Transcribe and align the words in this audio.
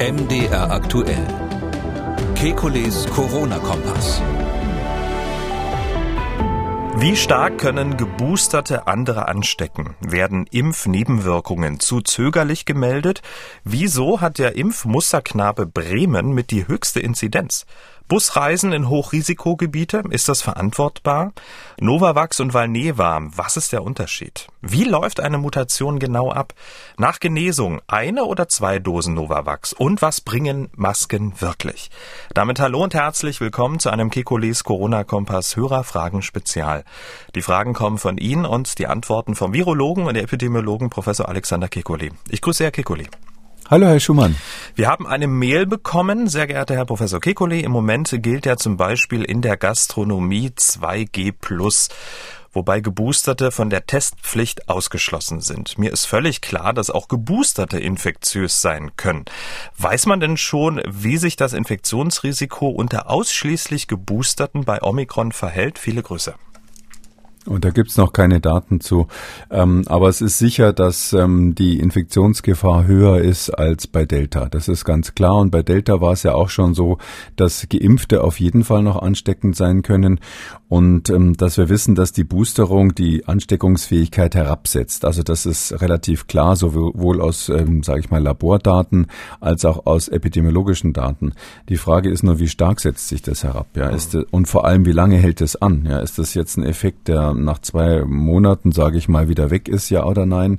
MDR 0.00 0.72
aktuell. 0.72 1.24
Kekules 2.34 3.06
Corona-Kompass. 3.14 4.20
Wie 6.96 7.14
stark 7.14 7.58
können 7.58 7.96
Geboosterte 7.96 8.88
andere 8.88 9.28
anstecken? 9.28 9.94
Werden 10.00 10.48
Impfnebenwirkungen 10.50 11.78
zu 11.78 12.00
zögerlich 12.00 12.66
gemeldet? 12.66 13.22
Wieso 13.62 14.20
hat 14.20 14.38
der 14.38 14.56
Impfmusterknabe 14.56 15.64
Bremen 15.64 16.32
mit 16.32 16.50
die 16.50 16.66
höchste 16.66 16.98
Inzidenz? 16.98 17.64
Busreisen 18.06 18.74
in 18.74 18.90
Hochrisikogebiete, 18.90 20.02
ist 20.10 20.28
das 20.28 20.42
verantwortbar? 20.42 21.32
Novavax 21.80 22.38
und 22.38 22.52
Valneva, 22.52 23.20
was 23.34 23.56
ist 23.56 23.72
der 23.72 23.82
Unterschied? 23.82 24.46
Wie 24.60 24.84
läuft 24.84 25.20
eine 25.20 25.38
Mutation 25.38 25.98
genau 25.98 26.30
ab? 26.30 26.52
Nach 26.98 27.18
Genesung 27.18 27.80
eine 27.86 28.26
oder 28.26 28.46
zwei 28.46 28.78
Dosen 28.78 29.14
Novavax? 29.14 29.72
Und 29.72 30.02
was 30.02 30.20
bringen 30.20 30.68
Masken 30.76 31.40
wirklich? 31.40 31.90
Damit 32.34 32.60
hallo 32.60 32.82
und 32.84 32.92
herzlich 32.92 33.40
willkommen 33.40 33.78
zu 33.78 33.88
einem 33.88 34.10
Kekules 34.10 34.64
Corona-Kompass 34.64 35.56
Hörerfragen 35.56 36.20
Spezial. 36.20 36.84
Die 37.34 37.42
Fragen 37.42 37.72
kommen 37.72 37.96
von 37.96 38.18
Ihnen 38.18 38.44
und 38.44 38.78
die 38.78 38.86
Antworten 38.86 39.34
vom 39.34 39.54
Virologen 39.54 40.04
und 40.04 40.16
Epidemiologen 40.16 40.90
Professor 40.90 41.30
Alexander 41.30 41.68
Kekulé. 41.68 42.12
Ich 42.28 42.42
grüße 42.42 42.64
Herr 42.64 42.70
Kekulé. 42.70 43.08
Hallo, 43.70 43.86
Herr 43.86 43.98
Schumann. 43.98 44.36
Wir 44.74 44.88
haben 44.88 45.06
eine 45.06 45.26
Mail 45.26 45.64
bekommen, 45.64 46.28
sehr 46.28 46.46
geehrter 46.46 46.74
Herr 46.74 46.84
Professor 46.84 47.18
Kekulé. 47.18 47.60
Im 47.60 47.72
Moment 47.72 48.14
gilt 48.22 48.44
ja 48.44 48.58
zum 48.58 48.76
Beispiel 48.76 49.24
in 49.24 49.40
der 49.40 49.56
Gastronomie 49.56 50.50
2G+, 50.50 51.32
wobei 52.52 52.80
Geboosterte 52.80 53.50
von 53.50 53.70
der 53.70 53.86
Testpflicht 53.86 54.68
ausgeschlossen 54.68 55.40
sind. 55.40 55.78
Mir 55.78 55.94
ist 55.94 56.04
völlig 56.04 56.42
klar, 56.42 56.74
dass 56.74 56.90
auch 56.90 57.08
Geboosterte 57.08 57.78
infektiös 57.78 58.60
sein 58.60 58.96
können. 58.96 59.24
Weiß 59.78 60.04
man 60.04 60.20
denn 60.20 60.36
schon, 60.36 60.82
wie 60.86 61.16
sich 61.16 61.36
das 61.36 61.54
Infektionsrisiko 61.54 62.68
unter 62.68 63.08
ausschließlich 63.08 63.88
Geboosterten 63.88 64.66
bei 64.66 64.82
Omikron 64.82 65.32
verhält? 65.32 65.78
Viele 65.78 66.02
Grüße. 66.02 66.34
Und 67.46 67.64
da 67.64 67.70
gibt's 67.70 67.96
noch 67.96 68.12
keine 68.12 68.40
Daten 68.40 68.80
zu. 68.80 69.06
Ähm, 69.50 69.82
aber 69.86 70.08
es 70.08 70.20
ist 70.20 70.38
sicher, 70.38 70.72
dass 70.72 71.12
ähm, 71.12 71.54
die 71.54 71.78
Infektionsgefahr 71.78 72.86
höher 72.86 73.18
ist 73.18 73.50
als 73.50 73.86
bei 73.86 74.04
Delta. 74.06 74.48
Das 74.48 74.68
ist 74.68 74.84
ganz 74.84 75.14
klar. 75.14 75.36
Und 75.36 75.50
bei 75.50 75.62
Delta 75.62 76.00
war 76.00 76.12
es 76.12 76.22
ja 76.22 76.34
auch 76.34 76.48
schon 76.48 76.74
so, 76.74 76.98
dass 77.36 77.66
Geimpfte 77.68 78.24
auf 78.24 78.40
jeden 78.40 78.64
Fall 78.64 78.82
noch 78.82 79.00
ansteckend 79.00 79.56
sein 79.56 79.82
können. 79.82 80.20
Und 80.74 81.08
ähm, 81.08 81.36
dass 81.36 81.56
wir 81.56 81.68
wissen, 81.68 81.94
dass 81.94 82.10
die 82.10 82.24
Boosterung 82.24 82.96
die 82.96 83.28
Ansteckungsfähigkeit 83.28 84.34
herabsetzt. 84.34 85.04
Also 85.04 85.22
das 85.22 85.46
ist 85.46 85.80
relativ 85.80 86.26
klar, 86.26 86.56
sowohl 86.56 87.20
aus, 87.20 87.48
ähm, 87.48 87.84
sage 87.84 88.00
ich 88.00 88.10
mal, 88.10 88.20
Labordaten 88.20 89.06
als 89.38 89.64
auch 89.64 89.86
aus 89.86 90.08
epidemiologischen 90.08 90.92
Daten. 90.92 91.34
Die 91.68 91.76
Frage 91.76 92.10
ist 92.10 92.24
nur, 92.24 92.40
wie 92.40 92.48
stark 92.48 92.80
setzt 92.80 93.06
sich 93.06 93.22
das 93.22 93.44
herab? 93.44 93.68
Ja, 93.76 93.90
ist, 93.90 94.16
und 94.16 94.48
vor 94.48 94.64
allem, 94.64 94.84
wie 94.84 94.90
lange 94.90 95.14
hält 95.14 95.42
es 95.42 95.54
an? 95.54 95.86
Ja, 95.88 96.00
ist 96.00 96.18
das 96.18 96.34
jetzt 96.34 96.56
ein 96.56 96.64
Effekt, 96.64 97.06
der 97.06 97.34
nach 97.34 97.60
zwei 97.60 98.04
Monaten, 98.04 98.72
sage 98.72 98.98
ich 98.98 99.08
mal, 99.08 99.28
wieder 99.28 99.52
weg 99.52 99.68
ist, 99.68 99.90
ja 99.90 100.04
oder 100.04 100.26
nein, 100.26 100.58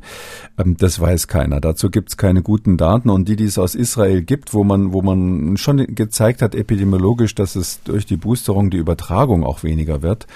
ähm, 0.58 0.78
das 0.78 0.98
weiß 0.98 1.28
keiner. 1.28 1.60
Dazu 1.60 1.90
gibt 1.90 2.12
es 2.12 2.16
keine 2.16 2.42
guten 2.42 2.78
Daten 2.78 3.10
und 3.10 3.28
die, 3.28 3.36
die 3.36 3.44
es 3.44 3.58
aus 3.58 3.76
Israel 3.76 4.22
gibt, 4.22 4.54
wo 4.54 4.64
man, 4.64 4.94
wo 4.94 5.02
man 5.02 5.58
schon 5.58 5.94
gezeigt 5.94 6.42
hat, 6.42 6.56
epidemiologisch, 6.56 7.36
dass 7.36 7.58
es 7.58 7.84
durch 7.84 8.06
die 8.06 8.16
Boosterung 8.16 8.70
die 8.70 8.78
Übertragung 8.78 9.44
auch 9.44 9.64
weniger 9.64 10.05
wird. 10.06 10.28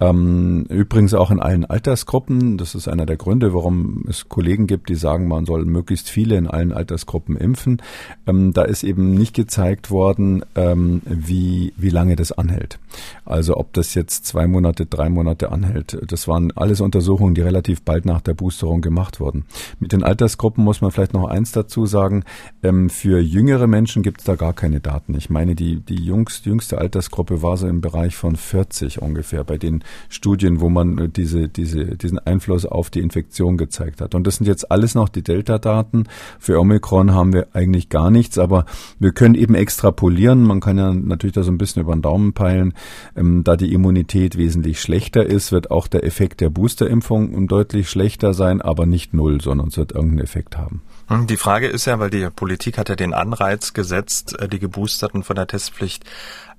Ähm, 0.00 0.64
übrigens 0.70 1.12
auch 1.12 1.30
in 1.30 1.40
allen 1.40 1.66
Altersgruppen. 1.66 2.56
Das 2.56 2.74
ist 2.74 2.88
einer 2.88 3.04
der 3.04 3.18
Gründe, 3.18 3.52
warum 3.52 4.04
es 4.08 4.30
Kollegen 4.30 4.66
gibt, 4.66 4.88
die 4.88 4.94
sagen, 4.94 5.28
man 5.28 5.44
soll 5.44 5.66
möglichst 5.66 6.08
viele 6.08 6.36
in 6.36 6.46
allen 6.46 6.72
Altersgruppen 6.72 7.36
impfen. 7.36 7.82
Ähm, 8.26 8.54
da 8.54 8.62
ist 8.62 8.84
eben 8.84 9.12
nicht 9.12 9.34
gezeigt 9.34 9.90
worden, 9.90 10.44
wie, 10.54 11.72
wie 11.76 11.88
lange 11.90 12.16
das 12.16 12.32
anhält. 12.32 12.78
Also 13.24 13.56
ob 13.56 13.72
das 13.72 13.94
jetzt 13.94 14.26
zwei 14.26 14.46
Monate, 14.46 14.86
drei 14.86 15.08
Monate 15.08 15.50
anhält. 15.52 15.98
Das 16.06 16.28
waren 16.28 16.52
alles 16.52 16.80
Untersuchungen, 16.80 17.34
die 17.34 17.40
relativ 17.40 17.82
bald 17.82 18.06
nach 18.06 18.20
der 18.20 18.34
Boosterung 18.34 18.80
gemacht 18.80 19.20
wurden. 19.20 19.44
Mit 19.80 19.92
den 19.92 20.02
Altersgruppen 20.02 20.62
muss 20.64 20.80
man 20.80 20.90
vielleicht 20.90 21.12
noch 21.12 21.26
eins 21.26 21.52
dazu 21.52 21.86
sagen. 21.86 22.24
Ähm, 22.62 22.88
für 22.88 23.18
jüngere 23.20 23.66
Menschen 23.66 24.02
gibt 24.02 24.20
es 24.20 24.24
da 24.24 24.36
gar 24.36 24.52
keine 24.52 24.80
Daten. 24.80 25.14
Ich 25.14 25.30
meine, 25.30 25.54
die, 25.54 25.80
die 25.80 26.02
jüngste, 26.02 26.48
jüngste 26.48 26.78
Altersgruppe 26.78 27.42
war 27.42 27.56
so 27.56 27.66
im 27.66 27.80
Bereich 27.80 28.16
von 28.16 28.36
40 28.36 29.02
ungefähr 29.06 29.44
bei 29.44 29.56
den 29.56 29.82
Studien, 30.08 30.60
wo 30.60 30.68
man 30.68 30.98
äh, 30.98 31.08
diese, 31.08 31.48
diese, 31.48 31.96
diesen 31.96 32.18
Einfluss 32.18 32.66
auf 32.66 32.90
die 32.90 33.00
Infektion 33.00 33.56
gezeigt 33.56 34.00
hat. 34.00 34.14
Und 34.14 34.26
das 34.26 34.36
sind 34.36 34.46
jetzt 34.46 34.70
alles 34.70 34.94
noch 34.94 35.08
die 35.08 35.22
Delta-Daten. 35.22 36.04
Für 36.38 36.60
Omikron 36.60 37.14
haben 37.14 37.32
wir 37.32 37.48
eigentlich 37.54 37.88
gar 37.88 38.10
nichts, 38.10 38.38
aber 38.38 38.66
wir 38.98 39.12
können 39.12 39.34
eben 39.34 39.54
extrapolieren. 39.54 40.42
Man 40.42 40.60
kann 40.60 40.78
ja 40.78 40.92
natürlich 40.92 41.34
da 41.34 41.42
so 41.42 41.50
ein 41.50 41.58
bisschen 41.58 41.82
über 41.82 41.94
den 41.94 42.02
Daumen 42.02 42.32
peilen. 42.32 42.74
Ähm, 43.16 43.44
da 43.44 43.56
die 43.56 43.72
Immunität 43.72 44.36
wesentlich 44.36 44.80
schlechter 44.80 45.24
ist, 45.24 45.52
wird 45.52 45.70
auch 45.70 45.86
der 45.86 46.04
Effekt 46.04 46.40
der 46.40 46.50
Boosterimpfung 46.50 47.46
deutlich 47.46 47.88
schlechter 47.88 48.34
sein, 48.34 48.60
aber 48.60 48.86
nicht 48.86 49.14
null, 49.14 49.40
sondern 49.40 49.68
es 49.68 49.76
wird 49.76 49.92
irgendeinen 49.92 50.24
Effekt 50.24 50.58
haben. 50.58 50.82
Hm, 51.08 51.26
die 51.26 51.36
Frage 51.36 51.68
ist 51.68 51.84
ja, 51.86 51.98
weil 51.98 52.10
die 52.10 52.28
Politik 52.34 52.78
hat 52.78 52.88
ja 52.88 52.96
den 52.96 53.14
Anreiz 53.14 53.72
gesetzt, 53.72 54.38
äh, 54.38 54.48
die 54.48 54.58
Geboosterten 54.58 55.22
von 55.22 55.36
der 55.36 55.46
Testpflicht 55.46 56.04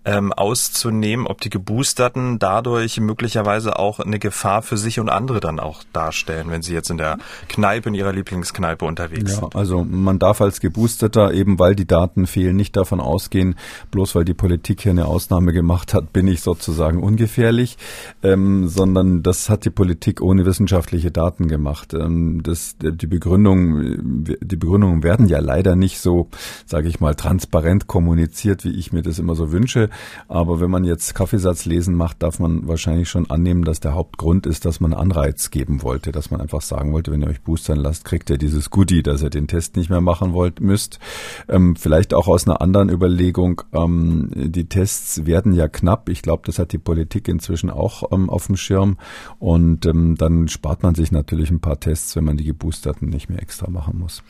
ähm, 0.07 0.31
auszunehmen, 0.31 1.27
ob 1.27 1.41
die 1.41 1.49
Geboosterten 1.49 2.39
dadurch 2.39 2.99
möglicherweise 3.01 3.77
auch 3.77 3.99
eine 3.99 4.19
Gefahr 4.19 4.61
für 4.61 4.77
sich 4.77 5.01
und 5.01 5.09
andere 5.09 5.41
dann 5.41 5.59
auch 5.59 5.83
darstellen, 5.91 6.49
wenn 6.49 6.61
sie 6.61 6.73
jetzt 6.73 6.89
in 6.89 6.97
der 6.97 7.17
Kneipe, 7.49 7.89
in 7.89 7.95
ihrer 7.95 8.13
Lieblingskneipe 8.13 8.85
unterwegs 8.85 9.33
ja, 9.33 9.39
sind. 9.39 9.55
Also 9.55 9.83
man 9.83 10.17
darf 10.17 10.39
als 10.39 10.61
Geboosterter, 10.61 11.33
eben 11.33 11.59
weil 11.59 11.75
die 11.75 11.85
Daten 11.85 12.25
fehlen, 12.25 12.55
nicht 12.55 12.77
davon 12.77 13.01
ausgehen, 13.01 13.55
bloß 13.91 14.15
weil 14.15 14.23
die 14.23 14.33
Politik 14.33 14.81
hier 14.81 14.93
eine 14.93 15.05
Ausnahme 15.05 15.51
gemacht 15.51 15.93
hat, 15.93 16.13
bin 16.13 16.27
ich 16.27 16.39
sozusagen 16.39 17.03
ungefährlich, 17.03 17.77
ähm, 18.23 18.69
sondern 18.69 19.23
das 19.23 19.49
hat 19.49 19.65
die 19.65 19.71
Politik 19.71 20.21
ohne 20.21 20.45
wissenschaftliche 20.45 21.11
Daten 21.11 21.49
gemacht. 21.49 21.93
Ähm, 21.93 22.43
das, 22.43 22.77
die 22.79 23.07
Begründung, 23.07 24.23
die 24.39 24.55
Begründungen 24.55 25.03
werden 25.03 25.27
ja 25.27 25.39
leider 25.39 25.75
nicht 25.75 25.99
so, 25.99 26.29
sage 26.65 26.87
ich 26.87 27.01
mal, 27.01 27.15
transparent 27.15 27.87
kommuniziert, 27.87 28.63
wie 28.63 28.71
ich 28.71 28.93
mir 28.93 29.01
das 29.01 29.19
immer 29.19 29.35
so 29.35 29.51
wünsche. 29.51 29.89
Aber 30.27 30.59
wenn 30.59 30.71
man 30.71 30.83
jetzt 30.83 31.15
Kaffeesatzlesen 31.15 31.95
macht, 31.95 32.23
darf 32.23 32.39
man 32.39 32.67
wahrscheinlich 32.67 33.09
schon 33.09 33.29
annehmen, 33.29 33.63
dass 33.63 33.79
der 33.79 33.93
Hauptgrund 33.93 34.45
ist, 34.45 34.65
dass 34.65 34.79
man 34.79 34.93
Anreiz 34.93 35.51
geben 35.51 35.83
wollte, 35.83 36.11
dass 36.11 36.31
man 36.31 36.41
einfach 36.41 36.61
sagen 36.61 36.93
wollte, 36.93 37.11
wenn 37.11 37.21
ihr 37.21 37.29
euch 37.29 37.41
boostern 37.41 37.77
lasst, 37.77 38.05
kriegt 38.05 38.29
ihr 38.29 38.37
dieses 38.37 38.69
Goodie, 38.69 39.03
dass 39.03 39.21
ihr 39.21 39.29
den 39.29 39.47
Test 39.47 39.75
nicht 39.75 39.89
mehr 39.89 40.01
machen 40.01 40.33
wollt, 40.33 40.59
müsst. 40.59 40.99
Ähm, 41.47 41.75
vielleicht 41.75 42.13
auch 42.13 42.27
aus 42.27 42.47
einer 42.47 42.61
anderen 42.61 42.89
Überlegung, 42.89 43.61
ähm, 43.73 44.29
die 44.33 44.67
Tests 44.69 45.25
werden 45.25 45.53
ja 45.53 45.67
knapp. 45.67 46.09
Ich 46.09 46.21
glaube, 46.21 46.43
das 46.45 46.59
hat 46.59 46.71
die 46.71 46.77
Politik 46.77 47.27
inzwischen 47.27 47.69
auch 47.69 48.11
ähm, 48.11 48.29
auf 48.29 48.47
dem 48.47 48.57
Schirm. 48.57 48.97
Und 49.39 49.85
ähm, 49.85 50.15
dann 50.17 50.47
spart 50.47 50.83
man 50.83 50.95
sich 50.95 51.11
natürlich 51.11 51.51
ein 51.51 51.59
paar 51.59 51.79
Tests, 51.79 52.15
wenn 52.15 52.23
man 52.23 52.37
die 52.37 52.45
Geboosterten 52.45 53.09
nicht 53.09 53.29
mehr 53.29 53.41
extra 53.41 53.69
machen 53.69 53.99
muss. 53.99 54.23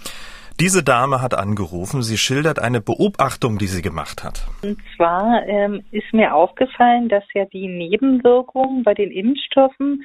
Diese 0.59 0.84
Dame 0.84 1.22
hat 1.22 1.35
angerufen. 1.35 2.01
Sie 2.01 2.18
schildert 2.18 2.57
eine 2.57 2.81
Beobachtung, 2.81 3.59
die 3.59 3.68
sie 3.68 3.84
gemacht 3.84 4.23
hat. 4.23 4.47
Und 4.63 4.79
zwar 4.95 5.45
ähm, 5.45 5.84
ist 5.91 6.12
mir 6.13 6.34
aufgefallen, 6.34 7.09
dass 7.09 7.23
ja 7.35 7.45
die 7.45 7.68
Nebenwirkungen 7.68 8.81
bei 8.81 8.95
den 8.95 9.12
Impfstoffen 9.12 10.03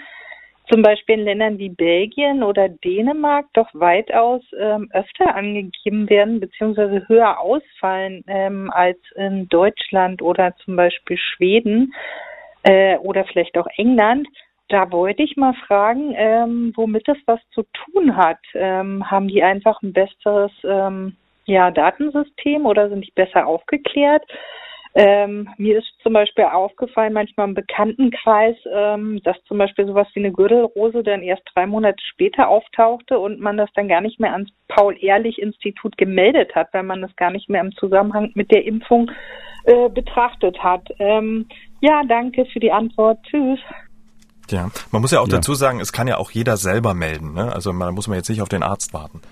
zum 0.71 0.83
Beispiel 0.83 1.19
in 1.19 1.25
Ländern 1.25 1.59
wie 1.59 1.71
Belgien 1.71 2.43
oder 2.43 2.69
Dänemark 2.69 3.47
doch 3.55 3.69
weitaus 3.73 4.43
ähm, 4.59 4.91
öfter 4.93 5.35
angegeben 5.35 6.09
werden 6.11 6.39
beziehungsweise 6.39 7.09
höher 7.09 7.41
ausfallen 7.41 8.23
ähm, 8.27 8.71
als 8.71 8.99
in 9.17 9.49
Deutschland 9.49 10.21
oder 10.21 10.55
zum 10.65 10.77
Beispiel 10.77 11.17
Schweden 11.17 11.95
äh, 12.63 12.97
oder 12.99 13.25
vielleicht 13.25 13.57
auch 13.57 13.67
England. 13.77 14.29
Da 14.73 14.91
wollte 14.91 15.23
ich 15.23 15.37
mal 15.37 15.53
fragen, 15.67 16.15
ähm, 16.17 16.73
womit 16.77 17.07
das 17.07 17.19
was 17.27 17.41
zu 17.51 17.63
tun 17.75 18.17
hat. 18.17 18.39
Ähm, 18.55 19.11
haben 19.11 19.29
die 19.29 19.43
einfach 19.43 19.83
ein 19.83 19.93
besseres 19.93 20.51
ähm, 20.65 21.15
ja, 21.45 21.71
Datensystem 21.71 22.65
oder 22.65 22.89
sind 22.89 23.07
die 23.07 23.13
besser 23.15 23.47
aufgeklärt? 23.47 24.23
Ähm, 24.95 25.51
mir 25.59 25.79
ist 25.79 25.93
zum 26.03 26.15
Beispiel 26.15 26.45
aufgefallen, 26.45 27.13
manchmal 27.13 27.49
im 27.49 27.55
Bekanntenkreis, 27.55 28.57
ähm, 28.73 29.21
dass 29.25 29.37
zum 29.45 29.59
Beispiel 29.59 29.87
sowas 29.87 30.09
wie 30.15 30.21
eine 30.21 30.33
Gürtelrose 30.33 31.03
dann 31.03 31.23
erst 31.23 31.43
drei 31.55 31.67
Monate 31.67 32.03
später 32.11 32.49
auftauchte 32.49 33.19
und 33.19 33.41
man 33.41 33.59
das 33.59 33.69
dann 33.75 33.89
gar 33.89 34.01
nicht 34.01 34.21
mehr 34.21 34.33
ans 34.33 34.51
Paul-Ehrlich-Institut 34.69 35.99
gemeldet 35.99 36.55
hat, 36.55 36.73
weil 36.73 36.85
man 36.85 37.03
das 37.03 37.15
gar 37.17 37.31
nicht 37.31 37.51
mehr 37.51 37.61
im 37.61 37.77
Zusammenhang 37.77 38.31
mit 38.35 38.51
der 38.51 38.65
Impfung 38.65 39.11
äh, 39.65 39.91
betrachtet 39.91 40.63
hat. 40.63 40.89
Ähm, 40.99 41.47
ja, 41.83 42.03
danke 42.09 42.47
für 42.47 42.61
die 42.61 42.73
Antwort. 42.73 43.19
Tschüss. 43.25 43.61
Ja, 44.51 44.71
man 44.91 45.03
muss 45.03 45.11
ja 45.11 45.21
auch 45.21 45.29
ja. 45.29 45.37
dazu 45.37 45.55
sagen, 45.55 45.81
es 45.81 45.93
kann 45.93 46.09
ja 46.09 46.19
auch 46.19 46.31
jeder 46.31 46.57
selber 46.57 46.95
melden. 46.95 47.33
Ne? 47.33 47.53
Also 47.53 47.73
da 47.73 47.93
muss 47.93 48.09
man 48.09 48.17
jetzt 48.17 48.29
nicht 48.29 48.43
auf 48.43 48.49
den 48.49 48.63
Arzt 48.63 48.93
warten. 48.93 49.23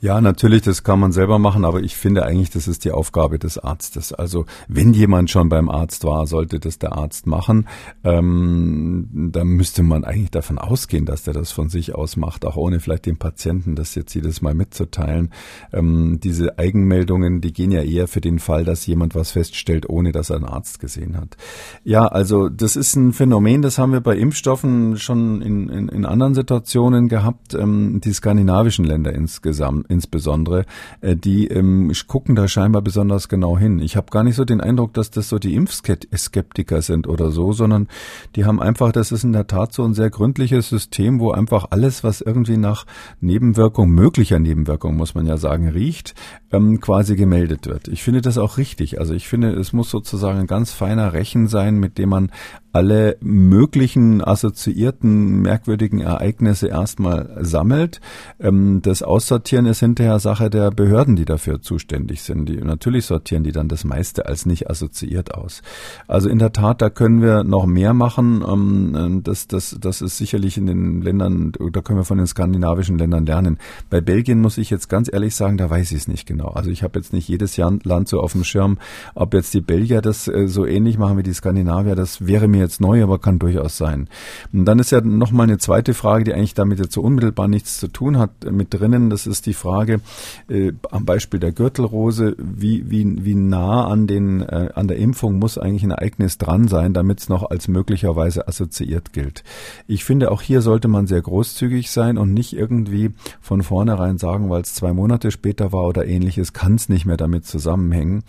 Ja, 0.00 0.20
natürlich, 0.20 0.62
das 0.62 0.82
kann 0.82 1.00
man 1.00 1.12
selber 1.12 1.38
machen, 1.38 1.64
aber 1.64 1.80
ich 1.80 1.96
finde 1.96 2.24
eigentlich, 2.24 2.50
das 2.50 2.68
ist 2.68 2.84
die 2.84 2.90
Aufgabe 2.92 3.38
des 3.38 3.58
Arztes. 3.58 4.12
Also 4.12 4.46
wenn 4.68 4.92
jemand 4.92 5.30
schon 5.30 5.48
beim 5.48 5.68
Arzt 5.68 6.04
war, 6.04 6.26
sollte 6.26 6.58
das 6.60 6.78
der 6.78 6.92
Arzt 6.92 7.26
machen. 7.26 7.68
Ähm, 8.04 9.30
da 9.32 9.44
müsste 9.44 9.82
man 9.82 10.04
eigentlich 10.04 10.30
davon 10.30 10.58
ausgehen, 10.58 11.06
dass 11.06 11.22
der 11.22 11.34
das 11.34 11.52
von 11.52 11.68
sich 11.68 11.94
aus 11.94 12.16
macht, 12.16 12.44
auch 12.44 12.56
ohne 12.56 12.80
vielleicht 12.80 13.06
dem 13.06 13.16
Patienten 13.16 13.74
das 13.74 13.94
jetzt 13.94 14.14
jedes 14.14 14.42
Mal 14.42 14.54
mitzuteilen. 14.54 15.30
Ähm, 15.72 16.18
diese 16.22 16.58
Eigenmeldungen, 16.58 17.40
die 17.40 17.52
gehen 17.52 17.70
ja 17.70 17.82
eher 17.82 18.08
für 18.08 18.20
den 18.20 18.38
Fall, 18.38 18.64
dass 18.64 18.86
jemand 18.86 19.14
was 19.14 19.30
feststellt, 19.30 19.88
ohne 19.88 20.12
dass 20.12 20.30
er 20.30 20.36
einen 20.36 20.44
Arzt 20.44 20.80
gesehen 20.80 21.16
hat. 21.16 21.36
Ja, 21.84 22.06
also 22.06 22.48
das 22.48 22.76
ist 22.76 22.96
ein 22.96 23.12
Phänomen, 23.12 23.62
das 23.62 23.78
haben 23.78 23.92
wir 23.92 24.00
bei 24.00 24.16
Impfstoffen 24.16 24.98
schon 24.98 25.40
in, 25.42 25.68
in, 25.68 25.88
in 25.88 26.04
anderen 26.04 26.34
Situationen 26.34 27.08
gehabt. 27.08 27.54
Ähm, 27.54 28.00
die 28.02 28.12
skandinavischen 28.12 28.84
Länder 28.84 29.12
insgesamt 29.12 29.61
insbesondere, 29.88 30.64
äh, 31.00 31.16
die 31.16 31.48
ähm, 31.48 31.92
gucken 32.06 32.34
da 32.34 32.48
scheinbar 32.48 32.82
besonders 32.82 33.28
genau 33.28 33.58
hin. 33.58 33.78
Ich 33.78 33.96
habe 33.96 34.10
gar 34.10 34.24
nicht 34.24 34.36
so 34.36 34.44
den 34.44 34.60
Eindruck, 34.60 34.94
dass 34.94 35.10
das 35.10 35.28
so 35.28 35.38
die 35.38 35.54
Impfskeptiker 35.54 36.82
sind 36.82 37.06
oder 37.06 37.30
so, 37.30 37.52
sondern 37.52 37.88
die 38.36 38.44
haben 38.44 38.60
einfach, 38.60 38.92
das 38.92 39.12
ist 39.12 39.24
in 39.24 39.32
der 39.32 39.46
Tat 39.46 39.72
so 39.72 39.84
ein 39.84 39.94
sehr 39.94 40.10
gründliches 40.10 40.68
System, 40.68 41.20
wo 41.20 41.32
einfach 41.32 41.66
alles, 41.70 42.04
was 42.04 42.20
irgendwie 42.20 42.56
nach 42.56 42.86
Nebenwirkung, 43.20 43.90
möglicher 43.90 44.38
Nebenwirkung, 44.38 44.96
muss 44.96 45.14
man 45.14 45.26
ja 45.26 45.36
sagen, 45.36 45.68
riecht, 45.68 46.14
ähm, 46.52 46.80
quasi 46.80 47.16
gemeldet 47.16 47.66
wird. 47.66 47.88
Ich 47.88 48.02
finde 48.02 48.20
das 48.20 48.38
auch 48.38 48.58
richtig. 48.58 48.98
Also 49.00 49.14
ich 49.14 49.28
finde, 49.28 49.52
es 49.52 49.72
muss 49.72 49.90
sozusagen 49.90 50.38
ein 50.40 50.46
ganz 50.46 50.72
feiner 50.72 51.12
Rechen 51.12 51.48
sein, 51.48 51.78
mit 51.78 51.98
dem 51.98 52.08
man 52.08 52.30
alle 52.72 53.16
möglichen 53.20 54.22
assoziierten 54.22 55.42
merkwürdigen 55.42 56.00
Ereignisse 56.00 56.68
erstmal 56.68 57.36
sammelt. 57.40 58.00
Ähm, 58.40 58.80
das 58.82 59.02
Aussortieren 59.02 59.66
ist 59.66 59.80
hinterher 59.80 60.18
Sache 60.18 60.50
der 60.50 60.70
Behörden, 60.70 61.16
die 61.16 61.24
dafür 61.24 61.60
zuständig 61.60 62.22
sind. 62.22 62.48
Die, 62.48 62.56
natürlich 62.56 63.06
sortieren 63.06 63.44
die 63.44 63.52
dann 63.52 63.68
das 63.68 63.84
meiste 63.84 64.26
als 64.26 64.46
nicht 64.46 64.70
assoziiert 64.70 65.34
aus. 65.34 65.62
Also 66.08 66.28
in 66.28 66.38
der 66.38 66.52
Tat, 66.52 66.80
da 66.80 66.90
können 66.90 67.22
wir 67.22 67.44
noch 67.44 67.66
mehr 67.66 67.94
machen. 67.94 68.42
Ähm, 68.46 69.20
das, 69.22 69.48
das, 69.48 69.76
das 69.80 70.00
ist 70.00 70.16
sicherlich 70.16 70.56
in 70.56 70.66
den 70.66 71.02
Ländern, 71.02 71.52
da 71.72 71.80
können 71.82 71.98
wir 71.98 72.04
von 72.04 72.18
den 72.18 72.26
skandinavischen 72.26 72.98
Ländern 72.98 73.26
lernen. 73.26 73.58
Bei 73.90 74.00
Belgien 74.00 74.40
muss 74.40 74.58
ich 74.58 74.70
jetzt 74.70 74.88
ganz 74.88 75.12
ehrlich 75.12 75.36
sagen, 75.36 75.58
da 75.58 75.68
weiß 75.68 75.92
ich 75.92 75.98
es 75.98 76.08
nicht 76.08 76.26
genau. 76.26 76.48
Also 76.48 76.70
ich 76.70 76.82
habe 76.82 76.98
jetzt 76.98 77.12
nicht 77.12 77.28
jedes 77.28 77.56
Land 77.56 78.08
so 78.08 78.20
auf 78.20 78.32
dem 78.32 78.44
Schirm, 78.44 78.78
ob 79.14 79.34
jetzt 79.34 79.52
die 79.52 79.60
Belgier 79.60 80.00
das 80.00 80.26
äh, 80.26 80.48
so 80.48 80.64
ähnlich 80.64 80.96
machen 80.96 81.18
wie 81.18 81.22
die 81.22 81.34
Skandinavier, 81.34 81.94
das 81.94 82.26
wäre 82.26 82.48
mir 82.48 82.61
jetzt 82.62 82.80
neu, 82.80 83.02
aber 83.02 83.18
kann 83.18 83.38
durchaus 83.38 83.76
sein. 83.76 84.08
Und 84.52 84.64
dann 84.64 84.78
ist 84.78 84.90
ja 84.90 85.00
noch 85.00 85.32
mal 85.32 85.44
eine 85.44 85.58
zweite 85.58 85.94
Frage, 85.94 86.24
die 86.24 86.34
eigentlich 86.34 86.54
damit 86.54 86.78
jetzt 86.78 86.92
so 86.92 87.02
unmittelbar 87.02 87.48
nichts 87.48 87.78
zu 87.78 87.88
tun 87.88 88.18
hat, 88.18 88.30
äh, 88.44 88.50
mit 88.50 88.72
drinnen. 88.72 89.10
Das 89.10 89.26
ist 89.26 89.46
die 89.46 89.54
Frage 89.54 90.00
äh, 90.48 90.72
am 90.90 91.04
Beispiel 91.04 91.40
der 91.40 91.52
Gürtelrose, 91.52 92.36
wie, 92.38 92.90
wie, 92.90 93.24
wie 93.24 93.34
nah 93.34 93.86
an, 93.86 94.06
den, 94.06 94.40
äh, 94.40 94.70
an 94.74 94.88
der 94.88 94.96
Impfung 94.96 95.38
muss 95.38 95.58
eigentlich 95.58 95.82
ein 95.82 95.90
Ereignis 95.90 96.38
dran 96.38 96.68
sein, 96.68 96.94
damit 96.94 97.20
es 97.20 97.28
noch 97.28 97.50
als 97.50 97.68
möglicherweise 97.68 98.48
assoziiert 98.48 99.12
gilt. 99.12 99.42
Ich 99.86 100.04
finde, 100.04 100.30
auch 100.30 100.42
hier 100.42 100.62
sollte 100.62 100.88
man 100.88 101.06
sehr 101.06 101.20
großzügig 101.20 101.90
sein 101.90 102.18
und 102.18 102.32
nicht 102.32 102.52
irgendwie 102.52 103.10
von 103.40 103.62
vornherein 103.62 104.18
sagen, 104.18 104.50
weil 104.50 104.62
es 104.62 104.74
zwei 104.74 104.92
Monate 104.92 105.30
später 105.30 105.72
war 105.72 105.84
oder 105.84 106.06
ähnliches, 106.06 106.52
kann 106.52 106.74
es 106.76 106.88
nicht 106.88 107.06
mehr 107.06 107.16
damit 107.16 107.46
zusammenhängen. 107.46 108.24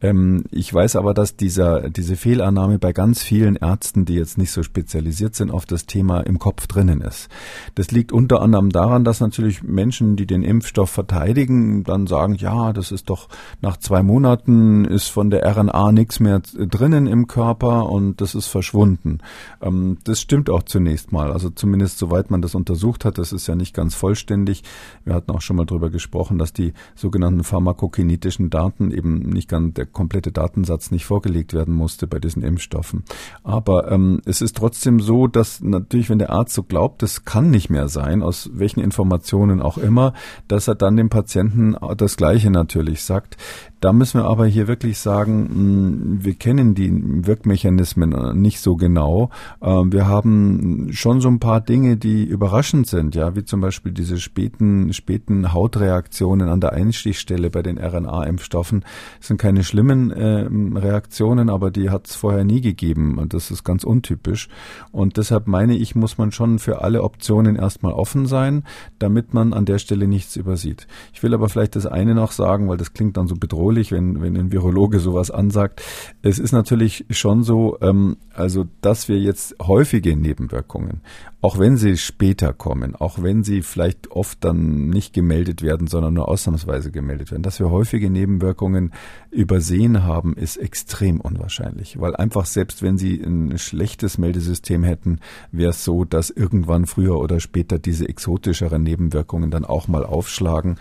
Ähm, 0.00 0.44
ich 0.50 0.72
weiß 0.72 0.96
aber, 0.96 1.14
dass 1.14 1.36
dieser, 1.36 1.90
diese 1.90 2.16
Fehlannahme 2.16 2.78
bei 2.78 2.92
ganz 2.92 3.22
vielen 3.22 3.56
Ärzten, 3.56 3.77
die 3.82 4.14
jetzt 4.14 4.38
nicht 4.38 4.50
so 4.50 4.62
spezialisiert 4.62 5.34
sind 5.34 5.50
auf 5.50 5.66
das 5.66 5.86
Thema, 5.86 6.20
im 6.20 6.38
Kopf 6.38 6.66
drinnen 6.66 7.00
ist. 7.00 7.28
Das 7.74 7.90
liegt 7.90 8.12
unter 8.12 8.42
anderem 8.42 8.70
daran, 8.70 9.04
dass 9.04 9.20
natürlich 9.20 9.62
Menschen, 9.62 10.16
die 10.16 10.26
den 10.26 10.42
Impfstoff 10.42 10.90
verteidigen, 10.90 11.84
dann 11.84 12.06
sagen, 12.06 12.34
ja, 12.34 12.72
das 12.72 12.92
ist 12.92 13.10
doch 13.10 13.28
nach 13.60 13.76
zwei 13.76 14.02
Monaten 14.02 14.84
ist 14.84 15.08
von 15.08 15.30
der 15.30 15.44
RNA 15.44 15.92
nichts 15.92 16.20
mehr 16.20 16.40
drinnen 16.40 17.06
im 17.06 17.26
Körper 17.26 17.88
und 17.90 18.20
das 18.20 18.34
ist 18.34 18.46
verschwunden. 18.46 19.18
Ähm, 19.60 19.98
das 20.04 20.20
stimmt 20.20 20.50
auch 20.50 20.62
zunächst 20.62 21.12
mal. 21.12 21.32
Also 21.32 21.50
zumindest 21.50 21.98
soweit 21.98 22.30
man 22.30 22.42
das 22.42 22.54
untersucht 22.54 23.04
hat, 23.04 23.18
das 23.18 23.32
ist 23.32 23.46
ja 23.46 23.54
nicht 23.54 23.74
ganz 23.74 23.94
vollständig. 23.94 24.62
Wir 25.04 25.14
hatten 25.14 25.30
auch 25.30 25.40
schon 25.40 25.56
mal 25.56 25.66
darüber 25.66 25.90
gesprochen, 25.90 26.38
dass 26.38 26.52
die 26.52 26.72
sogenannten 26.94 27.44
pharmakokinetischen 27.44 28.50
Daten 28.50 28.90
eben 28.90 29.20
nicht 29.20 29.48
ganz, 29.48 29.74
der 29.74 29.86
komplette 29.86 30.32
Datensatz 30.32 30.90
nicht 30.90 31.04
vorgelegt 31.04 31.52
werden 31.54 31.74
musste 31.74 32.06
bei 32.06 32.18
diesen 32.18 32.42
Impfstoffen. 32.42 33.04
Aber 33.42 33.67
ähm, 33.68 34.20
es 34.24 34.40
ist 34.40 34.56
trotzdem 34.56 35.00
so, 35.00 35.26
dass 35.26 35.60
natürlich, 35.60 36.10
wenn 36.10 36.18
der 36.18 36.30
Arzt 36.30 36.54
so 36.54 36.62
glaubt, 36.62 37.02
das 37.02 37.24
kann 37.24 37.50
nicht 37.50 37.70
mehr 37.70 37.88
sein, 37.88 38.22
aus 38.22 38.50
welchen 38.52 38.80
Informationen 38.80 39.60
auch 39.60 39.78
immer, 39.78 40.14
dass 40.48 40.68
er 40.68 40.74
dann 40.74 40.96
dem 40.96 41.10
Patienten 41.10 41.76
das 41.96 42.16
Gleiche 42.16 42.50
natürlich 42.50 43.02
sagt. 43.02 43.36
Da 43.80 43.92
müssen 43.92 44.20
wir 44.20 44.26
aber 44.26 44.46
hier 44.46 44.66
wirklich 44.66 44.98
sagen, 44.98 45.48
hm, 45.48 46.24
wir 46.24 46.34
kennen 46.34 46.74
die 46.74 46.90
Wirkmechanismen 47.26 48.40
nicht 48.40 48.60
so 48.60 48.74
genau. 48.76 49.30
Ähm, 49.62 49.92
wir 49.92 50.08
haben 50.08 50.88
schon 50.90 51.20
so 51.20 51.28
ein 51.28 51.38
paar 51.38 51.60
Dinge, 51.60 51.96
die 51.96 52.24
überraschend 52.24 52.88
sind, 52.88 53.14
ja, 53.14 53.36
wie 53.36 53.44
zum 53.44 53.60
Beispiel 53.60 53.92
diese 53.92 54.18
späten, 54.18 54.92
späten 54.92 55.52
Hautreaktionen 55.52 56.48
an 56.48 56.60
der 56.60 56.72
Einstichstelle 56.72 57.50
bei 57.50 57.62
den 57.62 57.78
RNA-Impfstoffen. 57.78 58.84
Das 59.18 59.28
sind 59.28 59.40
keine 59.40 59.62
schlimmen 59.62 60.10
äh, 60.10 60.48
Reaktionen, 60.78 61.48
aber 61.48 61.70
die 61.70 61.90
hat 61.90 62.08
es 62.08 62.16
vorher 62.16 62.44
nie 62.44 62.60
gegeben 62.60 63.18
und 63.18 63.32
das 63.32 63.52
ist 63.52 63.62
ganz 63.62 63.84
untypisch. 63.84 64.48
Und 64.90 65.16
deshalb 65.18 65.46
meine 65.46 65.76
ich, 65.76 65.94
muss 65.94 66.18
man 66.18 66.32
schon 66.32 66.58
für 66.58 66.82
alle 66.82 67.04
Optionen 67.04 67.54
erstmal 67.54 67.92
offen 67.92 68.26
sein, 68.26 68.64
damit 68.98 69.34
man 69.34 69.52
an 69.52 69.66
der 69.66 69.78
Stelle 69.78 70.08
nichts 70.08 70.34
übersieht. 70.34 70.88
Ich 71.12 71.22
will 71.22 71.32
aber 71.32 71.48
vielleicht 71.48 71.76
das 71.76 71.86
eine 71.86 72.16
noch 72.16 72.32
sagen, 72.32 72.68
weil 72.68 72.76
das 72.76 72.92
klingt 72.92 73.16
dann 73.16 73.28
so 73.28 73.36
bedrohlich 73.36 73.67
bedrohlich, 73.68 73.92
wenn, 73.92 74.22
wenn 74.22 74.36
ein 74.36 74.52
Virologe 74.52 74.98
sowas 74.98 75.30
ansagt. 75.30 75.82
Es 76.22 76.38
ist 76.38 76.52
natürlich 76.52 77.04
schon 77.10 77.42
so, 77.42 77.76
ähm, 77.82 78.16
also 78.32 78.66
dass 78.80 79.08
wir 79.08 79.18
jetzt 79.18 79.56
häufige 79.60 80.16
Nebenwirkungen, 80.16 81.02
auch 81.40 81.58
wenn 81.58 81.76
sie 81.76 81.96
später 81.96 82.52
kommen, 82.52 82.96
auch 82.96 83.22
wenn 83.22 83.44
sie 83.44 83.62
vielleicht 83.62 84.10
oft 84.10 84.42
dann 84.44 84.88
nicht 84.88 85.12
gemeldet 85.12 85.62
werden, 85.62 85.86
sondern 85.86 86.14
nur 86.14 86.28
ausnahmsweise 86.28 86.90
gemeldet 86.90 87.30
werden, 87.30 87.42
dass 87.42 87.60
wir 87.60 87.70
häufige 87.70 88.10
Nebenwirkungen 88.10 88.92
übersehen 89.30 90.04
haben, 90.04 90.34
ist 90.34 90.56
extrem 90.56 91.20
unwahrscheinlich, 91.20 92.00
weil 92.00 92.16
einfach 92.16 92.46
selbst 92.46 92.82
wenn 92.82 92.96
sie 92.96 93.20
ein 93.20 93.58
schlechtes 93.58 94.18
Meldesystem 94.18 94.82
hätten, 94.82 95.20
wäre 95.52 95.70
es 95.70 95.84
so, 95.84 96.04
dass 96.04 96.30
irgendwann 96.30 96.86
früher 96.86 97.18
oder 97.18 97.38
später 97.38 97.78
diese 97.78 98.08
exotischeren 98.08 98.82
Nebenwirkungen 98.82 99.50
dann 99.50 99.64
auch 99.64 99.88
mal 99.88 100.04
aufschlagen. 100.04 100.78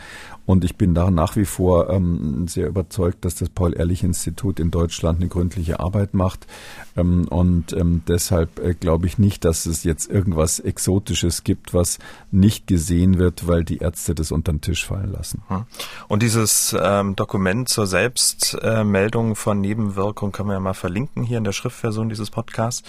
Und 0.47 0.63
ich 0.63 0.77
bin 0.77 0.95
da 0.95 1.11
nach 1.11 1.35
wie 1.35 1.43
vor 1.43 1.89
ähm, 1.89 2.47
sehr 2.47 2.67
überzeugt, 2.67 3.25
dass 3.25 3.35
das 3.35 3.49
Paul-Ehrlich-Institut 3.49 4.61
in 4.61 4.71
Deutschland 4.71 5.19
eine 5.19 5.27
gründliche 5.27 5.81
Arbeit 5.81 6.13
macht. 6.13 6.47
Ähm, 6.95 7.27
und 7.27 7.73
ähm, 7.73 8.01
deshalb 8.07 8.57
äh, 8.59 8.73
glaube 8.73 9.07
ich 9.07 9.17
nicht, 9.17 9.43
dass 9.43 9.65
es 9.65 9.83
jetzt 9.83 10.09
irgendwas 10.09 10.59
Exotisches 10.61 11.43
gibt, 11.43 11.73
was 11.73 11.99
nicht 12.31 12.65
gesehen 12.65 13.19
wird, 13.19 13.45
weil 13.45 13.65
die 13.65 13.79
Ärzte 13.79 14.15
das 14.15 14.31
unter 14.31 14.53
den 14.53 14.61
Tisch 14.61 14.85
fallen 14.85 15.11
lassen. 15.11 15.43
Hm. 15.49 15.65
Und 16.07 16.23
dieses 16.23 16.73
ähm, 16.79 17.17
Dokument 17.17 17.67
zur 17.67 17.85
Selbstmeldung 17.85 19.35
von 19.35 19.59
Nebenwirkungen 19.59 20.31
können 20.31 20.47
wir 20.47 20.53
ja 20.53 20.61
mal 20.61 20.73
verlinken 20.73 21.23
hier 21.23 21.39
in 21.39 21.43
der 21.43 21.51
Schriftversion 21.51 22.07
dieses 22.07 22.31
Podcasts. 22.31 22.83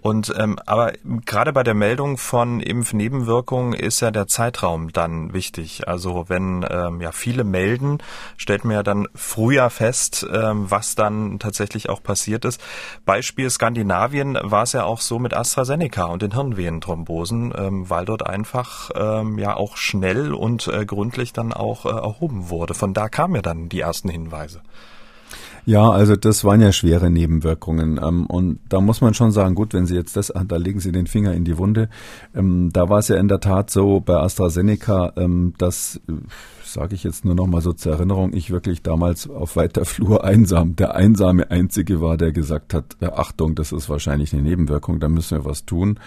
Und 0.00 0.32
ähm, 0.38 0.58
aber 0.66 0.92
gerade 1.26 1.52
bei 1.52 1.62
der 1.62 1.74
Meldung 1.74 2.16
von 2.16 2.60
Impfnebenwirkungen 2.60 3.74
ist 3.74 4.00
ja 4.00 4.10
der 4.10 4.26
Zeitraum 4.26 4.92
dann 4.92 5.32
wichtig. 5.32 5.86
Also 5.88 6.26
wenn 6.28 6.66
ähm, 6.68 7.00
ja 7.00 7.12
viele 7.12 7.44
melden, 7.44 7.98
stellt 8.36 8.64
man 8.64 8.76
ja 8.76 8.82
dann 8.82 9.08
früher 9.14 9.68
fest, 9.70 10.26
ähm, 10.32 10.70
was 10.70 10.94
dann 10.94 11.38
tatsächlich 11.38 11.88
auch 11.88 12.02
passiert 12.02 12.44
ist. 12.44 12.60
Beispiel 13.04 13.50
Skandinavien 13.50 14.38
war 14.42 14.62
es 14.62 14.72
ja 14.72 14.84
auch 14.84 15.00
so 15.00 15.18
mit 15.18 15.34
AstraZeneca 15.34 16.04
und 16.04 16.22
den 16.22 16.32
Hirnvenenthrombosen, 16.32 17.52
ähm, 17.56 17.90
weil 17.90 18.04
dort 18.04 18.26
einfach 18.26 18.90
ähm, 18.94 19.38
ja 19.38 19.56
auch 19.56 19.76
schnell 19.76 20.32
und 20.32 20.68
äh, 20.68 20.86
gründlich 20.86 21.32
dann 21.32 21.52
auch 21.52 21.84
äh, 21.84 21.90
erhoben 21.90 22.48
wurde. 22.48 22.74
Von 22.74 22.94
da 22.94 23.08
kamen 23.08 23.34
ja 23.34 23.42
dann 23.42 23.68
die 23.68 23.80
ersten 23.80 24.08
Hinweise. 24.08 24.62
Ja, 25.66 25.90
also 25.90 26.16
das 26.16 26.44
waren 26.44 26.60
ja 26.60 26.72
schwere 26.72 27.10
Nebenwirkungen. 27.10 28.00
Ähm, 28.02 28.26
und 28.26 28.60
da 28.68 28.80
muss 28.80 29.00
man 29.00 29.14
schon 29.14 29.32
sagen, 29.32 29.54
gut, 29.54 29.74
wenn 29.74 29.86
Sie 29.86 29.94
jetzt 29.94 30.16
das, 30.16 30.32
da 30.46 30.56
legen 30.56 30.80
Sie 30.80 30.92
den 30.92 31.06
Finger 31.06 31.32
in 31.34 31.44
die 31.44 31.58
Wunde. 31.58 31.88
Ähm, 32.34 32.70
da 32.72 32.88
war 32.88 32.98
es 32.98 33.08
ja 33.08 33.16
in 33.16 33.28
der 33.28 33.40
Tat 33.40 33.70
so 33.70 34.00
bei 34.00 34.16
AstraZeneca, 34.16 35.12
ähm, 35.16 35.54
dass 35.58 36.00
sage 36.72 36.94
ich 36.94 37.04
jetzt 37.04 37.24
nur 37.24 37.34
noch 37.34 37.46
mal 37.46 37.60
so 37.60 37.72
zur 37.72 37.92
Erinnerung, 37.92 38.32
ich 38.32 38.50
wirklich 38.50 38.82
damals 38.82 39.28
auf 39.28 39.56
weiter 39.56 39.84
Flur 39.84 40.24
einsam, 40.30 40.76
der 40.76 40.94
einsame 40.94 41.50
Einzige 41.50 42.00
war, 42.00 42.16
der 42.16 42.32
gesagt 42.32 42.74
hat, 42.74 42.96
Achtung, 43.02 43.54
das 43.54 43.72
ist 43.72 43.88
wahrscheinlich 43.88 44.32
eine 44.32 44.42
Nebenwirkung, 44.42 45.00
da 45.00 45.08
müssen 45.08 45.38
wir 45.38 45.44
was 45.44 45.64
tun. 45.64 45.98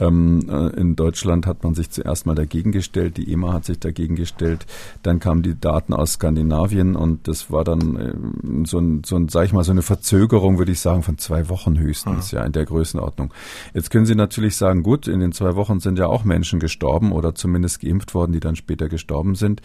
Ähm, 0.00 0.46
äh, 0.48 0.68
in 0.80 0.96
Deutschland 0.96 1.46
hat 1.46 1.64
man 1.64 1.74
sich 1.74 1.90
zuerst 1.90 2.26
mal 2.26 2.34
dagegen 2.34 2.72
gestellt, 2.72 3.16
die 3.16 3.32
EMA 3.32 3.52
hat 3.52 3.64
sich 3.64 3.78
dagegen 3.78 4.16
gestellt, 4.16 4.66
dann 5.02 5.18
kamen 5.20 5.42
die 5.42 5.58
Daten 5.58 5.92
aus 5.92 6.14
Skandinavien 6.14 6.96
und 6.96 7.28
das 7.28 7.50
war 7.50 7.64
dann 7.64 7.96
äh, 7.96 8.66
so 8.66 8.78
ein, 8.78 9.02
so 9.04 9.16
ein, 9.16 9.28
sag 9.28 9.44
ich 9.44 9.52
mal, 9.52 9.64
so 9.64 9.72
eine 9.72 9.82
Verzögerung, 9.82 10.58
würde 10.58 10.72
ich 10.72 10.80
sagen, 10.80 11.02
von 11.02 11.18
zwei 11.18 11.48
Wochen 11.48 11.78
höchstens, 11.78 12.32
mhm. 12.32 12.38
ja, 12.38 12.44
in 12.44 12.52
der 12.52 12.64
Größenordnung. 12.64 13.32
Jetzt 13.74 13.90
können 13.90 14.06
Sie 14.06 14.14
natürlich 14.14 14.56
sagen, 14.56 14.82
gut, 14.82 15.08
in 15.08 15.20
den 15.20 15.32
zwei 15.32 15.54
Wochen 15.56 15.80
sind 15.80 15.98
ja 15.98 16.06
auch 16.06 16.24
Menschen 16.24 16.60
gestorben 16.60 17.12
oder 17.12 17.34
zumindest 17.34 17.80
geimpft 17.80 18.14
worden, 18.14 18.32
die 18.32 18.40
dann 18.40 18.56
später 18.56 18.88
gestorben 18.88 19.34
sind. 19.34 19.62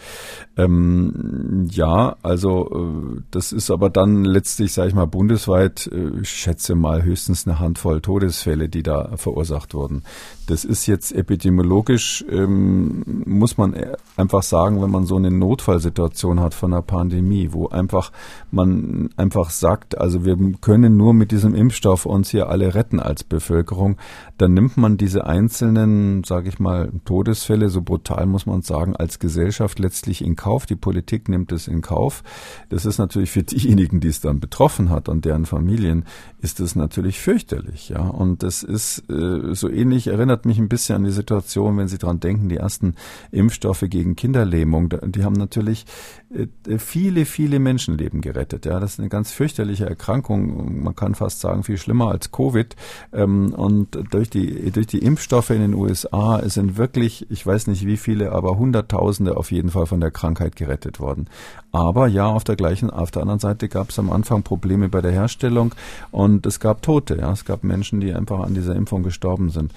Ähm, 0.56 1.68
ja, 1.70 2.16
also 2.22 2.70
äh, 2.70 3.22
das 3.30 3.52
ist 3.52 3.70
aber 3.70 3.90
dann 3.90 4.24
letztlich, 4.24 4.72
sage 4.72 4.88
ich 4.88 4.94
mal, 4.94 5.06
bundesweit, 5.06 5.90
äh, 5.92 6.20
ich 6.20 6.28
schätze 6.28 6.74
mal 6.74 7.02
höchstens 7.02 7.46
eine 7.46 7.58
Handvoll 7.58 8.00
Todesfälle, 8.00 8.68
die 8.68 8.82
da 8.82 9.16
verursacht 9.16 9.74
wurden. 9.74 10.04
Das 10.46 10.64
ist 10.64 10.86
jetzt 10.86 11.12
epidemiologisch, 11.12 12.24
ähm, 12.30 13.02
muss 13.26 13.56
man 13.56 13.74
einfach 14.16 14.42
sagen, 14.42 14.80
wenn 14.82 14.90
man 14.90 15.06
so 15.06 15.16
eine 15.16 15.30
Notfallsituation 15.30 16.40
hat 16.40 16.54
von 16.54 16.72
einer 16.72 16.82
Pandemie, 16.82 17.48
wo 17.52 17.68
einfach 17.68 18.12
man 18.50 19.10
einfach 19.16 19.50
sagt, 19.50 19.98
also 19.98 20.24
wir 20.24 20.36
können 20.60 20.96
nur 20.96 21.14
mit 21.14 21.30
diesem 21.30 21.54
Impfstoff 21.54 22.06
uns 22.06 22.30
hier 22.30 22.48
alle 22.48 22.74
retten 22.74 23.00
als 23.00 23.24
Bevölkerung, 23.24 23.96
dann 24.38 24.54
nimmt 24.54 24.76
man 24.76 24.96
diese 24.96 25.26
einzelnen, 25.26 26.22
sage 26.24 26.48
ich 26.48 26.58
mal, 26.58 26.92
Todesfälle, 27.04 27.70
so 27.70 27.82
brutal 27.82 28.26
muss 28.26 28.46
man 28.46 28.62
sagen, 28.62 28.94
als 28.94 29.18
Gesellschaft 29.18 29.78
letztlich 29.78 30.22
in 30.22 30.33
Kauf. 30.36 30.66
Die 30.66 30.76
Politik 30.76 31.28
nimmt 31.28 31.52
es 31.52 31.68
in 31.68 31.82
Kauf. 31.82 32.22
Das 32.68 32.86
ist 32.86 32.98
natürlich 32.98 33.30
für 33.30 33.42
diejenigen, 33.42 34.00
die 34.00 34.08
es 34.08 34.20
dann 34.20 34.40
betroffen 34.40 34.90
hat 34.90 35.08
und 35.08 35.24
deren 35.24 35.46
Familien, 35.46 36.04
ist 36.40 36.60
es 36.60 36.76
natürlich 36.76 37.20
fürchterlich. 37.20 37.88
Ja, 37.88 38.02
und 38.02 38.42
das 38.42 38.62
ist 38.62 39.08
äh, 39.10 39.54
so 39.54 39.68
ähnlich 39.68 40.08
erinnert 40.08 40.44
mich 40.44 40.58
ein 40.58 40.68
bisschen 40.68 40.96
an 40.96 41.04
die 41.04 41.10
Situation, 41.10 41.78
wenn 41.78 41.88
Sie 41.88 41.98
dran 41.98 42.20
denken, 42.20 42.48
die 42.48 42.58
ersten 42.58 42.94
Impfstoffe 43.30 43.84
gegen 43.88 44.16
Kinderlähmung, 44.16 44.90
die 45.06 45.24
haben 45.24 45.34
natürlich 45.34 45.86
äh, 46.30 46.78
viele, 46.78 47.24
viele 47.24 47.58
Menschenleben 47.58 48.20
gerettet. 48.20 48.66
Ja, 48.66 48.80
das 48.80 48.94
ist 48.94 49.00
eine 49.00 49.08
ganz 49.08 49.32
fürchterliche 49.32 49.86
Erkrankung. 49.86 50.82
Man 50.82 50.94
kann 50.94 51.14
fast 51.14 51.40
sagen, 51.40 51.62
viel 51.62 51.78
schlimmer 51.78 52.10
als 52.10 52.32
Covid. 52.32 52.76
Ähm, 53.12 53.54
und 53.54 53.98
durch 54.10 54.30
die, 54.30 54.70
durch 54.70 54.86
die 54.86 54.98
Impfstoffe 54.98 55.50
in 55.50 55.60
den 55.60 55.74
USA 55.74 56.42
sind 56.48 56.76
wirklich, 56.76 57.30
ich 57.30 57.46
weiß 57.46 57.68
nicht 57.68 57.86
wie 57.86 57.96
viele, 57.96 58.32
aber 58.32 58.58
Hunderttausende 58.58 59.36
auf 59.36 59.50
jeden 59.50 59.70
Fall 59.70 59.86
von 59.86 60.00
der 60.00 60.10
Krankheit 60.10 60.23
gerettet 60.54 60.96
worden. 60.96 61.26
Aber 61.74 62.06
ja, 62.06 62.28
auf 62.28 62.44
der 62.44 62.54
gleichen, 62.54 62.88
auf 62.88 63.10
der 63.10 63.22
anderen 63.22 63.40
Seite 63.40 63.68
gab 63.68 63.90
es 63.90 63.98
am 63.98 64.12
Anfang 64.12 64.44
Probleme 64.44 64.88
bei 64.88 65.00
der 65.00 65.10
Herstellung 65.10 65.74
und 66.12 66.46
es 66.46 66.60
gab 66.60 66.82
Tote. 66.82 67.16
Ja, 67.16 67.32
es 67.32 67.44
gab 67.44 67.64
Menschen, 67.64 68.00
die 68.00 68.14
einfach 68.14 68.38
an 68.38 68.54
dieser 68.54 68.76
Impfung 68.76 69.02
gestorben 69.02 69.50
sind. 69.50 69.72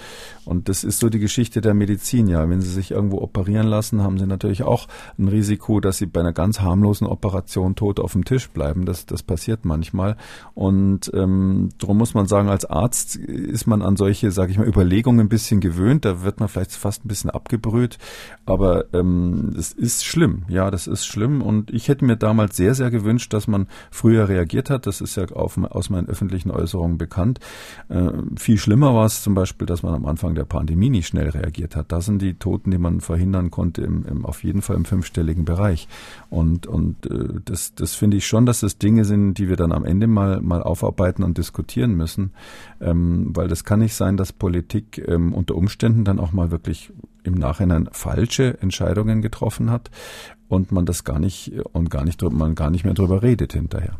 Und 0.45 0.69
das 0.69 0.83
ist 0.83 0.99
so 0.99 1.09
die 1.09 1.17
Geschichte 1.17 1.59
der 1.59 1.73
Medizin. 1.73 2.27
Ja, 2.27 2.47
wenn 2.47 2.61
Sie 2.61 2.69
sich 2.69 2.91
irgendwo 2.91 3.17
operieren 3.17 3.65
lassen, 3.65 4.03
haben 4.03 4.19
Sie 4.19 4.27
natürlich 4.27 4.61
auch 4.61 4.87
ein 5.17 5.27
Risiko, 5.27 5.79
dass 5.79 5.97
Sie 5.97 6.05
bei 6.05 6.19
einer 6.19 6.33
ganz 6.33 6.61
harmlosen 6.61 7.07
Operation 7.07 7.75
tot 7.75 7.99
auf 7.99 8.13
dem 8.13 8.25
Tisch 8.25 8.47
bleiben. 8.51 8.85
Das, 8.85 9.07
das 9.07 9.23
passiert 9.23 9.65
manchmal. 9.65 10.17
Und 10.53 11.09
ähm, 11.15 11.69
darum 11.79 11.97
muss 11.97 12.13
man 12.13 12.27
sagen, 12.27 12.47
als 12.47 12.65
Arzt 12.65 13.15
ist 13.15 13.65
man 13.65 13.81
an 13.81 13.97
solche, 13.97 14.29
sage 14.29 14.51
ich 14.51 14.59
mal, 14.59 14.67
Überlegungen 14.67 15.21
ein 15.21 15.29
bisschen 15.29 15.61
gewöhnt. 15.61 16.05
Da 16.05 16.21
wird 16.21 16.39
man 16.39 16.47
vielleicht 16.47 16.73
fast 16.73 17.03
ein 17.03 17.07
bisschen 17.07 17.31
abgebrüht. 17.31 17.97
Aber 18.45 18.85
ähm, 18.93 19.55
es 19.57 19.73
ist 19.73 20.05
schlimm. 20.05 20.43
Ja, 20.47 20.69
das 20.69 20.85
ist 20.85 21.07
schlimm. 21.07 21.41
Und 21.41 21.71
ich 21.71 21.86
hätte 21.87 22.05
mir 22.05 22.17
damals 22.17 22.55
sehr, 22.55 22.73
sehr 22.75 22.91
gewünscht, 22.91 23.33
dass 23.33 23.47
man 23.47 23.67
früher 23.91 24.29
reagiert 24.29 24.69
hat. 24.69 24.87
Das 24.87 25.01
ist 25.01 25.15
ja 25.15 25.25
auf, 25.25 25.57
aus 25.57 25.89
meinen 25.89 26.07
öffentlichen 26.07 26.51
Äußerungen 26.51 26.97
bekannt. 26.97 27.39
Äh, 27.89 28.09
viel 28.37 28.57
schlimmer 28.57 28.93
war 28.93 29.05
es 29.05 29.23
zum 29.23 29.33
Beispiel, 29.33 29.65
dass 29.65 29.83
man 29.83 29.93
am 29.93 30.05
Anfang 30.05 30.35
der 30.35 30.45
Pandemie 30.45 30.89
nicht 30.89 31.07
schnell 31.07 31.29
reagiert 31.29 31.75
hat. 31.75 31.91
Da 31.91 32.01
sind 32.01 32.21
die 32.21 32.35
Toten, 32.35 32.71
die 32.71 32.77
man 32.77 33.01
verhindern 33.01 33.51
konnte, 33.51 33.81
im, 33.81 34.05
im, 34.05 34.25
auf 34.25 34.43
jeden 34.43 34.61
Fall 34.61 34.75
im 34.75 34.85
fünfstelligen 34.85 35.45
Bereich. 35.45 35.87
Und, 36.29 36.67
und 36.67 37.05
äh, 37.05 37.39
das, 37.45 37.75
das 37.75 37.95
finde 37.95 38.17
ich 38.17 38.27
schon, 38.27 38.45
dass 38.45 38.61
das 38.61 38.77
Dinge 38.77 39.05
sind, 39.05 39.35
die 39.35 39.49
wir 39.49 39.55
dann 39.55 39.71
am 39.71 39.85
Ende 39.85 40.07
mal, 40.07 40.41
mal 40.41 40.63
aufarbeiten 40.63 41.23
und 41.23 41.37
diskutieren 41.37 41.95
müssen. 41.95 42.31
Ähm, 42.79 43.31
weil 43.33 43.47
das 43.47 43.63
kann 43.63 43.79
nicht 43.79 43.95
sein, 43.95 44.17
dass 44.17 44.33
Politik 44.33 45.03
ähm, 45.07 45.33
unter 45.33 45.55
Umständen 45.55 46.03
dann 46.03 46.19
auch 46.19 46.31
mal 46.31 46.51
wirklich 46.51 46.91
im 47.27 47.35
Nachhinein 47.35 47.89
falsche 47.91 48.57
Entscheidungen 48.61 49.21
getroffen 49.21 49.69
hat 49.69 49.91
und 50.47 50.71
man 50.71 50.85
das 50.85 51.03
gar 51.03 51.19
nicht 51.19 51.51
und 51.73 51.91
gar 51.91 52.03
nicht 52.03 52.21
man 52.23 52.55
gar 52.55 52.71
nicht 52.71 52.85
mehr 52.85 52.93
drüber 52.93 53.21
redet 53.21 53.53
hinterher. 53.53 53.97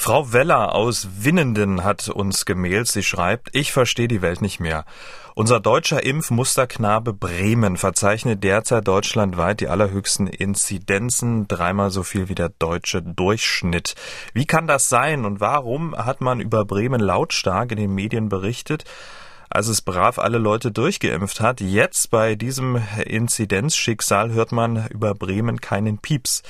Frau 0.00 0.32
Weller 0.32 0.76
aus 0.76 1.08
Winnenden 1.24 1.82
hat 1.82 2.08
uns 2.08 2.44
gemailt. 2.44 2.86
Sie 2.86 3.02
schreibt, 3.02 3.48
ich 3.52 3.72
verstehe 3.72 4.06
die 4.06 4.22
Welt 4.22 4.40
nicht 4.40 4.60
mehr. 4.60 4.84
Unser 5.34 5.58
deutscher 5.58 6.04
Impfmusterknabe 6.04 7.12
Bremen 7.12 7.76
verzeichnet 7.76 8.44
derzeit 8.44 8.86
deutschlandweit 8.86 9.60
die 9.60 9.66
allerhöchsten 9.66 10.28
Inzidenzen, 10.28 11.48
dreimal 11.48 11.90
so 11.90 12.04
viel 12.04 12.28
wie 12.28 12.36
der 12.36 12.48
deutsche 12.48 13.02
Durchschnitt. 13.02 13.96
Wie 14.32 14.46
kann 14.46 14.68
das 14.68 14.88
sein 14.88 15.24
und 15.24 15.40
warum 15.40 15.96
hat 15.96 16.20
man 16.20 16.40
über 16.40 16.64
Bremen 16.64 17.00
lautstark 17.00 17.72
in 17.72 17.78
den 17.78 17.94
Medien 17.94 18.28
berichtet? 18.28 18.84
Als 19.50 19.68
es 19.68 19.82
brav 19.82 20.18
alle 20.18 20.38
Leute 20.38 20.70
durchgeimpft 20.70 21.40
hat. 21.40 21.60
Jetzt 21.60 22.10
bei 22.10 22.34
diesem 22.34 22.80
Inzidenzschicksal 23.04 24.32
hört 24.32 24.52
man 24.52 24.86
über 24.88 25.14
Bremen 25.14 25.60
keinen 25.60 25.98
Pieps 25.98 26.42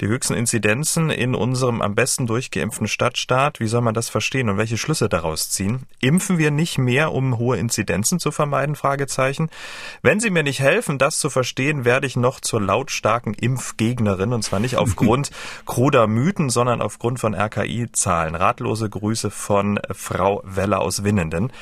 die 0.00 0.08
höchsten 0.08 0.34
Inzidenzen 0.34 1.10
in 1.10 1.34
unserem 1.34 1.80
am 1.80 1.94
besten 1.94 2.26
durchgeimpften 2.26 2.88
Stadtstaat. 2.88 3.60
Wie 3.60 3.68
soll 3.68 3.80
man 3.80 3.94
das 3.94 4.08
verstehen 4.08 4.48
und 4.48 4.58
welche 4.58 4.76
Schlüsse 4.76 5.08
daraus 5.08 5.50
ziehen? 5.50 5.86
Impfen 6.00 6.38
wir 6.38 6.50
nicht 6.50 6.78
mehr, 6.78 7.12
um 7.12 7.38
hohe 7.38 7.56
Inzidenzen 7.56 8.18
zu 8.18 8.30
vermeiden? 8.30 8.74
Fragezeichen. 8.74 9.50
Wenn 10.02 10.20
Sie 10.20 10.30
mir 10.30 10.42
nicht 10.42 10.60
helfen, 10.60 10.98
das 10.98 11.18
zu 11.18 11.30
verstehen, 11.30 11.84
werde 11.84 12.06
ich 12.06 12.16
noch 12.16 12.40
zur 12.40 12.60
lautstarken 12.60 13.34
Impfgegnerin 13.34 14.32
und 14.32 14.42
zwar 14.42 14.60
nicht 14.60 14.76
aufgrund 14.76 15.30
kruder 15.66 16.06
Mythen, 16.06 16.50
sondern 16.50 16.82
aufgrund 16.82 17.20
von 17.20 17.34
RKI-Zahlen. 17.34 18.34
Ratlose 18.34 18.90
Grüße 18.90 19.30
von 19.30 19.78
Frau 19.92 20.42
Weller 20.44 20.80
aus 20.80 21.04
Winnenden. 21.04 21.52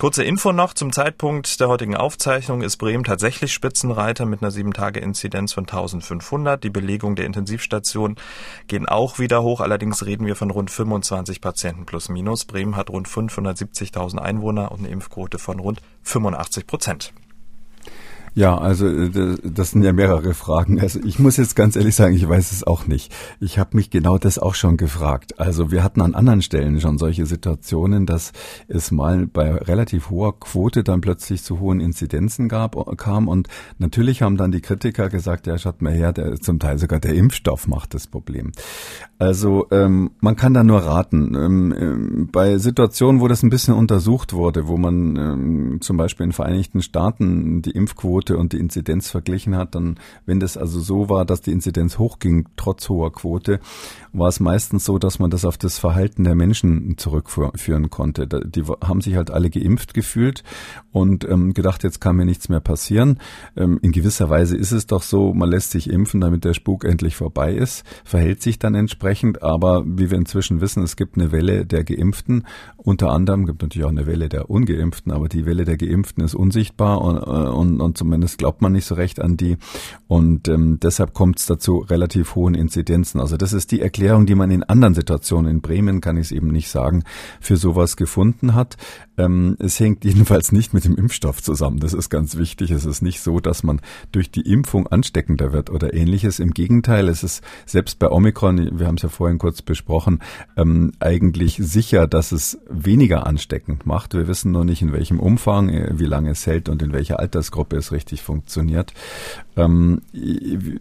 Kurze 0.00 0.24
Info 0.24 0.50
noch. 0.50 0.72
Zum 0.72 0.94
Zeitpunkt 0.94 1.60
der 1.60 1.68
heutigen 1.68 1.94
Aufzeichnung 1.94 2.62
ist 2.62 2.78
Bremen 2.78 3.04
tatsächlich 3.04 3.52
Spitzenreiter 3.52 4.24
mit 4.24 4.40
einer 4.40 4.50
7-Tage-Inzidenz 4.50 5.52
von 5.52 5.64
1500. 5.64 6.64
Die 6.64 6.70
Belegung 6.70 7.16
der 7.16 7.26
Intensivstation 7.26 8.16
gehen 8.66 8.88
auch 8.88 9.18
wieder 9.18 9.42
hoch. 9.42 9.60
Allerdings 9.60 10.06
reden 10.06 10.24
wir 10.24 10.36
von 10.36 10.50
rund 10.50 10.70
25 10.70 11.42
Patienten 11.42 11.84
plus 11.84 12.08
minus. 12.08 12.46
Bremen 12.46 12.76
hat 12.76 12.88
rund 12.88 13.08
570.000 13.08 14.16
Einwohner 14.16 14.72
und 14.72 14.78
eine 14.78 14.88
Impfquote 14.88 15.38
von 15.38 15.60
rund 15.60 15.82
85 16.04 16.66
Prozent. 16.66 17.12
Ja, 18.34 18.56
also 18.56 18.86
äh, 18.86 19.36
das 19.42 19.72
sind 19.72 19.82
ja 19.82 19.92
mehrere 19.92 20.34
Fragen. 20.34 20.80
Also 20.80 21.00
ich 21.04 21.18
muss 21.18 21.36
jetzt 21.36 21.56
ganz 21.56 21.76
ehrlich 21.76 21.94
sagen, 21.94 22.14
ich 22.14 22.28
weiß 22.28 22.52
es 22.52 22.64
auch 22.64 22.86
nicht. 22.86 23.12
Ich 23.40 23.58
habe 23.58 23.76
mich 23.76 23.90
genau 23.90 24.18
das 24.18 24.38
auch 24.38 24.54
schon 24.54 24.76
gefragt. 24.76 25.40
Also 25.40 25.70
wir 25.70 25.82
hatten 25.82 26.00
an 26.00 26.14
anderen 26.14 26.42
Stellen 26.42 26.80
schon 26.80 26.98
solche 26.98 27.26
Situationen, 27.26 28.06
dass 28.06 28.32
es 28.68 28.90
mal 28.90 29.26
bei 29.26 29.52
relativ 29.54 30.10
hoher 30.10 30.38
Quote 30.38 30.84
dann 30.84 31.00
plötzlich 31.00 31.42
zu 31.42 31.60
hohen 31.60 31.80
Inzidenzen 31.80 32.48
gab, 32.48 32.76
kam 32.96 33.28
und 33.28 33.48
natürlich 33.78 34.22
haben 34.22 34.36
dann 34.36 34.52
die 34.52 34.60
Kritiker 34.60 35.08
gesagt, 35.08 35.46
ja, 35.46 35.58
schaut 35.58 35.82
mal 35.82 35.92
her, 35.92 36.12
der, 36.12 36.40
zum 36.40 36.58
Teil 36.58 36.78
sogar 36.78 37.00
der 37.00 37.14
Impfstoff 37.14 37.66
macht 37.66 37.94
das 37.94 38.06
Problem. 38.06 38.52
Also 39.18 39.66
ähm, 39.70 40.12
man 40.20 40.36
kann 40.36 40.54
da 40.54 40.64
nur 40.64 40.78
raten. 40.78 41.34
Ähm, 41.34 41.74
ähm, 41.78 42.28
bei 42.32 42.58
Situationen, 42.58 43.20
wo 43.20 43.28
das 43.28 43.42
ein 43.42 43.50
bisschen 43.50 43.74
untersucht 43.74 44.32
wurde, 44.32 44.66
wo 44.66 44.76
man 44.76 45.16
ähm, 45.16 45.78
zum 45.80 45.96
Beispiel 45.96 46.24
in 46.24 46.32
Vereinigten 46.32 46.80
Staaten 46.80 47.60
die 47.60 47.72
Impfquote 47.72 48.19
und 48.28 48.52
die 48.52 48.58
Inzidenz 48.58 49.10
verglichen 49.10 49.56
hat, 49.56 49.74
dann, 49.74 49.98
wenn 50.26 50.40
das 50.40 50.56
also 50.56 50.80
so 50.80 51.08
war, 51.08 51.24
dass 51.24 51.40
die 51.40 51.52
Inzidenz 51.52 51.98
hochging, 51.98 52.48
trotz 52.56 52.88
hoher 52.88 53.12
Quote, 53.12 53.60
war 54.12 54.28
es 54.28 54.40
meistens 54.40 54.84
so, 54.84 54.98
dass 54.98 55.18
man 55.18 55.30
das 55.30 55.44
auf 55.44 55.56
das 55.56 55.78
Verhalten 55.78 56.24
der 56.24 56.34
Menschen 56.34 56.96
zurückführen 56.98 57.90
konnte. 57.90 58.26
Die 58.26 58.64
haben 58.64 59.00
sich 59.00 59.16
halt 59.16 59.30
alle 59.30 59.50
geimpft 59.50 59.94
gefühlt 59.94 60.44
und 60.92 61.28
ähm, 61.28 61.54
gedacht, 61.54 61.82
jetzt 61.82 62.00
kann 62.00 62.16
mir 62.16 62.24
nichts 62.24 62.48
mehr 62.48 62.60
passieren. 62.60 63.18
Ähm, 63.56 63.78
in 63.82 63.92
gewisser 63.92 64.30
Weise 64.30 64.56
ist 64.56 64.72
es 64.72 64.86
doch 64.86 65.02
so, 65.02 65.34
man 65.34 65.50
lässt 65.50 65.70
sich 65.70 65.90
impfen, 65.90 66.20
damit 66.20 66.44
der 66.44 66.54
Spuk 66.54 66.84
endlich 66.84 67.16
vorbei 67.16 67.54
ist, 67.54 67.84
verhält 68.04 68.42
sich 68.42 68.58
dann 68.58 68.74
entsprechend 68.74 69.42
aber 69.42 69.84
wie 69.86 70.10
wir 70.10 70.18
inzwischen 70.18 70.60
wissen, 70.60 70.82
es 70.82 70.96
gibt 70.96 71.16
eine 71.16 71.32
Welle 71.32 71.66
der 71.66 71.84
Geimpften. 71.84 72.46
Unter 72.76 73.10
anderem 73.10 73.46
gibt 73.46 73.62
natürlich 73.62 73.84
auch 73.84 73.90
eine 73.90 74.06
Welle 74.06 74.28
der 74.28 74.50
Ungeimpften, 74.50 75.12
aber 75.12 75.28
die 75.28 75.46
Welle 75.46 75.64
der 75.64 75.76
Geimpften 75.76 76.24
ist 76.24 76.34
unsichtbar 76.34 77.00
und, 77.00 77.16
äh, 77.16 77.50
und, 77.50 77.80
und 77.80 77.98
zumindest 77.98 78.38
glaubt 78.38 78.62
man 78.62 78.72
nicht 78.72 78.86
so 78.86 78.94
recht 78.94 79.20
an 79.20 79.36
die. 79.36 79.56
Und 80.08 80.48
ähm, 80.48 80.78
deshalb 80.80 81.14
kommt 81.14 81.38
es 81.38 81.46
dazu 81.46 81.78
relativ 81.78 82.34
hohen 82.34 82.54
Inzidenzen. 82.54 83.20
Also 83.20 83.36
das 83.36 83.52
ist 83.52 83.72
die 83.72 83.80
Erklärung, 83.80 84.26
die 84.26 84.34
man 84.34 84.50
in 84.50 84.62
anderen 84.62 84.94
Situationen, 84.94 85.50
in 85.50 85.60
Bremen 85.60 86.00
kann 86.00 86.16
ich 86.16 86.26
es 86.26 86.32
eben 86.32 86.48
nicht 86.48 86.70
sagen, 86.70 87.04
für 87.40 87.56
sowas 87.56 87.96
gefunden 87.96 88.54
hat. 88.54 88.76
Ähm, 89.20 89.56
es 89.58 89.78
hängt 89.78 90.04
jedenfalls 90.04 90.50
nicht 90.52 90.72
mit 90.72 90.84
dem 90.84 90.96
Impfstoff 90.96 91.42
zusammen. 91.42 91.78
Das 91.78 91.92
ist 91.92 92.08
ganz 92.08 92.36
wichtig. 92.36 92.70
Es 92.70 92.84
ist 92.84 93.02
nicht 93.02 93.20
so, 93.20 93.40
dass 93.40 93.62
man 93.62 93.80
durch 94.12 94.30
die 94.30 94.40
Impfung 94.40 94.86
ansteckender 94.86 95.52
wird 95.52 95.70
oder 95.70 95.92
ähnliches. 95.92 96.38
Im 96.38 96.52
Gegenteil, 96.52 97.08
es 97.08 97.22
ist 97.22 97.44
selbst 97.66 97.98
bei 97.98 98.10
Omikron, 98.10 98.78
wir 98.78 98.86
haben 98.86 98.96
es 98.96 99.02
ja 99.02 99.08
vorhin 99.08 99.38
kurz 99.38 99.62
besprochen, 99.62 100.20
ähm, 100.56 100.92
eigentlich 101.00 101.56
sicher, 101.56 102.06
dass 102.06 102.32
es 102.32 102.58
weniger 102.68 103.26
ansteckend 103.26 103.86
macht. 103.86 104.14
Wir 104.14 104.26
wissen 104.26 104.52
noch 104.52 104.64
nicht, 104.64 104.80
in 104.80 104.92
welchem 104.92 105.20
Umfang, 105.20 105.68
äh, 105.68 105.98
wie 105.98 106.06
lange 106.06 106.30
es 106.30 106.46
hält 106.46 106.68
und 106.68 106.82
in 106.82 106.92
welcher 106.92 107.20
Altersgruppe 107.20 107.76
es 107.76 107.92
richtig 107.92 108.22
funktioniert. 108.22 108.94
Ähm, 109.56 110.00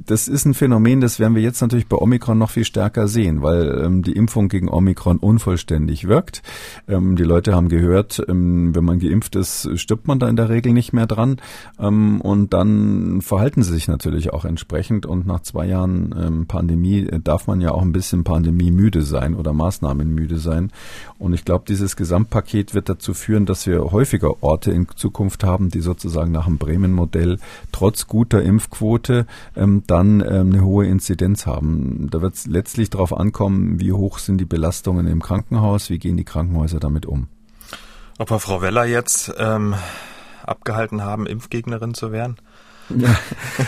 das 0.05 0.27
ist 0.27 0.45
ein 0.45 0.53
Phänomen, 0.53 1.01
das 1.01 1.19
werden 1.19 1.35
wir 1.35 1.41
jetzt 1.41 1.61
natürlich 1.61 1.87
bei 1.87 1.97
Omikron 1.97 2.37
noch 2.37 2.51
viel 2.51 2.63
stärker 2.63 3.07
sehen, 3.07 3.41
weil 3.41 3.81
ähm, 3.83 4.03
die 4.03 4.13
Impfung 4.13 4.47
gegen 4.47 4.69
Omikron 4.69 5.17
unvollständig 5.17 6.07
wirkt. 6.07 6.41
Ähm, 6.87 7.15
die 7.15 7.23
Leute 7.23 7.53
haben 7.53 7.67
gehört, 7.67 8.23
ähm, 8.29 8.75
wenn 8.75 8.83
man 8.83 8.99
geimpft 8.99 9.35
ist, 9.35 9.69
stirbt 9.75 10.07
man 10.07 10.19
da 10.19 10.27
in 10.29 10.35
der 10.35 10.49
Regel 10.49 10.73
nicht 10.73 10.93
mehr 10.93 11.07
dran. 11.07 11.37
Ähm, 11.79 12.21
und 12.21 12.53
dann 12.53 13.21
verhalten 13.21 13.63
sie 13.63 13.73
sich 13.73 13.87
natürlich 13.87 14.31
auch 14.33 14.45
entsprechend. 14.45 15.05
Und 15.05 15.25
nach 15.25 15.41
zwei 15.41 15.65
Jahren 15.65 16.15
ähm, 16.17 16.45
Pandemie 16.45 17.01
äh, 17.01 17.19
darf 17.19 17.47
man 17.47 17.61
ja 17.61 17.71
auch 17.71 17.81
ein 17.81 17.91
bisschen 17.91 18.23
pandemiemüde 18.23 19.01
sein 19.01 19.35
oder 19.35 19.53
maßnahmenmüde 19.53 20.37
sein. 20.37 20.71
Und 21.17 21.33
ich 21.33 21.45
glaube, 21.45 21.65
dieses 21.67 21.95
Gesamtpaket 21.95 22.73
wird 22.73 22.89
dazu 22.89 23.13
führen, 23.13 23.45
dass 23.45 23.65
wir 23.67 23.91
häufiger 23.91 24.41
Orte 24.43 24.71
in 24.71 24.87
Zukunft 24.95 25.43
haben, 25.43 25.69
die 25.69 25.81
sozusagen 25.81 26.31
nach 26.31 26.45
dem 26.45 26.57
Bremen-Modell 26.57 27.39
trotz 27.71 28.07
guter 28.07 28.41
Impfquote 28.41 29.25
ähm, 29.55 29.83
dann 29.87 30.21
ähm, 30.21 30.53
eine 30.53 30.63
hohe 30.63 30.85
Inzidenz 30.85 31.45
haben. 31.45 32.07
Da 32.11 32.21
wird 32.21 32.35
es 32.35 32.47
letztlich 32.47 32.89
darauf 32.89 33.15
ankommen, 33.15 33.79
wie 33.79 33.93
hoch 33.93 34.19
sind 34.19 34.39
die 34.39 34.45
Belastungen 34.45 35.07
im 35.07 35.21
Krankenhaus, 35.21 35.89
wie 35.89 35.99
gehen 35.99 36.17
die 36.17 36.23
Krankenhäuser 36.23 36.79
damit 36.79 37.05
um. 37.05 37.27
Ob 38.21 38.31
wir 38.31 38.39
Frau 38.41 38.61
Weller 38.61 38.83
jetzt 38.83 39.33
ähm, 39.37 39.75
abgehalten 40.43 41.01
haben, 41.03 41.25
Impfgegnerin 41.25 41.93
zu 41.93 42.11
werden? 42.11 42.35
Ja, 42.97 43.17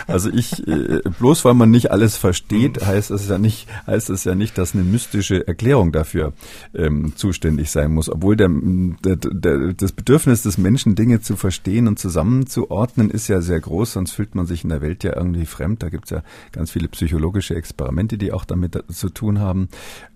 also 0.08 0.30
ich, 0.30 0.68
äh, 0.68 1.02
bloß 1.20 1.46
weil 1.46 1.54
man 1.54 1.70
nicht 1.70 1.92
alles 1.92 2.18
versteht, 2.18 2.86
heißt 2.86 3.12
es 3.12 3.30
ja 3.30 3.38
nicht, 3.38 3.68
heißt 3.86 4.10
es 4.10 4.24
ja 4.24 4.36
nicht, 4.36 4.58
dass 4.58 4.74
eine 4.74 4.84
mystische 4.84 5.48
Erklärung 5.48 5.92
dafür 5.92 6.34
ähm, 6.74 7.14
zuständig 7.16 7.70
sein 7.70 7.94
muss. 7.94 8.10
Obwohl 8.10 8.36
der, 8.36 8.50
der, 8.50 9.18
der, 9.18 9.74
das 9.74 9.92
Bedürfnis 9.92 10.42
des 10.42 10.58
Menschen, 10.58 10.96
Dinge 10.96 11.22
zu 11.22 11.36
verstehen 11.36 11.88
und 11.88 12.00
zusammenzuordnen, 12.00 13.12
ist 13.12 13.28
ja 13.28 13.42
sehr 13.42 13.60
groß, 13.60 13.94
sonst 13.94 14.12
fühlt 14.12 14.34
man 14.34 14.46
sich 14.46 14.64
in 14.64 14.70
der 14.70 14.82
Welt 14.82 15.04
ja 15.04 15.16
irgendwie 15.16 15.46
fremd. 15.46 15.84
Da 15.84 15.90
gibt 15.90 16.06
es 16.06 16.12
ja 16.12 16.24
ganz 16.52 16.72
viele 16.72 16.88
psychologische 16.88 17.56
Experimente, 17.56 18.18
die 18.18 18.32
auch 18.32 18.46
damit 18.46 18.84
zu 18.90 19.10
tun 19.10 19.40
haben. 19.40 19.70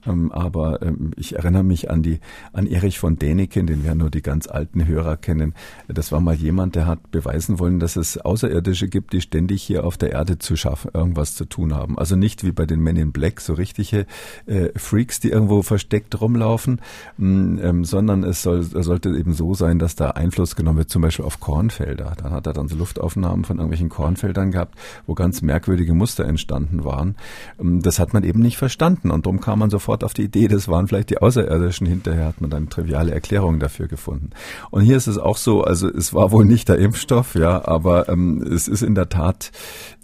Ähm, 0.05 0.31
aber 0.31 0.81
ähm, 0.81 1.11
ich 1.15 1.35
erinnere 1.35 1.63
mich 1.63 1.89
an 1.89 2.03
die 2.03 2.19
an 2.53 2.67
Erich 2.67 2.99
von 2.99 3.17
Däniken, 3.17 3.67
den 3.67 3.83
wir 3.83 3.95
nur 3.95 4.09
die 4.09 4.21
ganz 4.21 4.47
alten 4.47 4.85
Hörer 4.87 5.17
kennen. 5.17 5.53
Das 5.87 6.11
war 6.11 6.21
mal 6.21 6.35
jemand, 6.35 6.75
der 6.75 6.87
hat 6.87 7.11
beweisen 7.11 7.59
wollen, 7.59 7.79
dass 7.79 7.95
es 7.95 8.17
Außerirdische 8.17 8.87
gibt, 8.95 9.13
die 9.13 9.21
ständig 9.21 9.63
hier 9.63 9.85
auf 9.85 9.97
der 9.97 10.11
Erde 10.11 10.37
zu 10.37 10.55
schaffen, 10.55 10.91
irgendwas 10.93 11.35
zu 11.35 11.45
tun 11.45 11.73
haben. 11.73 11.97
Also 11.97 12.15
nicht 12.17 12.43
wie 12.43 12.51
bei 12.51 12.65
den 12.65 12.81
Men 12.81 12.97
in 12.97 13.11
Black, 13.11 13.39
so 13.39 13.53
richtige 13.53 14.05
äh, 14.45 14.69
Freaks, 14.75 15.19
die 15.19 15.29
irgendwo 15.29 15.61
versteckt 15.61 16.19
rumlaufen, 16.19 16.81
mh, 17.17 17.29
mm, 17.29 17.59
ähm, 17.63 17.85
sondern 17.85 18.23
es 18.23 18.41
soll, 18.41 18.63
sollte 18.63 19.09
eben 19.09 19.33
so 19.33 19.53
sein, 19.53 19.79
dass 19.79 19.95
da 19.95 20.11
Einfluss 20.11 20.55
genommen 20.55 20.79
wird, 20.79 20.89
zum 20.89 21.01
Beispiel 21.01 21.25
auf 21.25 21.39
Kornfelder. 21.39 22.15
Dann 22.21 22.31
hat 22.31 22.47
er 22.47 22.53
dann 22.53 22.67
so 22.67 22.75
Luftaufnahmen 22.75 23.45
von 23.45 23.57
irgendwelchen 23.57 23.89
Kornfeldern 23.89 24.51
gehabt, 24.51 24.75
wo 25.07 25.13
ganz 25.13 25.41
merkwürdige 25.41 25.93
Muster 25.93 26.25
entstanden 26.25 26.83
waren. 26.83 27.15
Ähm, 27.59 27.81
das 27.81 27.97
hat 27.99 28.13
man 28.13 28.23
eben 28.23 28.41
nicht 28.41 28.57
verstanden 28.57 29.09
und 29.11 29.25
darum 29.25 29.39
kam 29.39 29.59
man 29.59 29.69
sofort 29.69 29.85
sofort 29.85 30.03
auf 30.03 30.13
die 30.13 30.23
Idee, 30.23 30.47
das 30.47 30.67
waren 30.67 30.87
vielleicht 30.87 31.11
die 31.11 31.19
Außerirdischen. 31.19 31.85
Hinterher 31.85 32.25
hat 32.25 32.41
man 32.41 32.49
dann 32.49 32.69
triviale 32.69 33.11
Erklärungen 33.11 33.59
dafür 33.59 33.87
gefunden. 33.87 34.31
Und 34.71 34.81
hier 34.81 34.97
ist 34.97 35.05
es 35.05 35.17
auch 35.17 35.37
so, 35.37 35.63
also 35.63 35.87
es 35.87 36.13
war 36.13 36.31
wohl 36.31 36.43
nicht 36.43 36.69
der 36.69 36.79
Impfstoff, 36.79 37.35
ja, 37.35 37.65
aber 37.65 38.09
ähm, 38.09 38.41
es 38.41 38.67
ist 38.67 38.81
in 38.85 38.95
der 38.95 39.09
Tat 39.09 39.51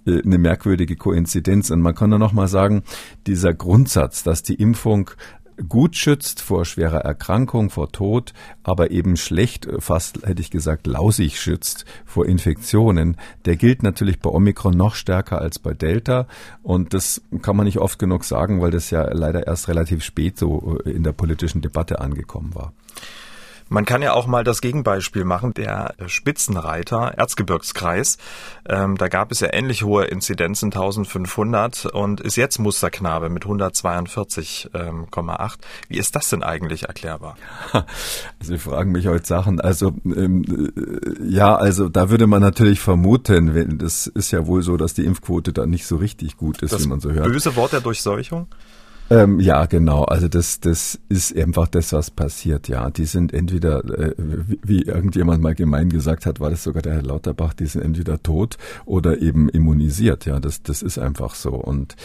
äh, 0.05 0.21
eine 0.21 0.37
merkwürdige 0.37 0.95
Koinzidenz. 0.95 1.71
Und 1.71 1.81
man 1.81 1.95
kann 1.95 2.09
nur 2.09 2.19
noch 2.19 2.33
mal 2.33 2.47
sagen, 2.47 2.83
dieser 3.27 3.53
Grundsatz, 3.53 4.23
dass 4.23 4.43
die 4.43 4.55
Impfung 4.55 5.11
gut 5.67 5.95
schützt 5.95 6.41
vor 6.41 6.65
schwerer 6.65 6.99
Erkrankung, 6.99 7.69
vor 7.69 7.91
Tod, 7.91 8.33
aber 8.63 8.91
eben 8.91 9.17
schlecht, 9.17 9.65
äh, 9.65 9.79
fast 9.79 10.25
hätte 10.25 10.41
ich 10.41 10.51
gesagt, 10.51 10.87
lausig 10.87 11.39
schützt 11.39 11.85
vor 12.05 12.25
Infektionen, 12.25 13.17
der 13.45 13.55
gilt 13.55 13.83
natürlich 13.83 14.19
bei 14.19 14.29
Omikron 14.29 14.75
noch 14.75 14.95
stärker 14.95 15.39
als 15.39 15.59
bei 15.59 15.73
Delta. 15.73 16.27
Und 16.63 16.93
das 16.93 17.21
kann 17.41 17.55
man 17.55 17.65
nicht 17.65 17.79
oft 17.79 17.99
genug 17.99 18.23
sagen, 18.23 18.61
weil 18.61 18.71
das 18.71 18.89
ja 18.89 19.03
leider 19.11 19.47
erst 19.47 19.67
relativ 19.67 20.03
spät 20.03 20.37
so 20.37 20.79
äh, 20.85 20.91
in 20.91 21.03
der 21.03 21.13
politischen 21.13 21.61
Debatte 21.61 21.99
angekommen 21.99 22.55
war. 22.55 22.73
Man 23.71 23.85
kann 23.85 24.01
ja 24.01 24.11
auch 24.11 24.27
mal 24.27 24.43
das 24.43 24.59
Gegenbeispiel 24.59 25.23
machen. 25.23 25.53
Der 25.53 25.95
Spitzenreiter 26.07 27.13
Erzgebirgskreis, 27.15 28.17
ähm, 28.67 28.97
da 28.97 29.07
gab 29.07 29.31
es 29.31 29.39
ja 29.39 29.47
ähnlich 29.53 29.83
hohe 29.83 30.03
Inzidenzen, 30.03 30.73
1500 30.73 31.85
und 31.85 32.19
ist 32.19 32.35
jetzt 32.35 32.59
Musterknabe 32.59 33.29
mit 33.29 33.45
142,8. 33.45 34.73
Ähm, 34.73 35.07
Wie 35.87 35.97
ist 35.97 36.17
das 36.17 36.29
denn 36.29 36.43
eigentlich 36.43 36.89
erklärbar? 36.89 37.37
Sie 38.41 38.57
fragen 38.57 38.91
mich 38.91 39.07
heute 39.07 39.25
Sachen. 39.25 39.61
Also 39.61 39.93
ähm, 40.03 40.43
äh, 40.43 41.23
ja, 41.23 41.55
also 41.55 41.87
da 41.87 42.09
würde 42.09 42.27
man 42.27 42.41
natürlich 42.41 42.81
vermuten, 42.81 43.55
wenn, 43.55 43.77
das 43.77 44.05
ist 44.05 44.31
ja 44.31 44.47
wohl 44.47 44.63
so, 44.63 44.75
dass 44.75 44.95
die 44.95 45.05
Impfquote 45.05 45.53
da 45.53 45.65
nicht 45.65 45.85
so 45.85 45.95
richtig 45.95 46.35
gut 46.35 46.61
ist, 46.61 46.73
das 46.73 46.83
wie 46.83 46.87
man 46.89 46.99
so 46.99 47.11
hört. 47.11 47.23
Böse 47.23 47.55
Wort 47.55 47.71
der 47.71 47.79
Durchseuchung? 47.79 48.47
Ähm, 49.11 49.41
ja, 49.41 49.65
genau. 49.65 50.03
Also 50.05 50.29
das, 50.29 50.61
das 50.61 50.97
ist 51.09 51.35
einfach 51.35 51.67
das, 51.67 51.91
was 51.91 52.09
passiert. 52.09 52.69
Ja, 52.69 52.89
die 52.89 53.03
sind 53.03 53.33
entweder, 53.33 53.83
äh, 53.83 54.13
wie, 54.17 54.59
wie 54.63 54.81
irgendjemand 54.83 55.43
mal 55.43 55.53
gemein 55.53 55.89
gesagt 55.89 56.25
hat, 56.25 56.39
war 56.39 56.49
das 56.49 56.63
sogar 56.63 56.81
der 56.81 56.93
Herr 56.93 57.01
Lauterbach, 57.01 57.53
die 57.53 57.65
sind 57.65 57.81
entweder 57.81 58.23
tot 58.23 58.57
oder 58.85 59.21
eben 59.21 59.49
immunisiert. 59.49 60.25
Ja, 60.25 60.39
das, 60.39 60.63
das 60.63 60.81
ist 60.81 60.97
einfach 60.97 61.35
so. 61.35 61.49
Und 61.49 61.97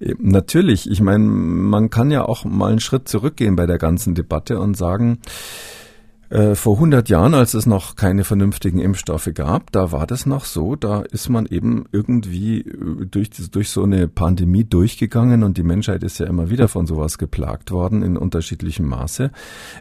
äh, 0.00 0.14
natürlich, 0.18 0.90
ich 0.90 1.02
meine, 1.02 1.22
man 1.22 1.90
kann 1.90 2.10
ja 2.10 2.24
auch 2.24 2.46
mal 2.46 2.70
einen 2.70 2.80
Schritt 2.80 3.08
zurückgehen 3.08 3.54
bei 3.54 3.66
der 3.66 3.76
ganzen 3.76 4.14
Debatte 4.14 4.58
und 4.58 4.74
sagen, 4.74 5.18
äh, 6.30 6.54
vor 6.54 6.74
100 6.74 7.08
Jahren, 7.08 7.34
als 7.34 7.54
es 7.54 7.66
noch 7.66 7.96
keine 7.96 8.24
vernünftigen 8.24 8.78
Impfstoffe 8.80 9.30
gab, 9.34 9.72
da 9.72 9.92
war 9.92 10.06
das 10.06 10.26
noch 10.26 10.44
so, 10.44 10.76
da 10.76 11.00
ist 11.00 11.28
man 11.28 11.46
eben 11.46 11.86
irgendwie 11.92 12.60
äh, 12.60 13.06
durch, 13.06 13.30
durch 13.50 13.70
so 13.70 13.82
eine 13.82 14.08
Pandemie 14.08 14.64
durchgegangen 14.64 15.42
und 15.42 15.56
die 15.56 15.62
Menschheit 15.62 16.02
ist 16.02 16.18
ja 16.18 16.26
immer 16.26 16.50
wieder 16.50 16.68
von 16.68 16.86
sowas 16.86 17.18
geplagt 17.18 17.70
worden 17.70 18.02
in 18.02 18.16
unterschiedlichem 18.16 18.86
Maße, 18.86 19.30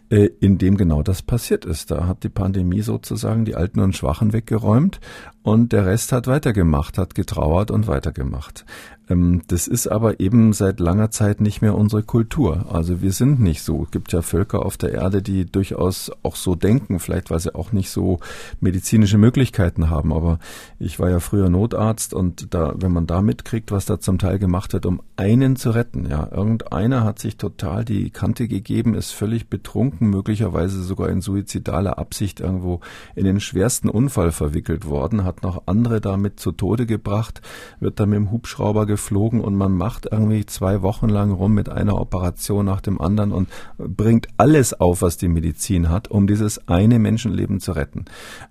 äh, 0.10 0.30
in 0.40 0.58
dem 0.58 0.78
genau 0.78 1.04
das 1.04 1.22
passiert 1.22 1.66
ist. 1.66 1.92
Da 1.92 2.08
hat 2.08 2.24
die 2.24 2.30
Pandemie 2.30 2.82
sozusagen 2.82 3.46
die 3.46 3.56
Alten 3.56 3.80
und 3.80 3.96
Schwachen 3.96 4.34
weggeräumt 4.34 5.00
und 5.48 5.72
der 5.72 5.86
Rest 5.86 6.12
hat 6.12 6.28
weitergemacht, 6.28 6.98
hat 6.98 7.16
getrauert 7.16 7.72
und 7.72 7.88
weitergemacht. 7.88 8.66
Ähm, 9.10 9.42
das 9.48 9.68
ist 9.68 9.88
aber 9.88 10.20
eben 10.20 10.54
seit 10.54 10.80
langer 10.80 11.12
Zeit 11.12 11.42
nicht 11.42 11.62
mehr 11.62 11.76
unsere 11.76 12.04
Kultur. 12.04 12.66
Also 12.70 13.02
wir 13.02 13.12
sind 13.12 13.40
nicht 13.40 13.62
so. 13.62 13.84
Es 13.84 13.92
gibt 13.92 14.12
ja 14.12 14.22
Völker 14.22 14.66
auf 14.66 14.78
der 14.78 14.94
Erde, 14.94 15.22
die 15.22 15.46
durchaus 15.46 16.12
auch 16.24 16.36
so 16.36 16.56
denken, 16.56 17.00
vielleicht 17.00 17.30
weil 17.30 17.40
sie 17.40 17.56
auch 17.56 17.72
nicht 17.72 17.90
so 17.90 18.20
medizinische 18.60 19.18
Möglichkeiten 19.18 19.90
haben. 19.90 20.14
Aber 20.14 20.40
ich 20.80 21.00
war 21.00 21.10
ja 21.10 21.20
früher 21.20 21.50
Notarzt 21.50 22.14
und 22.14 22.54
da, 22.54 22.74
wenn 22.76 22.92
man 22.92 23.08
da 23.08 23.22
mitkriegt, 23.22 23.72
was 23.72 23.86
da 23.86 24.00
zum 24.00 24.20
Teil 24.20 24.40
gemacht 24.40 24.74
wird, 24.74 24.86
um 24.86 25.02
einen 25.16 25.56
zu 25.56 25.72
retten, 25.72 26.08
ja, 26.10 26.30
irgendeiner 26.32 27.04
hat 27.04 27.20
sich 27.20 27.38
total 27.38 27.86
die 27.86 28.10
Kante 28.10 28.48
gegeben, 28.48 28.94
ist 28.94 29.12
völlig 29.12 29.50
betrunken, 29.50 30.10
möglicherweise 30.10 30.84
sogar 30.84 31.10
in 31.10 31.22
suizidaler 31.22 31.98
Absicht 31.98 32.40
irgendwo 32.40 32.82
in 33.16 33.24
den 33.24 33.40
schwersten 33.40 33.90
Unfall 33.90 34.32
verwickelt 34.32 34.86
worden, 34.86 35.24
hat 35.24 35.37
noch 35.43 35.63
andere 35.65 36.02
damit 36.02 36.39
zu 36.39 36.52
Tode 36.52 36.86
gebracht, 36.86 37.41
wird 37.80 38.00
dann 38.00 38.10
mit 38.10 38.17
dem 38.17 38.32
Hubschrauber 38.32 38.86
geflogen 38.86 39.41
und 39.41 39.56
man 39.56 39.73
macht 39.73 40.08
irgendwie 40.12 40.45
zwei 40.45 40.82
Wochen 40.82 41.10
lang 41.10 41.32
rum 41.32 41.54
mit 41.54 41.69
einer 41.69 42.00
Operation 42.00 42.65
nach 42.65 42.82
dem 42.82 43.00
anderen 43.00 43.32
und 43.32 43.50
bringt 43.78 44.28
alles 44.38 44.73
auf, 44.73 45.02
was 45.02 45.17
die 45.17 45.28
Medizin 45.28 45.89
hat, 45.89 46.10
um 46.10 46.28
dieses 46.28 46.67
eine 46.67 47.00
Menschenleben 47.00 47.60
zu 47.60 47.73
retten. 47.73 48.06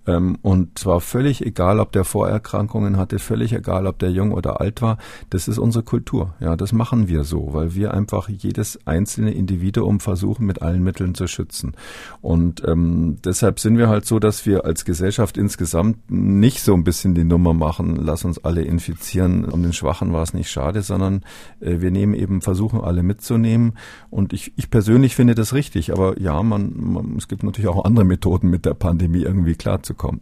Ähm, 0.06 0.38
und 0.42 0.78
zwar 0.78 1.00
völlig 1.00 1.44
egal, 1.44 1.80
ob 1.80 1.92
der 1.92 2.04
Vorerkrankungen 2.04 2.96
hatte, 2.96 3.18
völlig 3.18 3.52
egal, 3.52 3.86
ob 3.86 3.98
der 3.98 4.10
jung 4.10 4.32
oder 4.32 4.60
alt 4.60 4.82
war. 4.82 4.98
Das 5.30 5.48
ist 5.48 5.58
unsere 5.58 5.84
Kultur. 5.84 6.34
Ja, 6.40 6.56
das 6.56 6.72
machen 6.72 7.08
wir 7.08 7.24
so, 7.24 7.52
weil 7.52 7.74
wir 7.74 7.94
einfach 7.94 8.28
jedes 8.28 8.86
einzelne 8.86 9.32
Individuum 9.32 10.00
versuchen, 10.00 10.46
mit 10.46 10.62
allen 10.62 10.82
Mitteln 10.82 11.14
zu 11.14 11.26
schützen. 11.26 11.74
Und 12.20 12.62
ähm, 12.66 13.16
deshalb 13.24 13.60
sind 13.60 13.78
wir 13.78 13.88
halt 13.88 14.06
so, 14.06 14.18
dass 14.18 14.46
wir 14.46 14.64
als 14.64 14.84
Gesellschaft 14.84 15.36
insgesamt 15.36 16.10
nicht 16.10 16.60
so 16.60 16.75
ein 16.76 16.84
bisschen 16.84 17.14
die 17.14 17.24
Nummer 17.24 17.54
machen, 17.54 17.96
lass 17.96 18.24
uns 18.24 18.44
alle 18.44 18.62
infizieren. 18.62 19.44
Um 19.44 19.62
den 19.62 19.72
Schwachen 19.72 20.12
war 20.12 20.22
es 20.22 20.34
nicht 20.34 20.50
schade, 20.50 20.82
sondern 20.82 21.24
äh, 21.60 21.80
wir 21.80 21.90
nehmen 21.90 22.14
eben, 22.14 22.42
versuchen 22.42 22.80
alle 22.80 23.02
mitzunehmen. 23.02 23.76
Und 24.10 24.32
ich, 24.32 24.52
ich 24.56 24.70
persönlich 24.70 25.16
finde 25.16 25.34
das 25.34 25.54
richtig. 25.54 25.92
Aber 25.92 26.18
ja, 26.20 26.42
man, 26.42 26.72
man, 26.76 27.16
es 27.16 27.28
gibt 27.28 27.42
natürlich 27.42 27.68
auch 27.68 27.84
andere 27.84 28.04
Methoden, 28.04 28.50
mit 28.50 28.64
der 28.66 28.74
Pandemie 28.74 29.22
irgendwie 29.22 29.54
klarzukommen. 29.54 30.20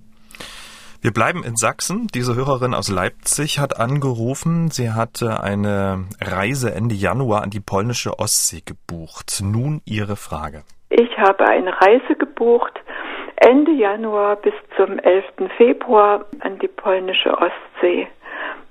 Wir 1.05 1.13
bleiben 1.13 1.45
in 1.45 1.55
Sachsen. 1.55 2.07
Diese 2.15 2.35
Hörerin 2.35 2.73
aus 2.73 2.89
Leipzig 2.89 3.59
hat 3.59 3.79
angerufen. 3.79 4.71
Sie 4.71 4.91
hatte 4.91 5.43
eine 5.43 6.07
Reise 6.19 6.75
Ende 6.75 6.95
Januar 6.95 7.43
an 7.43 7.51
die 7.51 7.61
polnische 7.61 8.19
Ostsee 8.19 8.63
gebucht. 8.65 9.43
Nun 9.45 9.83
ihre 9.85 10.17
Frage. 10.17 10.63
Ich 10.89 11.19
habe 11.19 11.47
eine 11.47 11.73
Reise 11.79 12.15
gebucht 12.19 12.73
Ende 13.45 13.73
Januar 13.73 14.37
bis 14.37 14.55
zum 14.75 14.99
11. 14.99 15.25
Februar 15.59 16.25
an 16.41 16.59
die 16.61 16.69
polnische 16.69 17.31
Ostsee. 17.37 18.09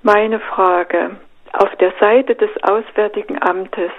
Meine 0.02 0.40
Frage. 0.40 1.12
Auf 1.52 1.70
der 1.76 1.94
Seite 2.00 2.34
des 2.34 2.50
Auswärtigen 2.64 3.40
Amtes 3.40 3.92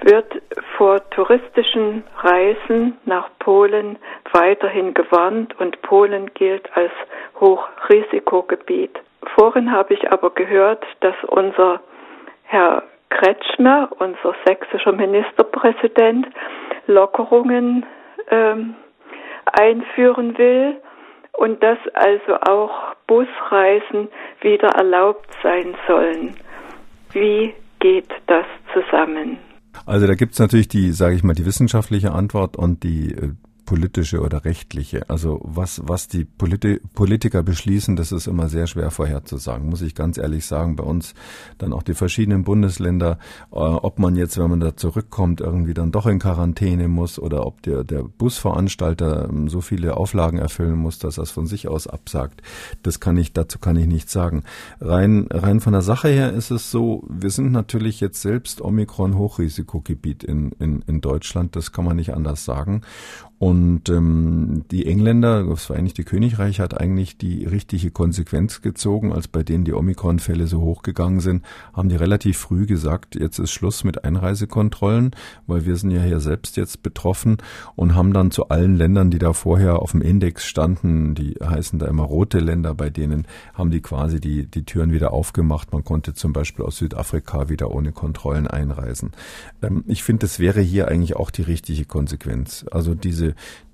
wird 0.00 0.40
vor 0.78 1.06
touristischen 1.10 2.04
Reisen 2.20 2.96
nach 3.04 3.28
Polen 3.38 3.98
weiterhin 4.32 4.94
gewarnt 4.94 5.60
und 5.60 5.82
Polen 5.82 6.32
gilt 6.32 6.74
als 6.74 6.92
Hochrisikogebiet. 7.38 8.98
Vorhin 9.34 9.70
habe 9.70 9.92
ich 9.92 10.10
aber 10.10 10.30
gehört, 10.30 10.86
dass 11.00 11.16
unser 11.26 11.82
Herr 12.44 12.82
Kretschmer, 13.10 13.90
unser 13.98 14.34
sächsischer 14.46 14.92
Ministerpräsident, 14.92 16.28
Lockerungen 16.86 17.84
ähm, 18.30 18.76
einführen 19.52 20.36
will 20.38 20.76
und 21.32 21.62
dass 21.62 21.78
also 21.94 22.36
auch 22.40 22.94
Busreisen 23.06 24.08
wieder 24.40 24.68
erlaubt 24.68 25.28
sein 25.42 25.74
sollen. 25.86 26.34
Wie 27.12 27.54
geht 27.80 28.10
das 28.26 28.46
zusammen? 28.72 29.38
Also 29.86 30.06
da 30.06 30.14
gibt 30.14 30.32
es 30.32 30.38
natürlich 30.38 30.68
die, 30.68 30.92
sage 30.92 31.16
ich 31.16 31.24
mal, 31.24 31.34
die 31.34 31.46
wissenschaftliche 31.46 32.12
Antwort 32.12 32.56
und 32.56 32.82
die 32.84 33.12
äh, 33.12 33.30
politische 33.64 34.20
oder 34.20 34.44
rechtliche. 34.44 35.08
Also 35.08 35.40
was, 35.42 35.80
was 35.84 36.08
die 36.08 36.24
Politi 36.24 36.80
Politiker 36.94 37.42
beschließen, 37.42 37.96
das 37.96 38.12
ist 38.12 38.26
immer 38.26 38.48
sehr 38.48 38.66
schwer 38.66 38.90
vorherzusagen, 38.90 39.68
muss 39.68 39.82
ich 39.82 39.94
ganz 39.94 40.18
ehrlich 40.18 40.46
sagen. 40.46 40.76
Bei 40.76 40.84
uns 40.84 41.14
dann 41.58 41.72
auch 41.72 41.82
die 41.82 41.94
verschiedenen 41.94 42.44
Bundesländer, 42.44 43.18
äh, 43.52 43.56
ob 43.56 43.98
man 43.98 44.16
jetzt, 44.16 44.38
wenn 44.38 44.50
man 44.50 44.60
da 44.60 44.76
zurückkommt, 44.76 45.40
irgendwie 45.40 45.74
dann 45.74 45.92
doch 45.92 46.06
in 46.06 46.18
Quarantäne 46.18 46.88
muss 46.88 47.18
oder 47.18 47.46
ob 47.46 47.62
der, 47.62 47.84
der 47.84 48.02
Busveranstalter 48.02 49.28
ähm, 49.28 49.48
so 49.48 49.60
viele 49.60 49.96
Auflagen 49.96 50.38
erfüllen 50.38 50.76
muss, 50.76 50.98
dass 50.98 51.18
er 51.18 51.24
es 51.24 51.30
von 51.30 51.46
sich 51.46 51.68
aus 51.68 51.86
absagt. 51.86 52.42
Das 52.82 53.00
kann 53.00 53.16
ich, 53.16 53.32
dazu 53.32 53.58
kann 53.58 53.76
ich 53.76 53.86
nichts 53.86 54.12
sagen. 54.12 54.44
Rein, 54.80 55.26
rein 55.30 55.60
von 55.60 55.72
der 55.72 55.82
Sache 55.82 56.08
her 56.08 56.32
ist 56.32 56.50
es 56.50 56.70
so, 56.70 57.04
wir 57.08 57.30
sind 57.30 57.52
natürlich 57.52 58.00
jetzt 58.00 58.20
selbst 58.20 58.60
Omikron 58.60 59.16
Hochrisikogebiet 59.16 60.24
in, 60.24 60.52
in, 60.58 60.82
in 60.86 61.00
Deutschland, 61.00 61.56
das 61.56 61.72
kann 61.72 61.84
man 61.84 61.96
nicht 61.96 62.14
anders 62.14 62.44
sagen. 62.44 62.82
Und 63.38 63.88
ähm, 63.88 64.64
die 64.70 64.86
Engländer, 64.86 65.44
das 65.44 65.66
Vereinigte 65.66 66.04
Königreich, 66.04 66.60
hat 66.60 66.80
eigentlich 66.80 67.18
die 67.18 67.44
richtige 67.44 67.90
Konsequenz 67.90 68.62
gezogen, 68.62 69.12
als 69.12 69.28
bei 69.28 69.42
denen 69.42 69.64
die 69.64 69.72
Omikron-Fälle 69.72 70.46
so 70.46 70.60
hochgegangen 70.60 71.20
sind, 71.20 71.44
haben 71.72 71.88
die 71.88 71.96
relativ 71.96 72.38
früh 72.38 72.66
gesagt, 72.66 73.16
jetzt 73.16 73.38
ist 73.38 73.50
Schluss 73.50 73.82
mit 73.82 74.04
Einreisekontrollen, 74.04 75.10
weil 75.46 75.66
wir 75.66 75.76
sind 75.76 75.90
ja 75.90 76.02
hier 76.02 76.20
selbst 76.20 76.56
jetzt 76.56 76.82
betroffen 76.82 77.38
und 77.74 77.94
haben 77.94 78.12
dann 78.12 78.30
zu 78.30 78.48
allen 78.48 78.76
Ländern, 78.76 79.10
die 79.10 79.18
da 79.18 79.32
vorher 79.32 79.80
auf 79.80 79.90
dem 79.90 80.02
Index 80.02 80.46
standen, 80.46 81.14
die 81.14 81.34
heißen 81.42 81.78
da 81.78 81.86
immer 81.86 82.04
rote 82.04 82.38
Länder, 82.38 82.74
bei 82.74 82.88
denen 82.88 83.26
haben 83.52 83.70
die 83.70 83.80
quasi 83.80 84.20
die, 84.20 84.46
die 84.46 84.64
Türen 84.64 84.92
wieder 84.92 85.12
aufgemacht. 85.12 85.72
Man 85.72 85.84
konnte 85.84 86.14
zum 86.14 86.32
Beispiel 86.32 86.64
aus 86.64 86.76
Südafrika 86.76 87.48
wieder 87.48 87.72
ohne 87.72 87.92
Kontrollen 87.92 88.46
einreisen. 88.46 89.10
Ähm, 89.60 89.84
ich 89.86 90.04
finde, 90.04 90.20
das 90.20 90.38
wäre 90.38 90.60
hier 90.60 90.88
eigentlich 90.88 91.16
auch 91.16 91.30
die 91.30 91.42
richtige 91.42 91.84
Konsequenz. 91.84 92.64
Also 92.70 92.94
diese 92.94 93.23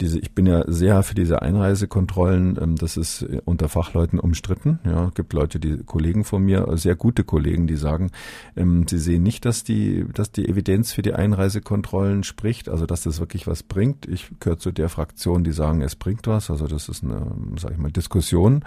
diese, 0.00 0.18
ich 0.18 0.32
bin 0.32 0.46
ja 0.46 0.64
sehr 0.66 1.02
für 1.02 1.14
diese 1.14 1.42
Einreisekontrollen. 1.42 2.58
Ähm, 2.60 2.76
das 2.76 2.96
ist 2.96 3.22
äh, 3.22 3.40
unter 3.44 3.68
Fachleuten 3.68 4.18
umstritten. 4.18 4.78
Ja, 4.84 5.08
es 5.08 5.14
gibt 5.14 5.32
Leute, 5.32 5.58
die 5.58 5.78
Kollegen 5.78 6.24
von 6.24 6.42
mir, 6.42 6.68
äh, 6.68 6.76
sehr 6.76 6.94
gute 6.94 7.24
Kollegen, 7.24 7.66
die 7.66 7.76
sagen, 7.76 8.10
ähm, 8.56 8.86
sie 8.88 8.98
sehen 8.98 9.22
nicht, 9.22 9.44
dass 9.44 9.64
die, 9.64 10.06
dass 10.12 10.30
die 10.30 10.48
Evidenz 10.48 10.92
für 10.92 11.02
die 11.02 11.14
Einreisekontrollen 11.14 12.22
spricht, 12.22 12.68
also 12.68 12.86
dass 12.86 13.02
das 13.02 13.20
wirklich 13.20 13.46
was 13.46 13.62
bringt. 13.62 14.06
Ich 14.06 14.30
gehöre 14.40 14.58
zu 14.58 14.70
der 14.70 14.88
Fraktion, 14.88 15.44
die 15.44 15.52
sagen, 15.52 15.80
es 15.80 15.96
bringt 15.96 16.26
was. 16.26 16.50
Also 16.50 16.66
das 16.66 16.88
ist 16.88 17.02
eine, 17.02 17.32
sag 17.58 17.72
ich 17.72 17.78
mal, 17.78 17.90
Diskussion. 17.90 18.64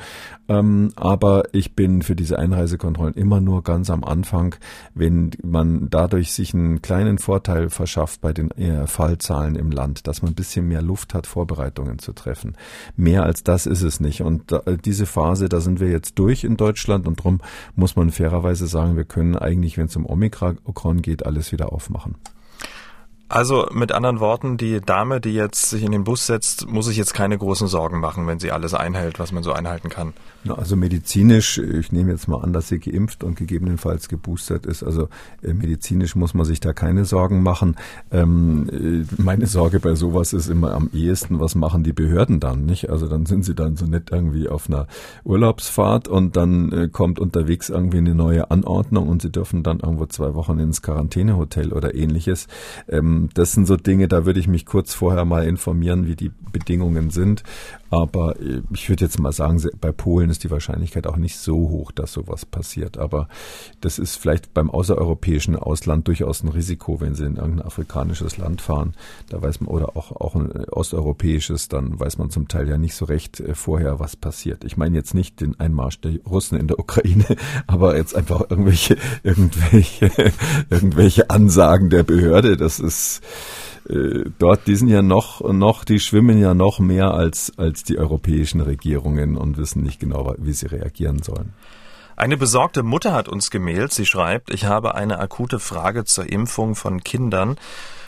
Ähm, 0.48 0.92
aber 0.96 1.44
ich 1.54 1.76
bin 1.76 2.02
für 2.02 2.16
diese 2.16 2.40
Einreisekontrollen 2.40 3.14
immer 3.14 3.40
nur 3.42 3.64
ganz 3.64 3.90
am 3.90 4.04
Anfang, 4.04 4.56
wenn 4.94 5.32
man 5.44 5.90
dadurch 5.90 6.32
sich 6.32 6.54
einen 6.54 6.82
kleinen 6.82 7.18
Vorteil 7.18 7.70
verschafft 7.70 8.22
bei 8.22 8.34
den 8.34 8.52
äh, 8.52 8.88
Fallzahlen 8.88 9.56
im 9.56 9.72
Land, 9.72 10.08
dass 10.08 10.22
man 10.22 10.32
ein 10.32 10.36
bisschen 10.36 10.68
mehr 10.68 10.73
Luft 10.82 11.14
hat, 11.14 11.28
Vorbereitungen 11.28 12.00
zu 12.00 12.14
treffen. 12.14 12.56
Mehr 12.96 13.24
als 13.24 13.44
das 13.44 13.66
ist 13.66 13.82
es 13.82 14.00
nicht. 14.00 14.22
Und 14.22 14.56
diese 14.86 15.06
Phase, 15.06 15.50
da 15.50 15.62
sind 15.62 15.80
wir 15.80 15.90
jetzt 15.90 16.18
durch 16.20 16.44
in 16.44 16.58
Deutschland 16.58 17.08
und 17.08 17.20
darum 17.20 17.42
muss 17.76 17.96
man 17.96 18.12
fairerweise 18.12 18.68
sagen, 18.68 18.96
wir 18.96 19.06
können 19.06 19.38
eigentlich, 19.38 19.78
wenn 19.78 19.86
es 19.86 19.96
um 19.96 20.06
Omikron 20.06 21.02
geht, 21.02 21.26
alles 21.26 21.52
wieder 21.52 21.72
aufmachen. 21.72 22.16
Also 23.30 23.68
mit 23.72 23.92
anderen 23.92 24.20
Worten, 24.20 24.58
die 24.58 24.80
Dame, 24.80 25.20
die 25.20 25.34
jetzt 25.34 25.70
sich 25.70 25.82
in 25.82 25.92
den 25.92 26.04
Bus 26.04 26.28
setzt, 26.28 26.68
muss 26.68 26.86
sich 26.86 26.98
jetzt 26.98 27.14
keine 27.16 27.38
großen 27.38 27.68
Sorgen 27.68 28.00
machen, 28.00 28.28
wenn 28.28 28.40
sie 28.40 28.52
alles 28.52 28.74
einhält, 28.76 29.18
was 29.18 29.32
man 29.32 29.42
so 29.42 29.54
einhalten 29.54 29.90
kann. 29.90 30.14
Also 30.50 30.76
medizinisch, 30.76 31.58
ich 31.58 31.92
nehme 31.94 32.12
jetzt 32.12 32.28
mal 32.28 32.42
an, 32.42 32.52
dass 32.52 32.68
sie 32.68 32.80
geimpft 32.80 33.24
und 33.24 33.36
gegebenenfalls 33.36 34.10
geboostert 34.10 34.66
ist. 34.66 34.84
Also 34.84 35.08
äh, 35.42 35.54
medizinisch 35.54 36.16
muss 36.16 36.34
man 36.34 36.46
sich 36.46 36.60
da 36.60 36.74
keine 36.74 37.06
Sorgen 37.06 37.44
machen. 37.44 37.78
Ähm, 38.12 38.70
äh, 38.70 39.22
meine 39.22 39.48
Sorge 39.48 39.80
bei 39.80 39.96
sowas 39.96 40.34
ist 40.34 40.50
immer 40.50 40.74
am 40.74 40.90
ehesten, 40.94 41.40
was 41.40 41.56
machen 41.56 41.84
die 41.84 41.94
Behörden 41.94 42.42
dann, 42.42 42.66
nicht? 42.66 42.90
Also 42.90 43.08
dann 43.08 43.26
sind 43.26 43.46
sie 43.46 43.56
dann 43.56 43.78
so 43.78 43.86
nett 43.86 44.10
irgendwie 44.12 44.50
auf 44.50 44.68
einer 44.68 44.88
Urlaubsfahrt 45.24 46.10
und 46.10 46.36
dann 46.36 46.72
äh, 46.74 46.90
kommt 46.92 47.20
unterwegs 47.20 47.70
irgendwie 47.70 48.00
eine 48.00 48.14
neue 48.14 48.52
Anordnung 48.52 49.08
und 49.08 49.22
sie 49.22 49.32
dürfen 49.32 49.64
dann 49.64 49.80
irgendwo 49.80 50.08
zwei 50.08 50.34
Wochen 50.34 50.60
ins 50.60 50.82
Quarantänehotel 50.82 51.72
oder 51.72 51.96
ähnliches. 51.96 52.48
Ähm, 52.90 53.30
das 53.34 53.54
sind 53.54 53.66
so 53.66 53.78
Dinge, 53.78 54.10
da 54.10 54.26
würde 54.26 54.42
ich 54.42 54.50
mich 54.50 54.66
kurz 54.66 54.94
vorher 54.94 55.24
mal 55.24 55.46
informieren, 55.48 56.06
wie 56.06 56.18
die 56.18 56.32
Bedingungen 56.52 57.12
sind. 57.12 57.44
Aber 57.90 58.40
äh, 58.42 58.62
ich 58.74 58.90
würde 58.90 59.06
jetzt 59.06 59.20
mal 59.20 59.32
sagen, 59.32 59.62
bei 59.80 59.92
Polen 59.92 60.33
ist 60.34 60.44
die 60.44 60.52
Wahrscheinlichkeit 60.52 61.08
auch 61.08 61.16
nicht 61.16 61.38
so 61.38 61.56
hoch, 61.56 61.92
dass 61.92 62.12
sowas 62.12 62.46
passiert. 62.46 62.98
Aber 62.98 63.28
das 63.82 64.00
ist 64.00 64.18
vielleicht 64.18 64.54
beim 64.54 64.70
außereuropäischen 64.70 65.56
Ausland 65.56 66.08
durchaus 66.08 66.44
ein 66.44 66.50
Risiko, 66.50 67.00
wenn 67.00 67.16
Sie 67.16 67.26
in 67.26 67.38
irgendein 67.38 67.66
afrikanisches 67.66 68.38
Land 68.38 68.62
fahren. 68.62 68.96
Da 69.30 69.42
weiß 69.42 69.62
man, 69.62 69.70
oder 69.70 69.96
auch, 69.96 70.12
auch 70.12 70.36
ein 70.36 70.52
osteuropäisches, 70.66 71.70
dann 71.70 72.00
weiß 72.00 72.18
man 72.18 72.32
zum 72.32 72.48
Teil 72.48 72.68
ja 72.68 72.78
nicht 72.78 72.96
so 72.96 73.06
recht 73.06 73.40
äh, 73.40 73.54
vorher, 73.54 74.00
was 74.00 74.16
passiert. 74.16 74.64
Ich 74.64 74.76
meine 74.76 74.98
jetzt 74.98 75.14
nicht 75.14 75.40
den 75.40 75.60
Einmarsch 75.60 76.02
der 76.02 76.20
Russen 76.26 76.58
in 76.58 76.68
der 76.68 76.80
Ukraine, 76.80 77.26
aber 77.68 77.96
jetzt 77.96 78.16
einfach 78.16 78.50
irgendwelche, 78.50 78.98
irgendwelche, 79.22 80.12
irgendwelche 80.70 81.30
Ansagen 81.30 81.90
der 81.90 82.04
Behörde. 82.04 82.58
Das 82.58 82.80
ist, 82.80 83.22
äh, 83.90 84.30
dort, 84.40 84.68
die 84.68 84.76
sind 84.76 84.88
ja 84.88 85.02
noch, 85.02 85.42
noch, 85.42 85.84
die 85.84 86.00
schwimmen 86.00 86.40
ja 86.40 86.54
noch 86.54 86.80
mehr 86.80 87.14
als, 87.14 87.52
als 87.58 87.84
die 87.84 87.98
europäischen 87.98 88.62
Regierungen 88.62 89.38
und 89.38 89.58
wissen 89.58 89.84
nicht 89.84 90.00
genau, 90.00 90.34
wie 90.38 90.54
sie 90.54 90.68
reagieren 90.68 91.22
sollen. 91.22 91.54
Eine 92.16 92.38
besorgte 92.38 92.84
Mutter 92.84 93.14
hat 93.14 93.28
uns 93.28 93.50
gemailt. 93.50 93.92
Sie 93.92 94.06
schreibt, 94.06 94.54
ich 94.54 94.66
habe 94.66 94.96
eine 94.96 95.20
akute 95.20 95.60
Frage 95.60 96.06
zur 96.06 96.32
Impfung 96.32 96.76
von 96.76 97.04
Kindern 97.04 97.58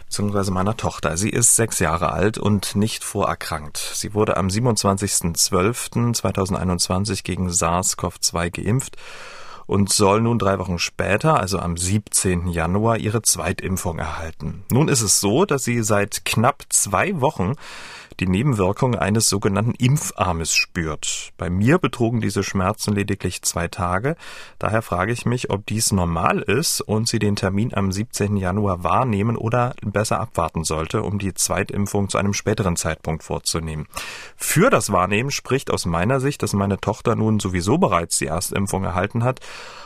beziehungsweise 0.05 0.51
meiner 0.51 0.77
Tochter. 0.77 1.17
Sie 1.17 1.31
ist 1.31 1.55
sechs 1.55 1.79
Jahre 1.79 2.13
alt 2.13 2.37
und 2.37 2.75
nicht 2.75 3.03
vorerkrankt. 3.03 3.77
Sie 3.77 4.13
wurde 4.13 4.37
am 4.37 4.47
27.12.2021 4.47 7.23
gegen 7.23 7.49
SARS-CoV-2 7.49 8.51
geimpft 8.51 8.97
und 9.67 9.91
soll 9.91 10.21
nun 10.21 10.39
drei 10.39 10.59
Wochen 10.59 10.79
später, 10.79 11.39
also 11.39 11.59
am 11.59 11.77
17. 11.77 12.47
Januar, 12.47 12.97
ihre 12.97 13.21
Zweitimpfung 13.21 13.99
erhalten. 13.99 14.63
Nun 14.71 14.87
ist 14.87 15.01
es 15.01 15.19
so, 15.19 15.45
dass 15.45 15.63
sie 15.63 15.83
seit 15.83 16.25
knapp 16.25 16.63
zwei 16.69 17.19
Wochen 17.21 17.53
die 18.19 18.27
Nebenwirkung 18.27 18.95
eines 18.95 19.29
sogenannten 19.29 19.71
Impfarmes 19.71 20.53
spürt. 20.53 21.33
Bei 21.37 21.49
mir 21.49 21.79
betrugen 21.79 22.21
diese 22.21 22.43
Schmerzen 22.43 22.93
lediglich 22.93 23.41
zwei 23.41 23.67
Tage. 23.67 24.15
Daher 24.59 24.81
frage 24.81 25.11
ich 25.11 25.25
mich, 25.25 25.49
ob 25.49 25.65
dies 25.65 25.91
normal 25.91 26.39
ist 26.39 26.81
und 26.81 27.07
sie 27.07 27.19
den 27.19 27.35
Termin 27.35 27.73
am 27.73 27.91
17. 27.91 28.37
Januar 28.37 28.83
wahrnehmen 28.83 29.35
oder 29.35 29.73
besser 29.83 30.19
abwarten 30.19 30.63
sollte, 30.63 31.03
um 31.03 31.19
die 31.19 31.33
Zweitimpfung 31.33 32.09
zu 32.09 32.17
einem 32.17 32.33
späteren 32.33 32.75
Zeitpunkt 32.75 33.23
vorzunehmen. 33.23 33.87
Für 34.35 34.69
das 34.69 34.91
Wahrnehmen 34.91 35.31
spricht 35.31 35.71
aus 35.71 35.85
meiner 35.85 36.19
Sicht, 36.19 36.43
dass 36.43 36.53
meine 36.53 36.79
Tochter 36.79 37.15
nun 37.15 37.39
sowieso 37.39 37.77
bereits 37.77 38.17
die 38.17 38.27
Erstimpfung 38.27 38.83
erhalten 38.83 39.23
hat 39.23 39.41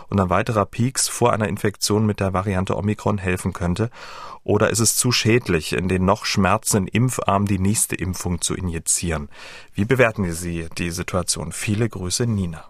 und 0.10 0.20
ein 0.20 0.30
weiterer 0.30 0.66
Peaks 0.66 1.08
vor 1.08 1.34
einer 1.34 1.48
Infektion 1.48 2.06
mit 2.06 2.20
der 2.20 2.34
Variante 2.34 2.76
Omikron 2.76 3.18
helfen 3.18 3.54
könnte 3.54 3.90
oder 4.50 4.72
ist 4.72 4.80
es 4.80 4.96
zu 4.96 5.12
schädlich, 5.12 5.74
in 5.74 5.88
den 5.88 6.06
noch 6.06 6.26
schmerzenden 6.26 6.88
Impfarm 6.88 7.46
die 7.46 7.60
nächste 7.60 7.96
Impfung 7.96 8.42
zu 8.42 8.56
injizieren? 8.56 9.30
Wie 9.76 9.86
bewerten 9.86 10.32
Sie 10.34 10.68
die 10.80 10.90
Situation? 10.90 11.52
Viele 11.52 11.88
Grüße, 11.88 12.26
Nina. 12.26 12.64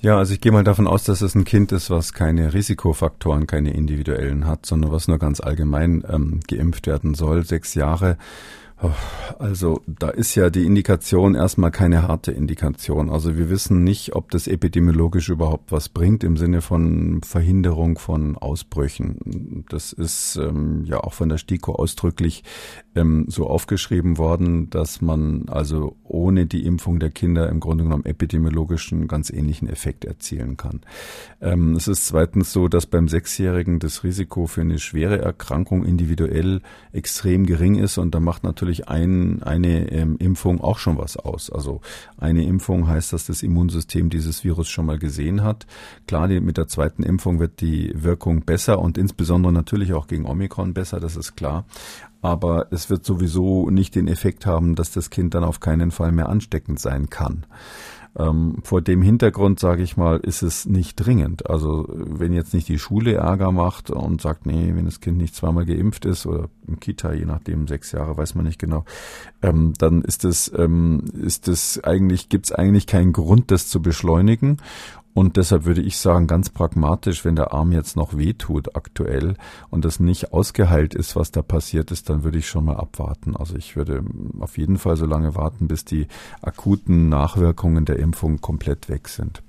Ja, 0.00 0.16
also 0.16 0.32
ich 0.32 0.40
gehe 0.40 0.50
mal 0.50 0.64
davon 0.64 0.86
aus, 0.86 1.04
dass 1.04 1.20
es 1.20 1.34
ein 1.34 1.44
Kind 1.44 1.72
ist, 1.72 1.90
was 1.90 2.14
keine 2.14 2.54
Risikofaktoren, 2.54 3.46
keine 3.46 3.74
individuellen 3.74 4.46
hat, 4.46 4.64
sondern 4.64 4.92
was 4.92 5.08
nur 5.08 5.18
ganz 5.18 5.40
allgemein 5.40 6.04
ähm, 6.08 6.40
geimpft 6.48 6.86
werden 6.86 7.12
soll. 7.12 7.44
Sechs 7.44 7.74
Jahre 7.74 8.16
also 9.38 9.82
da 9.86 10.08
ist 10.08 10.34
ja 10.34 10.50
die 10.50 10.64
Indikation 10.64 11.34
erstmal 11.34 11.70
keine 11.70 12.08
harte 12.08 12.32
Indikation. 12.32 13.10
Also 13.10 13.36
wir 13.36 13.50
wissen 13.50 13.84
nicht, 13.84 14.14
ob 14.14 14.30
das 14.30 14.46
epidemiologisch 14.46 15.28
überhaupt 15.28 15.72
was 15.72 15.88
bringt 15.88 16.24
im 16.24 16.36
Sinne 16.36 16.62
von 16.62 17.22
Verhinderung 17.22 17.98
von 17.98 18.36
Ausbrüchen. 18.36 19.64
Das 19.68 19.92
ist 19.92 20.36
ähm, 20.36 20.84
ja 20.84 20.98
auch 21.00 21.12
von 21.12 21.28
der 21.28 21.38
STIKO 21.38 21.72
ausdrücklich 21.72 22.42
ähm, 22.94 23.26
so 23.28 23.46
aufgeschrieben 23.46 24.18
worden, 24.18 24.70
dass 24.70 25.00
man 25.00 25.48
also 25.48 25.96
ohne 26.04 26.46
die 26.46 26.64
Impfung 26.64 27.00
der 27.00 27.10
Kinder 27.10 27.48
im 27.48 27.60
Grunde 27.60 27.84
genommen 27.84 28.04
epidemiologischen 28.04 29.08
ganz 29.08 29.30
ähnlichen 29.30 29.68
Effekt 29.68 30.04
erzielen 30.04 30.56
kann. 30.56 30.80
Ähm, 31.40 31.76
es 31.76 31.86
ist 31.86 32.06
zweitens 32.06 32.52
so, 32.52 32.68
dass 32.68 32.86
beim 32.86 33.08
Sechsjährigen 33.08 33.78
das 33.78 34.04
Risiko 34.04 34.46
für 34.46 34.62
eine 34.62 34.78
schwere 34.78 35.18
Erkrankung 35.18 35.84
individuell 35.84 36.62
extrem 36.92 37.46
gering 37.46 37.76
ist 37.76 37.98
und 37.98 38.14
da 38.14 38.20
macht 38.20 38.42
natürlich 38.42 38.69
natürlich 38.70 38.88
ein, 38.88 39.42
eine 39.42 39.90
ähm, 39.90 40.16
Impfung 40.18 40.60
auch 40.60 40.78
schon 40.78 40.96
was 40.96 41.16
aus. 41.16 41.50
Also 41.50 41.80
eine 42.18 42.44
Impfung 42.44 42.86
heißt, 42.86 43.12
dass 43.12 43.26
das 43.26 43.42
Immunsystem 43.42 44.10
dieses 44.10 44.44
Virus 44.44 44.68
schon 44.68 44.86
mal 44.86 44.98
gesehen 44.98 45.42
hat. 45.42 45.66
Klar, 46.06 46.28
die, 46.28 46.40
mit 46.40 46.56
der 46.56 46.68
zweiten 46.68 47.02
Impfung 47.02 47.40
wird 47.40 47.60
die 47.60 47.92
Wirkung 47.94 48.42
besser 48.42 48.78
und 48.78 48.96
insbesondere 48.96 49.52
natürlich 49.52 49.92
auch 49.92 50.06
gegen 50.06 50.26
Omikron 50.26 50.72
besser, 50.72 51.00
das 51.00 51.16
ist 51.16 51.36
klar. 51.36 51.64
Aber 52.22 52.66
es 52.70 52.90
wird 52.90 53.04
sowieso 53.04 53.70
nicht 53.70 53.94
den 53.94 54.06
Effekt 54.06 54.46
haben, 54.46 54.74
dass 54.74 54.92
das 54.92 55.10
Kind 55.10 55.34
dann 55.34 55.42
auf 55.42 55.58
keinen 55.58 55.90
Fall 55.90 56.12
mehr 56.12 56.28
ansteckend 56.28 56.78
sein 56.78 57.08
kann. 57.08 57.46
Ähm, 58.18 58.56
vor 58.64 58.82
dem 58.82 59.02
Hintergrund, 59.02 59.60
sage 59.60 59.82
ich 59.82 59.96
mal, 59.96 60.18
ist 60.18 60.42
es 60.42 60.66
nicht 60.66 60.96
dringend. 60.96 61.48
Also 61.48 61.86
wenn 61.88 62.32
jetzt 62.32 62.52
nicht 62.52 62.66
die 62.68 62.78
Schule 62.78 63.14
Ärger 63.14 63.52
macht 63.52 63.90
und 63.90 64.20
sagt, 64.20 64.46
nee, 64.46 64.72
wenn 64.74 64.84
das 64.84 65.00
Kind 65.00 65.18
nicht 65.18 65.34
zweimal 65.34 65.64
geimpft 65.64 66.04
ist 66.04 66.26
oder 66.26 66.48
im 66.66 66.80
Kita, 66.80 67.12
je 67.12 67.24
nachdem, 67.24 67.68
sechs 67.68 67.92
Jahre, 67.92 68.16
weiß 68.16 68.34
man 68.34 68.46
nicht 68.46 68.58
genau, 68.58 68.84
ähm, 69.42 69.74
dann 69.78 70.02
ist 70.02 70.24
es, 70.24 70.50
ähm, 70.56 71.04
ist 71.22 71.46
es 71.46 71.82
eigentlich, 71.84 72.28
gibt 72.28 72.46
es 72.46 72.52
eigentlich 72.52 72.86
keinen 72.86 73.12
Grund, 73.12 73.50
das 73.52 73.68
zu 73.68 73.80
beschleunigen. 73.80 74.56
Und 75.12 75.36
deshalb 75.36 75.64
würde 75.64 75.82
ich 75.82 75.98
sagen, 75.98 76.26
ganz 76.26 76.50
pragmatisch, 76.50 77.24
wenn 77.24 77.36
der 77.36 77.52
Arm 77.52 77.72
jetzt 77.72 77.96
noch 77.96 78.16
wehtut 78.16 78.76
aktuell 78.76 79.34
und 79.68 79.84
das 79.84 79.98
nicht 79.98 80.32
ausgeheilt 80.32 80.94
ist, 80.94 81.16
was 81.16 81.32
da 81.32 81.42
passiert 81.42 81.90
ist, 81.90 82.08
dann 82.08 82.22
würde 82.22 82.38
ich 82.38 82.48
schon 82.48 82.64
mal 82.64 82.76
abwarten. 82.76 83.36
Also 83.36 83.56
ich 83.56 83.74
würde 83.76 84.04
auf 84.38 84.56
jeden 84.56 84.78
Fall 84.78 84.96
so 84.96 85.06
lange 85.06 85.34
warten, 85.34 85.66
bis 85.66 85.84
die 85.84 86.06
akuten 86.42 87.08
Nachwirkungen 87.08 87.84
der 87.84 87.98
Impfung 87.98 88.40
komplett 88.40 88.88
weg 88.88 89.08
sind. 89.08 89.42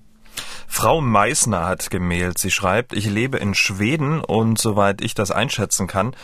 Frau 0.68 1.02
Meissner 1.02 1.68
hat 1.68 1.90
gemailt. 1.90 2.38
Sie 2.38 2.52
schreibt, 2.52 2.94
ich 2.94 3.10
lebe 3.10 3.38
in 3.38 3.54
Schweden 3.54 4.22
und 4.22 4.58
soweit 4.60 5.02
ich 5.02 5.14
das 5.14 5.32
einschätzen 5.32 5.88
kann, 5.88 6.16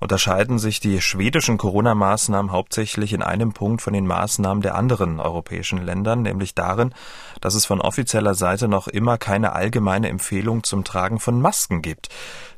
unterscheiden 0.00 0.58
sich 0.58 0.80
die 0.80 1.00
schwedischen 1.00 1.56
Corona-Maßnahmen 1.56 2.52
hauptsächlich 2.52 3.12
in 3.12 3.22
einem 3.22 3.52
Punkt 3.52 3.82
von 3.82 3.92
den 3.92 4.06
Maßnahmen 4.06 4.62
der 4.62 4.74
anderen 4.74 5.20
europäischen 5.20 5.78
Ländern, 5.78 6.22
nämlich 6.22 6.54
darin, 6.54 6.94
dass 7.40 7.54
es 7.54 7.66
von 7.66 7.80
offizieller 7.80 8.34
Seite 8.34 8.68
noch 8.68 8.88
immer 8.88 9.18
keine 9.18 9.52
allgemeine 9.52 10.08
Empfehlung 10.08 10.62
zum 10.62 10.84
Tragen 10.84 11.20
von 11.20 11.40
Masken 11.40 11.82
gibt. 11.82 12.08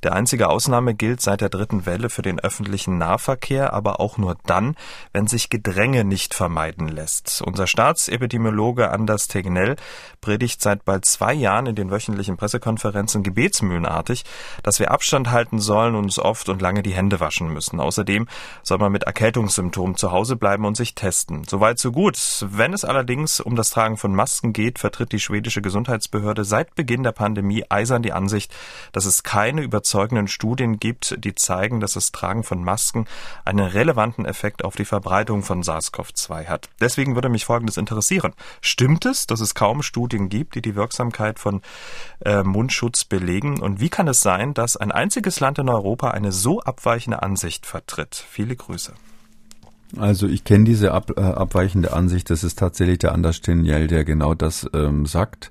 Der 0.02 0.12
einzige 0.12 0.48
Ausnahme 0.48 0.94
gilt 0.94 1.20
seit 1.20 1.40
der 1.40 1.48
dritten 1.48 1.86
Welle 1.86 2.10
für 2.10 2.22
den 2.22 2.38
öffentlichen 2.38 2.98
Nahverkehr, 2.98 3.72
aber 3.72 4.00
auch 4.00 4.18
nur 4.18 4.36
dann, 4.46 4.76
wenn 5.12 5.26
sich 5.26 5.48
Gedränge 5.48 6.04
nicht 6.04 6.34
vermeiden 6.34 6.88
lässt. 6.88 7.42
Unser 7.42 7.66
Staatsepidemiologe 7.66 8.90
Anders 8.90 9.28
Tegnell 9.28 9.76
predigt 10.20 10.62
seit 10.62 10.84
bald 10.84 11.04
zwei 11.04 11.25
Jahren 11.32 11.66
in 11.66 11.74
den 11.74 11.90
wöchentlichen 11.90 12.36
Pressekonferenzen 12.36 13.22
gebetsmühlenartig, 13.22 14.24
dass 14.62 14.78
wir 14.78 14.90
Abstand 14.90 15.30
halten 15.30 15.58
sollen 15.58 15.94
und 15.94 16.04
uns 16.04 16.18
oft 16.18 16.48
und 16.48 16.62
lange 16.62 16.82
die 16.82 16.94
Hände 16.94 17.20
waschen 17.20 17.52
müssen. 17.52 17.80
Außerdem 17.80 18.28
soll 18.62 18.78
man 18.78 18.92
mit 18.92 19.02
Erkältungssymptomen 19.02 19.96
zu 19.96 20.12
Hause 20.12 20.36
bleiben 20.36 20.64
und 20.64 20.76
sich 20.76 20.94
testen. 20.94 21.42
Soweit 21.48 21.78
so 21.78 21.90
gut. 21.90 22.16
Wenn 22.48 22.72
es 22.72 22.84
allerdings 22.84 23.40
um 23.40 23.56
das 23.56 23.70
Tragen 23.70 23.96
von 23.96 24.14
Masken 24.14 24.52
geht, 24.52 24.78
vertritt 24.78 25.12
die 25.12 25.20
schwedische 25.20 25.62
Gesundheitsbehörde 25.62 26.44
seit 26.44 26.74
Beginn 26.76 27.02
der 27.02 27.12
Pandemie 27.12 27.64
eisern 27.68 28.02
die 28.02 28.12
Ansicht, 28.12 28.54
dass 28.92 29.04
es 29.04 29.24
keine 29.24 29.62
überzeugenden 29.62 30.28
Studien 30.28 30.78
gibt, 30.78 31.16
die 31.24 31.34
zeigen, 31.34 31.80
dass 31.80 31.94
das 31.94 32.12
Tragen 32.12 32.44
von 32.44 32.62
Masken 32.62 33.06
einen 33.44 33.66
relevanten 33.66 34.24
Effekt 34.24 34.64
auf 34.64 34.76
die 34.76 34.84
Verbreitung 34.84 35.42
von 35.42 35.62
SARS-CoV-2 35.62 36.46
hat. 36.46 36.68
Deswegen 36.80 37.14
würde 37.14 37.28
mich 37.28 37.44
Folgendes 37.44 37.76
interessieren. 37.76 38.32
Stimmt 38.60 39.04
es, 39.06 39.26
dass 39.26 39.40
es 39.40 39.54
kaum 39.54 39.82
Studien 39.82 40.28
gibt, 40.28 40.54
die 40.54 40.62
die 40.62 40.76
Wirksamkeit 40.76 41.15
von 41.38 41.62
äh, 42.24 42.42
Mundschutz 42.42 43.04
belegen? 43.04 43.60
Und 43.60 43.80
wie 43.80 43.88
kann 43.88 44.08
es 44.08 44.20
sein, 44.20 44.54
dass 44.54 44.76
ein 44.76 44.92
einziges 44.92 45.40
Land 45.40 45.58
in 45.58 45.68
Europa 45.68 46.10
eine 46.10 46.32
so 46.32 46.60
abweichende 46.60 47.22
Ansicht 47.22 47.66
vertritt? 47.66 48.14
Viele 48.14 48.56
Grüße. 48.56 48.92
Also 49.96 50.26
ich 50.26 50.44
kenne 50.44 50.64
diese 50.64 50.92
ab, 50.92 51.12
äh, 51.16 51.20
abweichende 51.20 51.92
Ansicht, 51.92 52.28
das 52.30 52.42
ist 52.42 52.58
tatsächlich 52.58 52.98
der 52.98 53.12
Anders 53.12 53.40
Teniel, 53.40 53.86
der 53.86 54.04
genau 54.04 54.34
das 54.34 54.68
ähm, 54.74 55.06
sagt. 55.06 55.50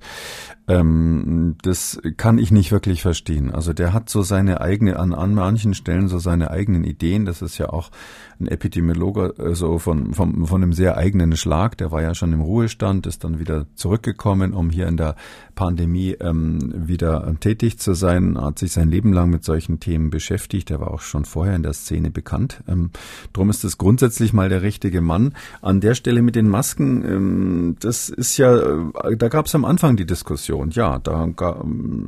Ähm, 0.67 1.55
das 1.61 2.01
kann 2.17 2.39
ich 2.39 2.51
nicht 2.51 2.71
wirklich 2.71 3.01
verstehen. 3.01 3.51
Also 3.51 3.73
der 3.73 3.93
hat 3.93 4.09
so 4.09 4.23
seine 4.23 4.61
eigene, 4.61 4.97
an, 4.97 5.13
an 5.13 5.35
manchen 5.35 5.73
Stellen 5.75 6.07
so 6.07 6.17
seine 6.17 6.49
eigenen 6.49 6.83
Ideen. 6.83 7.25
Das 7.25 7.41
ist 7.41 7.57
ja 7.57 7.69
auch 7.69 7.91
ein 8.39 8.47
Epidemiologe 8.47 9.33
so 9.53 9.77
von, 9.79 10.13
von, 10.13 10.45
von 10.47 10.63
einem 10.63 10.73
sehr 10.73 10.97
eigenen 10.97 11.37
Schlag. 11.37 11.77
Der 11.77 11.91
war 11.91 12.01
ja 12.01 12.15
schon 12.15 12.33
im 12.33 12.41
Ruhestand, 12.41 13.05
ist 13.05 13.23
dann 13.23 13.39
wieder 13.39 13.67
zurückgekommen, 13.75 14.53
um 14.53 14.69
hier 14.69 14.87
in 14.87 14.97
der 14.97 15.15
Pandemie 15.53 16.17
ähm, 16.19 16.73
wieder 16.87 17.33
tätig 17.39 17.79
zu 17.79 17.93
sein, 17.93 18.37
hat 18.39 18.59
sich 18.59 18.73
sein 18.73 18.89
Leben 18.89 19.13
lang 19.13 19.29
mit 19.29 19.43
solchen 19.43 19.79
Themen 19.79 20.09
beschäftigt. 20.09 20.71
Er 20.71 20.81
war 20.81 20.91
auch 20.91 21.01
schon 21.01 21.25
vorher 21.25 21.55
in 21.55 21.63
der 21.63 21.73
Szene 21.73 22.11
bekannt. 22.11 22.63
Ähm, 22.67 22.89
drum 23.33 23.49
ist 23.49 23.63
es 23.63 23.77
grundsätzlich 23.77 24.33
mal 24.33 24.49
der 24.49 24.63
richtige 24.63 25.01
Mann. 25.01 25.33
An 25.61 25.79
der 25.79 25.95
Stelle 25.95 26.21
mit 26.21 26.35
den 26.35 26.49
Masken, 26.49 27.05
ähm, 27.05 27.75
das 27.79 28.09
ist 28.09 28.37
ja, 28.37 28.55
äh, 28.55 29.15
da 29.15 29.29
gab 29.29 29.45
es 29.45 29.55
am 29.55 29.63
Anfang 29.63 29.95
die 29.95 30.05
Diskussion. 30.05 30.54
Ja, 30.69 30.99
da 30.99 31.25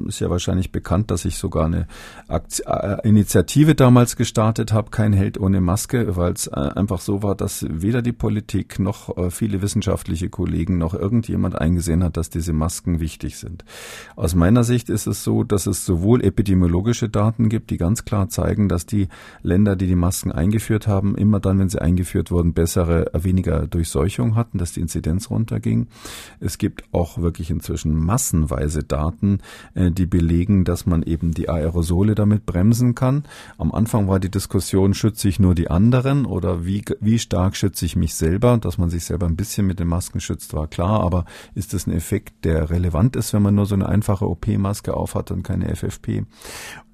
ist 0.07 0.19
ja 0.19 0.29
wahrscheinlich 0.29 0.71
bekannt, 0.71 1.11
dass 1.11 1.25
ich 1.25 1.37
sogar 1.37 1.65
eine 1.65 1.87
Aktion, 2.27 2.67
äh, 2.67 3.07
Initiative 3.07 3.75
damals 3.75 4.15
gestartet 4.15 4.71
habe, 4.73 4.89
kein 4.91 5.13
Held 5.13 5.39
ohne 5.39 5.61
Maske, 5.61 6.15
weil 6.15 6.33
es 6.33 6.47
äh, 6.47 6.51
einfach 6.51 7.01
so 7.01 7.23
war, 7.23 7.35
dass 7.35 7.65
weder 7.69 8.01
die 8.01 8.13
Politik 8.13 8.79
noch 8.79 9.17
äh, 9.17 9.29
viele 9.31 9.61
wissenschaftliche 9.61 10.29
Kollegen 10.29 10.77
noch 10.77 10.93
irgendjemand 10.93 11.59
eingesehen 11.59 12.03
hat, 12.03 12.17
dass 12.17 12.29
diese 12.29 12.53
Masken 12.53 12.99
wichtig 12.99 13.37
sind. 13.37 13.65
Aus 14.15 14.35
meiner 14.35 14.63
Sicht 14.63 14.89
ist 14.89 15.07
es 15.07 15.23
so, 15.23 15.43
dass 15.43 15.67
es 15.67 15.85
sowohl 15.85 16.23
epidemiologische 16.23 17.09
Daten 17.09 17.49
gibt, 17.49 17.69
die 17.69 17.77
ganz 17.77 18.05
klar 18.05 18.29
zeigen, 18.29 18.69
dass 18.69 18.85
die 18.85 19.07
Länder, 19.41 19.75
die 19.75 19.87
die 19.87 19.95
Masken 19.95 20.31
eingeführt 20.31 20.87
haben, 20.87 21.15
immer 21.15 21.39
dann, 21.39 21.59
wenn 21.59 21.69
sie 21.69 21.81
eingeführt 21.81 22.31
wurden, 22.31 22.53
bessere, 22.53 23.13
äh, 23.13 23.23
weniger 23.23 23.67
Durchseuchung 23.67 24.35
hatten, 24.35 24.57
dass 24.57 24.73
die 24.73 24.81
Inzidenz 24.81 25.29
runterging. 25.29 25.87
Es 26.39 26.57
gibt 26.57 26.83
auch 26.91 27.17
wirklich 27.19 27.49
inzwischen 27.49 27.95
massenweise 28.41 28.83
Daten, 28.83 29.39
die 29.75 30.05
belegen, 30.05 30.63
dass 30.63 30.85
man 30.85 31.03
eben 31.03 31.31
die 31.31 31.49
Aerosole 31.49 32.15
damit 32.15 32.45
bremsen 32.45 32.95
kann. 32.95 33.23
Am 33.57 33.71
Anfang 33.71 34.07
war 34.07 34.19
die 34.19 34.31
Diskussion, 34.31 34.93
schütze 34.93 35.27
ich 35.27 35.39
nur 35.39 35.55
die 35.55 35.69
anderen? 35.69 35.87
anderen 35.87 36.25
oder 36.25 36.65
wie, 36.65 36.83
wie 36.99 37.19
stark 37.19 37.55
schütze 37.55 37.85
ich 37.85 37.95
mich 37.95 38.15
selber? 38.15 38.57
Dass 38.57 38.77
man 38.77 38.89
sich 38.89 39.05
selber 39.05 39.25
ein 39.25 39.35
bisschen 39.35 39.67
mit 39.67 39.79
den 39.79 39.87
Masken 39.87 40.19
schützt, 40.19 40.53
war 40.53 40.67
klar, 40.67 41.01
aber 41.01 41.25
ist 41.55 41.73
das 41.73 41.87
ein 41.87 41.93
Effekt, 41.93 42.45
der 42.45 42.69
relevant 42.69 43.15
ist, 43.15 43.33
wenn 43.33 43.41
man 43.41 43.55
nur 43.55 43.65
so 43.65 43.75
eine 43.75 43.87
einfache 43.87 44.27
OP-Maske 44.27 44.93
aufhat 44.93 45.31
und 45.31 45.43
keine 45.43 45.73
FFP? 45.75 46.25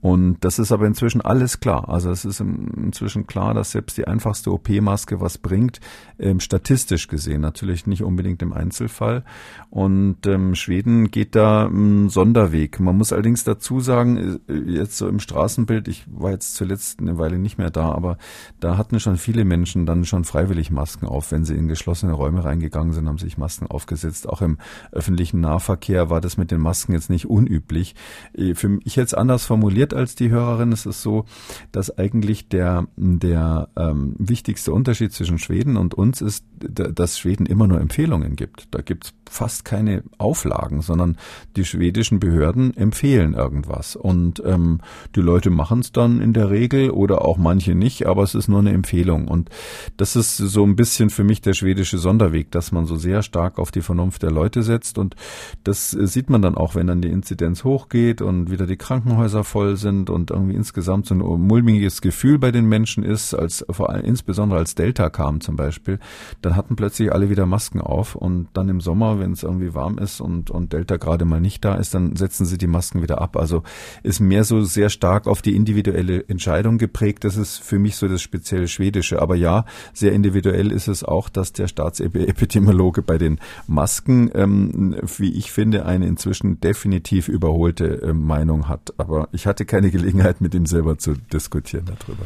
Und 0.04 0.44
das 0.44 0.60
ist 0.60 0.74
aber 0.74 0.86
inzwischen 0.86 1.22
alles 1.22 1.62
klar. 1.62 1.88
Also 1.88 2.12
es 2.12 2.26
ist 2.26 2.42
inzwischen 2.42 3.26
klar, 3.26 3.54
dass 3.54 3.72
selbst 3.72 3.98
die 3.98 4.06
einfachste 4.06 4.52
OP-Maske 4.52 5.22
was 5.22 5.38
bringt, 5.38 5.80
ähm, 6.20 6.42
statistisch 6.42 7.08
gesehen, 7.08 7.40
natürlich 7.40 7.88
nicht 7.88 8.04
unbedingt 8.04 8.42
im 8.42 8.52
Einzelfall. 8.52 9.24
Und 9.70 10.28
ähm, 10.28 10.56
Schweden 10.56 11.10
geht 11.10 11.36
da 11.36 11.68
einen 11.68 12.10
Sonderweg. 12.10 12.82
Man 12.82 12.98
muss 12.98 13.14
allerdings 13.14 13.46
dazu 13.46 13.80
sagen, 13.80 14.42
äh, 14.50 14.54
jetzt 14.54 14.98
so 14.98 15.08
im 15.08 15.22
Straßenbild, 15.22 15.88
ich 15.88 16.04
war 16.12 16.32
jetzt 16.32 16.56
zuletzt 16.56 17.00
eine 17.00 17.18
Weile 17.18 17.40
nicht 17.40 17.58
mehr 17.58 17.72
da, 17.72 17.94
aber 17.94 18.18
da 18.60 18.76
hatten 18.76 19.00
schon 19.00 19.16
viele 19.16 19.46
Menschen 19.46 19.86
dann 19.86 20.04
schon 20.04 20.26
freiwillig 20.26 20.70
Masken 20.70 21.08
auf, 21.08 21.32
wenn 21.32 21.46
sie 21.46 21.56
in 21.56 21.70
geschlossene 21.70 22.12
Räume 22.12 22.44
reingegangen 22.44 22.92
sind, 22.92 23.08
haben 23.08 23.20
sich 23.20 23.38
Masken 23.38 23.68
aufgesetzt. 23.68 24.28
Auch 24.28 24.42
im 24.42 24.58
öffentlichen 24.92 25.40
Nahverkehr 25.40 26.10
war 26.10 26.20
das 26.20 26.36
mit 26.36 26.52
den 26.52 26.60
Masken 26.60 26.92
jetzt 26.92 27.10
nicht 27.10 27.30
unüblich. 27.30 27.96
Äh, 28.34 28.54
für 28.54 28.68
mich 28.68 28.98
jetzt 28.98 29.18
anders 29.18 29.46
formuliert 29.46 29.93
als 29.94 30.16
die 30.16 30.30
Hörerin. 30.30 30.72
Es 30.72 30.86
ist 30.86 31.02
so, 31.02 31.26
dass 31.72 31.98
eigentlich 31.98 32.48
der, 32.50 32.88
der 32.96 33.70
ähm, 33.76 34.16
wichtigste 34.18 34.74
Unterschied 34.74 35.14
zwischen 35.14 35.40
Schweden 35.40 35.78
und 35.78 35.94
uns 35.94 36.22
ist, 36.22 36.46
dass 36.60 37.20
Schweden 37.20 37.46
immer 37.46 37.68
nur 37.68 37.82
Empfehlungen 37.82 38.36
gibt. 38.36 38.68
Da 38.72 38.82
gibt 38.82 39.06
es 39.06 39.14
fast 39.30 39.66
keine 39.66 40.04
Auflagen, 40.18 40.82
sondern 40.82 41.18
die 41.56 41.66
schwedischen 41.66 42.20
Behörden 42.20 42.76
empfehlen 42.78 43.34
irgendwas. 43.34 43.96
Und 43.96 44.42
ähm, 44.46 44.80
die 45.16 45.22
Leute 45.22 45.50
machen 45.50 45.80
es 45.80 45.92
dann 45.92 46.22
in 46.22 46.34
der 46.34 46.50
Regel 46.50 46.92
oder 46.92 47.24
auch 47.24 47.38
manche 47.38 47.76
nicht, 47.76 48.06
aber 48.06 48.24
es 48.24 48.36
ist 48.36 48.48
nur 48.48 48.60
eine 48.60 48.72
Empfehlung. 48.72 49.28
Und 49.28 49.50
das 49.98 50.16
ist 50.16 50.38
so 50.38 50.64
ein 50.64 50.76
bisschen 50.76 51.10
für 51.10 51.24
mich 51.24 51.42
der 51.42 51.54
schwedische 51.54 51.98
Sonderweg, 51.98 52.52
dass 52.52 52.72
man 52.72 52.86
so 52.86 52.96
sehr 52.96 53.24
stark 53.24 53.60
auf 53.60 53.72
die 53.72 53.82
Vernunft 53.82 54.24
der 54.24 54.32
Leute 54.32 54.64
setzt. 54.64 54.98
Und 54.98 55.16
das 55.64 55.94
äh, 55.94 56.08
sieht 56.08 56.30
man 56.30 56.42
dann 56.42 56.56
auch, 56.56 56.76
wenn 56.76 56.88
dann 56.88 57.02
die 57.02 57.10
Inzidenz 57.10 57.64
hochgeht 57.64 58.22
und 58.22 58.52
wieder 58.52 58.68
die 58.68 58.78
Krankenhäuser 58.78 59.44
voll 59.44 59.76
sind 59.76 59.83
und 59.86 60.32
irgendwie 60.32 60.56
insgesamt 60.56 61.06
so 61.08 61.16
ein 61.16 61.20
mulmiges 61.20 62.02
Gefühl 62.02 62.40
bei 62.40 62.52
den 62.52 62.66
Menschen 62.66 63.04
ist, 63.04 63.34
als 63.34 63.66
vor 63.70 63.90
allem 63.90 64.06
insbesondere 64.06 64.60
als 64.60 64.76
Delta 64.76 65.10
kam 65.10 65.42
zum 65.42 65.56
Beispiel, 65.56 66.00
dann 66.42 66.56
hatten 66.56 66.76
plötzlich 66.76 67.12
alle 67.12 67.30
wieder 67.30 67.46
Masken 67.46 67.82
auf 67.82 68.16
und 68.16 68.48
dann 68.54 68.70
im 68.70 68.82
Sommer, 68.82 69.20
wenn 69.20 69.32
es 69.32 69.44
irgendwie 69.44 69.74
warm 69.74 69.98
ist 69.98 70.22
und, 70.22 70.50
und 70.50 70.74
Delta 70.74 70.98
gerade 70.98 71.26
mal 71.26 71.42
nicht 71.42 71.64
da 71.66 71.76
ist, 71.76 71.94
dann 71.94 72.16
setzen 72.16 72.46
sie 72.46 72.58
die 72.58 72.68
Masken 72.68 73.02
wieder 73.02 73.22
ab. 73.22 73.38
Also 73.38 73.64
ist 74.04 74.20
mehr 74.20 74.44
so 74.44 74.62
sehr 74.62 74.90
stark 74.90 75.28
auf 75.28 75.42
die 75.42 75.56
individuelle 75.56 76.28
Entscheidung 76.28 76.78
geprägt. 76.78 77.24
Das 77.24 77.38
ist 77.38 77.58
für 77.58 77.80
mich 77.80 77.96
so 77.96 78.08
das 78.08 78.22
spezielle 78.22 78.68
Schwedische. 78.68 79.22
Aber 79.22 79.36
ja, 79.36 79.66
sehr 79.94 80.14
individuell 80.14 80.72
ist 80.72 80.88
es 80.88 81.04
auch, 81.04 81.30
dass 81.30 81.54
der 81.54 81.68
Staatsepidemiologe 81.68 83.02
bei 83.02 83.18
den 83.18 83.40
Masken, 83.68 84.32
ähm, 84.34 84.96
wie 85.18 85.34
ich 85.34 85.52
finde, 85.52 85.86
eine 85.86 86.08
inzwischen 86.08 86.60
definitiv 86.60 87.28
überholte 87.28 88.02
äh, 88.02 88.14
Meinung 88.14 88.68
hat. 88.70 88.94
Aber 88.98 89.30
ich 89.32 89.48
hatte 89.48 89.66
keine 89.74 89.90
Gelegenheit, 89.90 90.40
mit 90.40 90.54
ihm 90.54 90.68
selber 90.68 91.00
zu 91.00 91.14
diskutieren 91.34 91.86
darüber. 91.86 92.26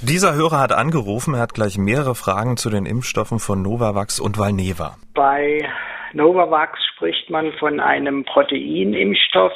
Dieser 0.00 0.34
Hörer 0.34 0.60
hat 0.60 0.72
angerufen, 0.72 1.34
er 1.34 1.40
hat 1.40 1.52
gleich 1.52 1.76
mehrere 1.76 2.14
Fragen 2.14 2.56
zu 2.56 2.70
den 2.70 2.86
Impfstoffen 2.86 3.38
von 3.38 3.60
Novavax 3.60 4.18
und 4.18 4.38
Valneva. 4.38 4.96
Bei 5.14 5.68
Novavax 6.14 6.78
spricht 6.94 7.28
man 7.28 7.52
von 7.58 7.80
einem 7.80 8.24
Proteinimpfstoff 8.24 9.52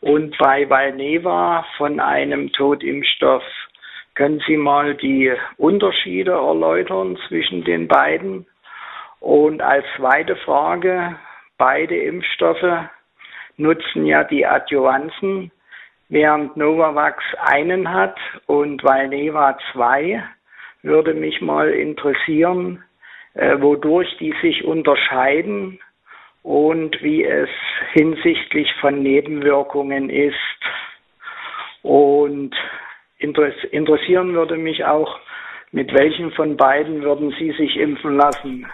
und 0.00 0.36
bei 0.38 0.68
Valneva 0.68 1.66
von 1.76 2.00
einem 2.00 2.50
Totimpfstoff. 2.52 3.42
Können 4.14 4.40
Sie 4.46 4.56
mal 4.56 4.94
die 4.94 5.32
Unterschiede 5.58 6.32
erläutern 6.32 7.18
zwischen 7.28 7.64
den 7.64 7.86
beiden? 7.86 8.46
Und 9.20 9.60
als 9.60 9.84
zweite 9.96 10.36
Frage, 10.36 11.16
beide 11.58 11.96
Impfstoffe 11.96 12.88
nutzen 13.58 14.06
ja 14.06 14.24
die 14.24 14.46
Adjuvanzen 14.46 15.50
während 16.12 16.58
Novavax 16.58 17.24
einen 17.40 17.90
hat 17.90 18.16
und 18.46 18.84
Valneva 18.84 19.56
zwei, 19.72 20.22
würde 20.82 21.14
mich 21.14 21.40
mal 21.40 21.70
interessieren, 21.70 22.84
äh, 23.32 23.58
wodurch 23.58 24.14
die 24.18 24.34
sich 24.42 24.62
unterscheiden 24.62 25.80
und 26.42 27.02
wie 27.02 27.24
es 27.24 27.48
hinsichtlich 27.92 28.70
von 28.82 29.02
Nebenwirkungen 29.02 30.10
ist. 30.10 30.34
Und 31.82 32.54
interessieren 33.18 34.34
würde 34.34 34.58
mich 34.58 34.84
auch, 34.84 35.18
mit 35.70 35.94
welchen 35.94 36.30
von 36.32 36.58
beiden 36.58 37.02
würden 37.02 37.34
Sie 37.38 37.52
sich 37.52 37.76
impfen 37.78 38.18
lassen? 38.18 38.66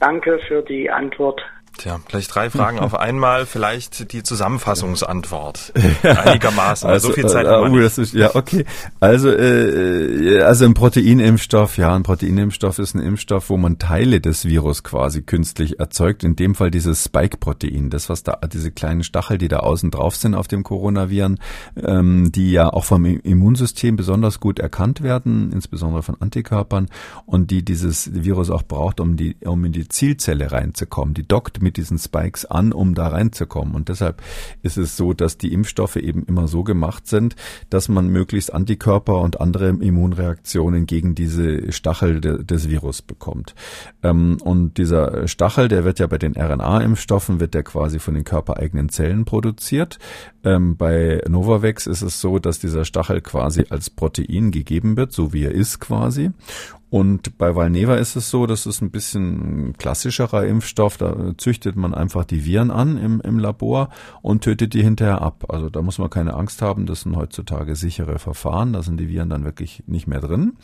Danke 0.00 0.38
für 0.48 0.62
die 0.62 0.90
Antwort. 0.90 1.42
Tja, 1.78 2.00
vielleicht 2.08 2.34
drei 2.34 2.50
Fragen 2.50 2.80
auf 2.80 2.94
einmal, 2.98 3.46
vielleicht 3.46 4.12
die 4.12 4.24
Zusammenfassungsantwort. 4.24 5.72
Einigermaßen, 6.02 6.90
also, 6.90 7.08
so 7.08 7.14
viel 7.14 7.26
Zeit 7.26 7.46
äh, 7.46 7.50
haben 7.50 7.72
wir 7.72 7.80
uh, 7.80 7.82
das 7.84 7.98
ist, 7.98 8.14
Ja, 8.14 8.34
okay. 8.34 8.64
Also, 8.98 9.30
äh, 9.30 10.42
also 10.42 10.64
ein 10.64 10.74
Proteinimpfstoff, 10.74 11.78
ja, 11.78 11.94
ein 11.94 12.02
Proteinimpfstoff 12.02 12.80
ist 12.80 12.94
ein 12.94 13.00
Impfstoff, 13.00 13.48
wo 13.48 13.56
man 13.56 13.78
Teile 13.78 14.20
des 14.20 14.44
Virus 14.44 14.82
quasi 14.82 15.22
künstlich 15.22 15.78
erzeugt. 15.78 16.24
In 16.24 16.34
dem 16.34 16.56
Fall 16.56 16.72
dieses 16.72 17.04
Spike-Protein, 17.04 17.90
das 17.90 18.08
was 18.08 18.24
da, 18.24 18.40
diese 18.52 18.72
kleinen 18.72 19.04
Stachel, 19.04 19.38
die 19.38 19.48
da 19.48 19.58
außen 19.58 19.92
drauf 19.92 20.16
sind 20.16 20.34
auf 20.34 20.48
dem 20.48 20.64
Coronaviren, 20.64 21.38
ähm, 21.80 22.32
die 22.32 22.50
ja 22.50 22.72
auch 22.72 22.86
vom 22.86 23.04
Immunsystem 23.04 23.94
besonders 23.94 24.40
gut 24.40 24.58
erkannt 24.58 25.00
werden, 25.00 25.52
insbesondere 25.52 26.02
von 26.02 26.16
Antikörpern 26.18 26.88
und 27.24 27.52
die 27.52 27.64
dieses 27.64 28.12
Virus 28.12 28.50
auch 28.50 28.64
braucht, 28.64 28.98
um 28.98 29.16
die, 29.16 29.36
um 29.44 29.64
in 29.64 29.70
die 29.70 29.86
Zielzelle 29.86 30.50
reinzukommen. 30.50 31.14
Die 31.14 31.26
dockt 31.26 31.62
mit 31.62 31.67
diesen 31.76 31.98
Spikes 31.98 32.44
an, 32.44 32.72
um 32.72 32.94
da 32.94 33.08
reinzukommen. 33.08 33.74
Und 33.74 33.88
deshalb 33.88 34.22
ist 34.62 34.76
es 34.76 34.96
so, 34.96 35.12
dass 35.12 35.38
die 35.38 35.52
Impfstoffe 35.52 35.96
eben 35.96 36.24
immer 36.24 36.48
so 36.48 36.64
gemacht 36.64 37.06
sind, 37.06 37.36
dass 37.70 37.88
man 37.88 38.08
möglichst 38.08 38.52
Antikörper 38.52 39.20
und 39.20 39.40
andere 39.40 39.68
Immunreaktionen 39.68 40.86
gegen 40.86 41.14
diese 41.14 41.72
Stachel 41.72 42.20
de, 42.20 42.44
des 42.44 42.68
Virus 42.68 43.02
bekommt. 43.02 43.54
Ähm, 44.02 44.38
und 44.42 44.78
dieser 44.78 45.28
Stachel, 45.28 45.68
der 45.68 45.84
wird 45.84 45.98
ja 45.98 46.06
bei 46.06 46.18
den 46.18 46.34
RNA-Impfstoffen, 46.34 47.40
wird 47.40 47.54
der 47.54 47.62
quasi 47.62 47.98
von 47.98 48.14
den 48.14 48.24
körpereigenen 48.24 48.88
Zellen 48.88 49.24
produziert. 49.24 49.98
Ähm, 50.44 50.76
bei 50.76 51.20
Novavax 51.28 51.86
ist 51.86 52.02
es 52.02 52.20
so, 52.20 52.38
dass 52.38 52.58
dieser 52.58 52.84
Stachel 52.84 53.20
quasi 53.20 53.66
als 53.70 53.90
Protein 53.90 54.50
gegeben 54.50 54.96
wird, 54.96 55.12
so 55.12 55.32
wie 55.32 55.44
er 55.44 55.52
ist 55.52 55.80
quasi. 55.80 56.30
Und 56.90 57.36
bei 57.36 57.54
Valneva 57.54 57.96
ist 57.96 58.16
es 58.16 58.30
so, 58.30 58.46
das 58.46 58.64
ist 58.64 58.80
ein 58.80 58.90
bisschen 58.90 59.74
klassischerer 59.76 60.46
Impfstoff. 60.46 60.96
Da 60.96 61.34
züchtet 61.36 61.76
man 61.76 61.92
einfach 61.92 62.24
die 62.24 62.46
Viren 62.46 62.70
an 62.70 62.96
im, 62.96 63.20
im 63.20 63.38
Labor 63.38 63.90
und 64.22 64.42
tötet 64.42 64.72
die 64.72 64.82
hinterher 64.82 65.20
ab. 65.20 65.44
Also 65.48 65.68
da 65.68 65.82
muss 65.82 65.98
man 65.98 66.08
keine 66.08 66.34
Angst 66.34 66.62
haben. 66.62 66.86
Das 66.86 67.02
sind 67.02 67.14
heutzutage 67.16 67.76
sichere 67.76 68.18
Verfahren. 68.18 68.72
Da 68.72 68.82
sind 68.82 68.98
die 68.98 69.08
Viren 69.08 69.28
dann 69.28 69.44
wirklich 69.44 69.82
nicht 69.86 70.06
mehr 70.06 70.20
drin. 70.20 70.54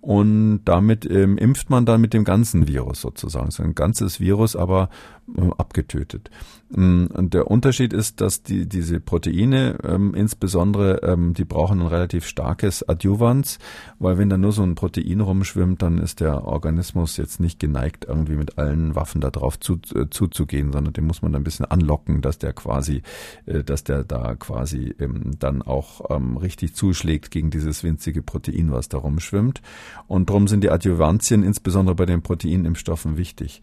Und 0.00 0.62
damit 0.64 1.08
ähm, 1.08 1.38
impft 1.38 1.70
man 1.70 1.86
dann 1.86 2.00
mit 2.00 2.12
dem 2.12 2.24
ganzen 2.24 2.66
Virus 2.66 3.00
sozusagen. 3.00 3.52
So 3.52 3.62
ein 3.62 3.76
ganzes 3.76 4.18
Virus, 4.18 4.56
aber 4.56 4.90
äh, 5.36 5.48
abgetötet. 5.58 6.30
Mm, 6.70 7.06
und 7.06 7.32
der 7.32 7.50
Unterschied 7.50 7.92
ist, 7.92 8.20
dass 8.20 8.42
die, 8.42 8.68
diese 8.68 9.00
Proteine 9.00 9.78
ähm, 9.84 10.14
insbesondere, 10.14 11.02
ähm, 11.02 11.32
die 11.32 11.44
brauchen 11.44 11.80
ein 11.80 11.86
relativ 11.86 12.26
starkes 12.26 12.86
Adjuvans, 12.86 13.58
weil 13.98 14.18
wenn 14.18 14.28
da 14.28 14.36
nur 14.36 14.52
so 14.52 14.62
ein 14.62 14.74
Protein 14.74 15.20
rumschwimmt, 15.20 15.80
dann 15.80 15.98
ist 15.98 16.20
der 16.20 16.44
Organismus 16.44 17.16
jetzt 17.16 17.40
nicht 17.40 17.58
geneigt, 17.58 18.04
irgendwie 18.06 18.36
mit 18.36 18.58
allen 18.58 18.94
Waffen 18.94 19.20
da 19.20 19.30
drauf 19.30 19.58
zu, 19.58 19.78
äh, 19.94 20.10
zuzugehen, 20.10 20.72
sondern 20.72 20.92
den 20.92 21.06
muss 21.06 21.22
man 21.22 21.34
ein 21.34 21.44
bisschen 21.44 21.64
anlocken, 21.64 22.20
dass 22.20 22.38
der 22.38 22.52
quasi, 22.52 23.02
äh, 23.46 23.64
dass 23.64 23.84
der 23.84 24.04
da 24.04 24.34
quasi 24.34 24.94
ähm, 24.98 25.32
dann 25.38 25.62
auch 25.62 26.10
ähm, 26.10 26.36
richtig 26.36 26.74
zuschlägt 26.74 27.30
gegen 27.30 27.50
dieses 27.50 27.82
winzige 27.82 28.22
Protein, 28.22 28.72
was 28.72 28.90
da 28.90 28.98
rumschwimmt. 28.98 29.62
Und 30.06 30.28
darum 30.28 30.48
sind 30.48 30.62
die 30.62 30.70
Adjuvantien 30.70 31.42
insbesondere 31.42 31.94
bei 31.94 32.04
den 32.04 32.20
Proteinimpfstoffen 32.20 33.16
wichtig. 33.16 33.62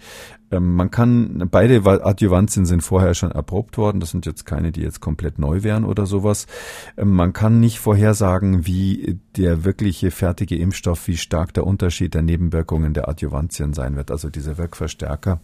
Ähm, 0.51 0.75
man 0.75 0.89
kann, 0.89 1.47
beide 1.51 1.83
Adjuvantien 1.85 2.65
sind 2.65 2.81
vorher 2.95 3.13
schon 3.13 3.31
erprobt 3.31 3.77
worden. 3.77 3.99
Das 3.99 4.11
sind 4.11 4.25
jetzt 4.25 4.45
keine, 4.45 4.71
die 4.71 4.79
jetzt 4.79 5.01
komplett 5.01 5.37
neu 5.37 5.63
wären 5.63 5.83
oder 5.83 6.05
sowas. 6.05 6.47
Ähm, 6.95 7.11
man 7.11 7.33
kann 7.33 7.59
nicht 7.59 7.79
vorhersagen, 7.79 8.65
wie 8.65 9.19
der 9.35 9.65
wirkliche 9.65 10.11
fertige 10.11 10.55
Impfstoff, 10.55 11.05
wie 11.09 11.17
stark 11.17 11.53
der 11.53 11.67
Unterschied 11.67 12.13
der 12.13 12.21
Nebenwirkungen 12.21 12.93
der 12.93 13.09
Adjuvantien 13.09 13.73
sein 13.73 13.97
wird, 13.97 14.11
also 14.11 14.29
diese 14.29 14.57
Wirkverstärker, 14.57 15.41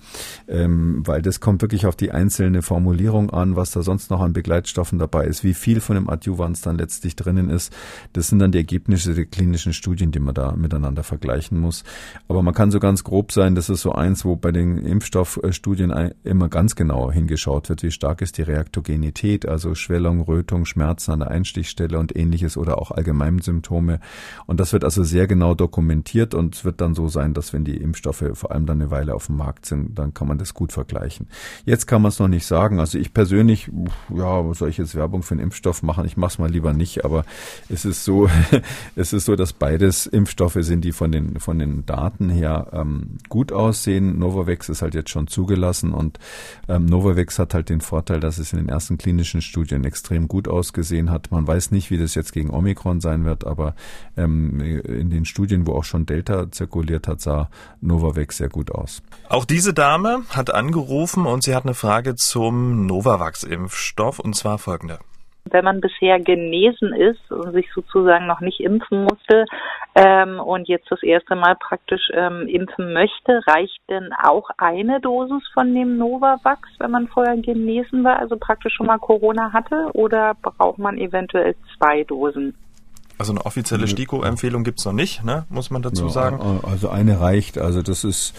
ähm, 0.48 1.06
weil 1.06 1.22
das 1.22 1.42
kommt 1.42 1.62
wirklich 1.62 1.86
auf 1.86 1.98
die 1.98 2.12
einzelne 2.12 2.62
Formulierung 2.62 3.32
an, 3.32 3.58
was 3.58 3.72
da 3.72 3.82
sonst 3.82 4.12
noch 4.12 4.22
an 4.22 4.32
Begleitstoffen 4.32 4.98
dabei 4.98 5.26
ist, 5.26 5.44
wie 5.44 5.54
viel 5.54 5.82
von 5.82 5.96
dem 5.98 6.10
Adjuvans 6.10 6.62
dann 6.62 6.78
letztlich 6.78 7.18
drinnen 7.18 7.50
ist. 7.50 7.74
Das 8.14 8.30
sind 8.30 8.40
dann 8.40 8.54
die 8.54 8.60
Ergebnisse 8.60 9.14
der 9.14 9.26
klinischen 9.26 9.74
Studien, 9.74 10.12
die 10.12 10.20
man 10.20 10.36
da 10.36 10.54
miteinander 10.54 11.04
vergleichen 11.04 11.60
muss. 11.60 11.84
Aber 12.30 12.44
man 12.44 12.54
kann 12.54 12.72
so 12.72 12.80
ganz 12.80 13.04
grob 13.04 13.34
sein, 13.34 13.56
das 13.56 13.70
ist 13.70 13.82
so 13.82 13.92
eins, 13.92 14.24
wo 14.24 14.38
bei 14.38 14.54
den 14.54 14.78
Impfstoffstudien 14.78 16.14
immer 16.24 16.48
ganz 16.48 16.78
genau 16.78 17.12
hingeschaut 17.12 17.41
wird, 17.70 17.84
wie 17.84 17.92
stark 17.92 18.22
ist 18.22 18.38
die 18.38 18.44
Reaktogenität, 18.44 19.48
also 19.48 19.76
Schwellung, 19.76 20.22
Rötung, 20.22 20.66
Schmerzen 20.66 21.12
an 21.12 21.20
der 21.20 21.32
Einstichstelle 21.32 22.00
und 22.00 22.16
ähnliches 22.16 22.58
oder 22.58 22.78
auch 22.78 22.92
Allgemeinsymptome. 22.92 24.00
Und 24.46 24.60
das 24.60 24.74
wird 24.74 24.84
also 24.84 25.04
sehr 25.04 25.28
genau 25.28 25.56
dokumentiert 25.56 26.34
und 26.34 26.56
es 26.56 26.66
wird 26.66 26.82
dann 26.82 26.96
so 26.96 27.08
sein, 27.08 27.34
dass 27.34 27.54
wenn 27.54 27.66
die 27.66 27.78
Impfstoffe 27.78 28.24
vor 28.34 28.52
allem 28.52 28.66
dann 28.66 28.82
eine 28.82 28.92
Weile 28.92 29.16
auf 29.16 29.28
dem 29.28 29.38
Markt 29.38 29.66
sind, 29.66 29.98
dann 29.98 30.14
kann 30.14 30.28
man 30.28 30.38
das 30.38 30.54
gut 30.54 30.72
vergleichen. 30.72 31.28
Jetzt 31.66 31.88
kann 31.88 32.02
man 32.02 32.10
es 32.10 32.20
noch 32.20 32.28
nicht 32.28 32.46
sagen. 32.46 32.80
Also 32.80 32.98
ich 32.98 33.14
persönlich, 33.14 33.72
ja, 34.14 34.54
soll 34.54 34.70
ich 34.70 34.78
jetzt 34.78 34.96
Werbung 34.96 35.24
für 35.24 35.34
einen 35.34 35.44
Impfstoff 35.44 35.84
machen? 35.84 36.06
Ich 36.06 36.18
mache 36.18 36.32
es 36.32 36.40
mal 36.40 36.50
lieber 36.50 36.74
nicht, 36.74 37.06
aber 37.06 37.26
es 37.70 37.86
ist 37.86 38.04
so, 38.04 38.30
es 38.96 39.14
ist 39.14 39.26
so, 39.26 39.36
dass 39.36 39.54
beides 39.54 40.06
Impfstoffe 40.06 40.58
sind, 40.60 40.86
die 40.86 40.92
von 40.92 41.12
den, 41.12 41.40
von 41.40 41.60
den 41.60 41.86
Daten 41.86 42.30
her 42.30 42.68
ähm, 42.74 43.18
gut 43.30 43.52
aussehen. 43.52 44.20
Novavax 44.20 44.70
ist 44.70 44.82
halt 44.82 44.94
jetzt 44.94 45.10
schon 45.10 45.28
zugelassen 45.28 45.94
und 45.94 46.20
ähm, 46.68 46.86
Novavax 46.86 47.31
hat 47.40 47.54
halt 47.54 47.70
den 47.70 47.82
Vorteil, 47.82 48.20
dass 48.20 48.38
es 48.38 48.54
in 48.54 48.60
den 48.60 48.70
ersten 48.70 48.98
klinischen 48.98 49.42
Studien 49.42 49.84
extrem 49.84 50.28
gut 50.28 50.48
ausgesehen 50.48 51.10
hat. 51.10 51.32
Man 51.32 51.48
weiß 51.48 51.72
nicht, 51.72 51.92
wie 51.92 51.98
das 51.98 52.16
jetzt 52.16 52.34
gegen 52.34 52.50
Omikron 52.50 53.02
sein 53.02 53.26
wird, 53.26 53.46
aber 53.46 53.76
ähm, 54.18 54.60
in 54.60 55.10
den 55.10 55.26
Studien, 55.26 55.68
wo 55.68 55.74
auch 55.74 55.84
schon 55.84 56.06
Delta 56.06 56.52
zirkuliert 56.52 57.08
hat, 57.08 57.22
sah 57.22 57.50
Novavax 57.82 58.38
sehr 58.38 58.50
gut 58.50 58.72
aus. 58.72 59.02
Auch 59.30 59.46
diese 59.46 59.74
Dame 59.74 60.24
hat 60.30 60.54
angerufen 60.54 61.26
und 61.26 61.44
sie 61.44 61.56
hat 61.56 61.66
eine 61.66 61.74
Frage 61.74 62.16
zum 62.16 62.86
Novavax-Impfstoff 62.86 64.20
und 64.20 64.36
zwar 64.36 64.58
folgende. 64.58 65.00
Wenn 65.50 65.66
man 65.66 65.82
bisher 65.82 66.20
genesen 66.20 66.94
ist 66.94 67.32
und 67.32 67.52
sich 67.54 67.68
sozusagen 67.74 68.28
noch 68.28 68.42
nicht 68.42 68.60
impfen 68.60 69.04
musste 69.04 69.46
ähm, 69.96 70.40
und 70.40 70.68
jetzt 70.68 70.90
das 70.90 71.04
erste 71.04 71.36
Mal 71.36 71.56
praktisch 71.56 72.10
ähm, 72.14 72.48
impfen 72.48 72.94
möchte, 72.94 73.42
reicht 73.48 73.80
denn 73.90 74.12
auch 74.14 74.50
eine 74.58 75.02
Dosis 75.02 75.44
von 75.54 75.74
dem 75.74 75.98
Novavax, 75.98 76.70
wenn 76.80 76.92
man 76.92 77.08
vorher 77.08 77.38
genesen 77.38 78.04
war, 78.04 78.20
also 78.20 78.38
praktisch 78.38 78.76
schon 78.76 78.88
mal 78.88 79.00
Corona 79.00 79.52
hatte, 79.52 79.90
oder 79.94 80.36
braucht 80.42 80.78
man 80.78 80.98
eventuell 80.98 81.56
zwei 81.78 82.04
Dosen? 82.04 82.56
Also 83.22 83.34
eine 83.34 83.46
offizielle 83.46 83.88
STIKO-Empfehlung 83.88 84.64
gibt's 84.64 84.84
noch 84.84 84.94
nicht, 84.94 85.24
ne? 85.24 85.46
muss 85.50 85.70
man 85.70 85.84
dazu 85.84 86.06
ja, 86.06 86.10
sagen. 86.10 86.60
Also 86.64 86.90
eine 86.90 87.20
reicht. 87.20 87.60
Also 87.60 87.84
das 87.84 88.04
ist, 88.04 88.34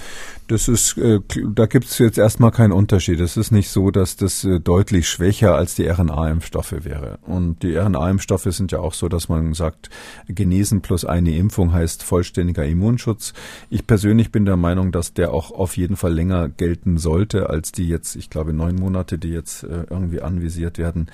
das 0.48 0.66
ist, 0.66 0.98
äh, 0.98 1.20
da 1.54 1.66
gibt's 1.66 2.00
jetzt 2.00 2.18
erstmal 2.18 2.50
keinen 2.50 2.72
Unterschied. 2.72 3.20
Es 3.20 3.36
ist 3.36 3.52
nicht 3.52 3.68
so, 3.68 3.92
dass 3.92 4.16
das 4.16 4.42
äh, 4.42 4.58
deutlich 4.58 5.08
schwächer 5.08 5.54
als 5.54 5.76
die 5.76 5.86
RNA-Impfstoffe 5.86 6.84
wäre. 6.84 7.20
Und 7.22 7.62
die 7.62 7.76
RNA-Impfstoffe 7.76 8.48
sind 8.48 8.72
ja 8.72 8.80
auch 8.80 8.94
so, 8.94 9.08
dass 9.08 9.28
man 9.28 9.54
sagt, 9.54 9.88
genesen 10.26 10.80
plus 10.80 11.04
eine 11.04 11.30
Impfung 11.36 11.72
heißt 11.72 12.02
vollständiger 12.02 12.66
Immunschutz. 12.66 13.34
Ich 13.70 13.86
persönlich 13.86 14.32
bin 14.32 14.46
der 14.46 14.56
Meinung, 14.56 14.90
dass 14.90 15.14
der 15.14 15.32
auch 15.32 15.52
auf 15.52 15.76
jeden 15.76 15.94
Fall 15.94 16.12
länger 16.12 16.48
gelten 16.48 16.98
sollte 16.98 17.50
als 17.50 17.70
die 17.70 17.86
jetzt, 17.86 18.16
ich 18.16 18.30
glaube, 18.30 18.52
neun 18.52 18.74
Monate, 18.74 19.16
die 19.16 19.30
jetzt 19.30 19.62
äh, 19.62 19.84
irgendwie 19.88 20.22
anvisiert 20.22 20.76
werden. 20.78 21.06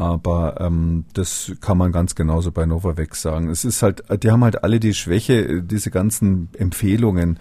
Aber 0.00 0.58
ähm, 0.60 1.04
das 1.12 1.52
kann 1.60 1.76
man 1.76 1.92
ganz 1.92 2.14
genauso 2.14 2.52
bei 2.52 2.64
Novavax 2.64 3.20
sagen. 3.20 3.50
Es 3.50 3.66
ist 3.66 3.82
halt, 3.82 4.02
die 4.22 4.30
haben 4.30 4.42
halt 4.42 4.64
alle 4.64 4.80
die 4.80 4.94
Schwäche, 4.94 5.62
diese 5.62 5.90
ganzen 5.90 6.48
Empfehlungen, 6.56 7.38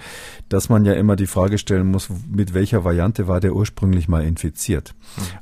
dass 0.49 0.67
man 0.67 0.83
ja 0.83 0.91
immer 0.91 1.15
die 1.15 1.25
Frage 1.27 1.57
stellen 1.57 1.87
muss, 1.87 2.10
mit 2.29 2.53
welcher 2.53 2.83
Variante 2.83 3.29
war 3.29 3.39
der 3.39 3.55
ursprünglich 3.55 4.10
mal 4.10 4.25
infiziert. 4.25 4.93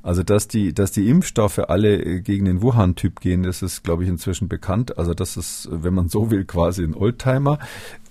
Also 0.03 0.22
dass 0.22 0.47
die, 0.47 0.76
dass 0.76 0.91
die 0.91 1.09
Impfstoffe 1.09 1.57
alle 1.57 2.22
gegen 2.22 2.45
den 2.45 2.61
Wuhan-Typ 2.61 3.20
gehen, 3.20 3.41
das 3.41 3.63
ist, 3.63 3.84
glaube 3.84 4.03
ich, 4.03 4.09
inzwischen 4.09 4.47
bekannt. 4.47 4.99
Also 4.99 5.15
das 5.15 5.38
ist, 5.38 5.70
wenn 5.72 5.95
man 5.95 6.09
so 6.09 6.30
will, 6.30 6.45
quasi 6.45 6.84
ein 6.84 6.93
Oldtimer. 6.93 7.57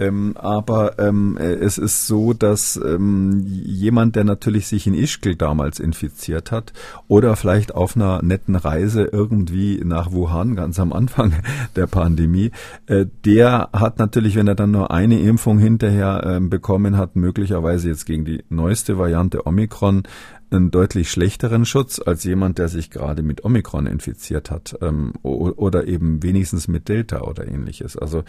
Ähm, 0.01 0.33
aber 0.37 0.99
ähm, 0.99 1.37
es 1.37 1.79
ist 1.79 2.09
so, 2.09 2.33
dass 2.33 2.75
ähm, 2.77 3.45
jemand, 3.47 4.17
der 4.17 4.25
natürlich 4.25 4.67
sich 4.67 4.89
in 4.89 4.95
Ischgl 4.95 5.37
damals 5.37 5.79
infiziert 5.79 6.51
hat 6.51 6.73
oder 7.07 7.37
vielleicht 7.37 7.73
auf 7.73 7.95
einer 7.95 8.21
netten 8.25 8.57
Reise 8.57 8.96
Reise 8.97 9.11
irgendwie 9.13 9.83
nach 9.85 10.13
Wuhan, 10.13 10.57
ganz 10.57 10.79
am 10.79 10.93
Anfang 10.93 11.33
der 11.77 11.87
Pandemie, 11.87 12.51
äh, 12.87 13.07
der 13.25 13.69
hat 13.73 13.99
natürlich, 13.99 14.37
wenn 14.37 14.49
er 14.49 14.55
dann 14.55 14.71
nur 14.71 14.91
eine 14.91 15.21
Impfung 15.21 15.59
hinterher 15.59 16.25
äh, 16.25 16.41
bekommen 16.41 16.97
hat, 16.97 17.17
möglicherweise 17.17 17.89
jetzt 17.89 18.07
gegen 18.07 18.25
die 18.25 18.45
neueste 18.49 18.99
Variante 18.99 19.47
Omikron, 19.47 20.05
einen 20.51 20.71
deutlich 20.71 21.11
schlechteren 21.11 21.65
Schutz 21.65 22.01
als 22.05 22.25
jemand, 22.25 22.59
der 22.59 22.69
sich 22.69 22.91
gerade 22.91 23.23
mit 23.23 23.45
Omikron 23.45 23.87
infiziert 23.87 24.51
hat 24.51 24.77
ähm, 24.81 25.13
oder 25.23 25.87
eben 25.87 26.23
wenigstens 26.23 26.69
mit 26.69 26.89
Delta 26.89 27.23
oder 27.23 27.49
ähnliches. 27.49 27.97
Also 27.97 28.19
äh, 28.19 28.23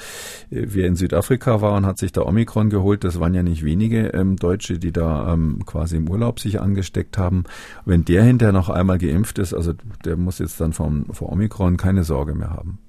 wer 0.49 0.87
in 0.87 0.95
Südafrika 0.95 1.61
war 1.61 1.73
und 1.75 1.85
hat 1.85 1.97
sich 1.97 2.11
da 2.11 2.21
Omikron 2.21 2.69
geholt, 2.69 3.03
das 3.03 3.19
waren 3.19 3.33
ja 3.33 3.43
nicht 3.43 3.63
wenige 3.63 4.07
ähm, 4.09 4.35
Deutsche, 4.35 4.79
die 4.79 4.91
da 4.91 5.33
ähm, 5.33 5.65
quasi 5.65 5.97
im 5.97 6.09
Urlaub 6.09 6.39
sich 6.39 6.59
angesteckt 6.59 7.17
haben. 7.17 7.43
Wenn 7.85 8.05
der 8.05 8.23
hinterher 8.23 8.53
noch 8.53 8.69
einmal 8.69 8.97
geimpft 8.97 9.37
ist, 9.39 9.53
also 9.53 9.73
der 10.03 10.17
muss 10.17 10.39
jetzt 10.39 10.59
dann 10.59 10.73
vom, 10.73 11.05
vor 11.11 11.31
Omikron 11.31 11.77
keine 11.77 12.03
Sorge 12.03 12.33
mehr 12.33 12.49
haben. 12.49 12.79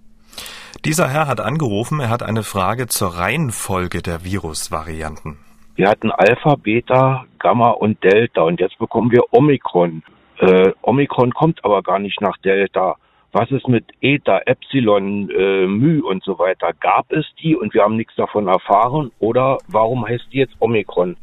Dieser 0.85 1.09
Herr 1.09 1.27
hat 1.27 1.41
angerufen, 1.41 2.01
er 2.01 2.09
hat 2.09 2.23
eine 2.23 2.43
Frage 2.43 2.87
zur 2.87 3.17
Reihenfolge 3.17 4.01
der 4.01 4.25
Virusvarianten. 4.25 5.37
Wir 5.79 5.89
hatten 5.89 6.11
Alpha, 6.11 6.57
Beta, 6.57 7.25
Gamma 7.39 7.71
und 7.71 8.03
Delta 8.03 8.43
und 8.43 8.59
jetzt 8.59 8.77
bekommen 8.81 9.13
wir 9.13 9.23
Omikron. 9.33 10.03
Äh, 10.41 10.73
Omikron 10.83 11.33
kommt 11.33 11.65
aber 11.65 11.85
gar 11.85 12.01
nicht 12.01 12.21
nach 12.21 12.37
Delta. 12.39 12.97
Was 13.31 13.49
ist 13.53 13.69
mit 13.69 13.85
Eta, 14.01 14.41
Epsilon, 14.47 15.31
äh, 15.31 15.69
Mu 15.69 16.05
und 16.05 16.25
so 16.25 16.37
weiter? 16.41 16.73
Gab 16.81 17.13
es 17.13 17.25
die 17.41 17.55
und 17.55 17.75
wir 17.75 17.85
haben 17.85 17.95
nichts 17.95 18.17
davon 18.17 18.49
erfahren? 18.49 19.13
Oder 19.21 19.59
warum 19.69 20.05
heißt 20.05 20.27
die 20.33 20.39
jetzt 20.39 20.57
Omikron? 20.59 21.17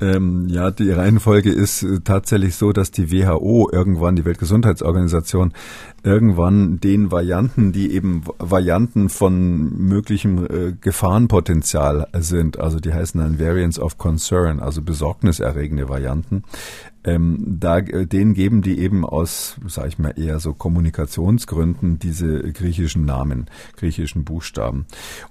Ähm, 0.00 0.48
ja, 0.48 0.70
die 0.70 0.90
Reihenfolge 0.90 1.50
ist 1.50 1.82
äh, 1.82 2.00
tatsächlich 2.02 2.56
so, 2.56 2.72
dass 2.72 2.90
die 2.90 3.12
WHO 3.12 3.70
irgendwann, 3.72 4.16
die 4.16 4.24
Weltgesundheitsorganisation, 4.24 5.52
irgendwann 6.02 6.80
den 6.80 7.10
Varianten, 7.10 7.72
die 7.72 7.92
eben 7.92 8.22
Varianten 8.38 9.08
von 9.08 9.76
möglichem 9.78 10.46
äh, 10.46 10.72
Gefahrenpotenzial 10.80 12.08
sind, 12.14 12.58
also 12.58 12.80
die 12.80 12.92
heißen 12.92 13.20
dann 13.20 13.38
Variants 13.38 13.78
of 13.78 13.96
Concern, 13.96 14.60
also 14.60 14.82
besorgniserregende 14.82 15.88
Varianten, 15.88 16.42
ähm, 17.04 17.38
da, 17.60 17.78
äh, 17.78 18.06
denen 18.06 18.34
geben 18.34 18.62
die 18.62 18.78
eben 18.78 19.04
aus, 19.04 19.56
sage 19.66 19.88
ich 19.88 19.98
mal, 19.98 20.18
eher 20.18 20.40
so 20.40 20.54
Kommunikationsgründen 20.54 21.98
diese 21.98 22.52
griechischen 22.52 23.04
Namen, 23.04 23.46
griechischen 23.76 24.24
Buchstaben. 24.24 24.86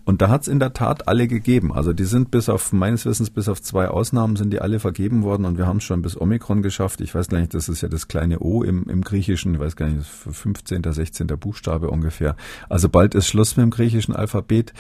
Und 0.06 0.22
da 0.22 0.30
hat 0.30 0.44
es 0.44 0.48
in 0.48 0.60
der 0.60 0.74
Tat 0.74 1.08
alle 1.08 1.28
gegeben. 1.28 1.74
Also 1.74 1.94
die 1.94 2.06
sind 2.06 2.32
bis 2.32 2.50
auf, 2.50 2.72
meines 2.74 3.06
Wissens, 3.06 3.32
bis 3.32 3.50
auf 3.50 3.62
zwei 3.62 3.88
Ausnahmen 3.88 4.36
sind 4.36 4.52
die 4.52 4.62
alle 4.62 4.80
vergeben 4.80 5.24
worden 5.24 5.46
und 5.46 5.58
wir 5.58 5.66
haben 5.66 5.78
es 5.78 5.84
schon 5.84 6.02
bis 6.02 6.20
Omikron 6.20 6.62
geschafft. 6.62 7.02
Ich 7.02 7.16
weiß 7.16 7.30
gar 7.30 7.40
nicht, 7.40 7.54
das 7.54 7.70
ist 7.70 7.82
ja 7.82 7.90
das 7.90 8.08
kleine 8.08 8.40
O 8.40 8.64
im, 8.64 8.88
im 8.88 9.02
Griechischen, 9.02 9.56
ich 9.56 9.60
weiß 9.60 9.76
gar 9.76 9.88
nicht, 9.90 10.06
15., 10.06 10.84
16. 10.84 11.28
Buchstabe 11.28 11.90
ungefähr. 11.90 12.36
Also 12.70 12.90
bald 12.90 13.16
ist 13.16 13.28
Schluss 13.28 13.58
mit 13.58 13.64
dem 13.64 13.72
griechischen 13.72 14.16
Alphabet. 14.16 14.74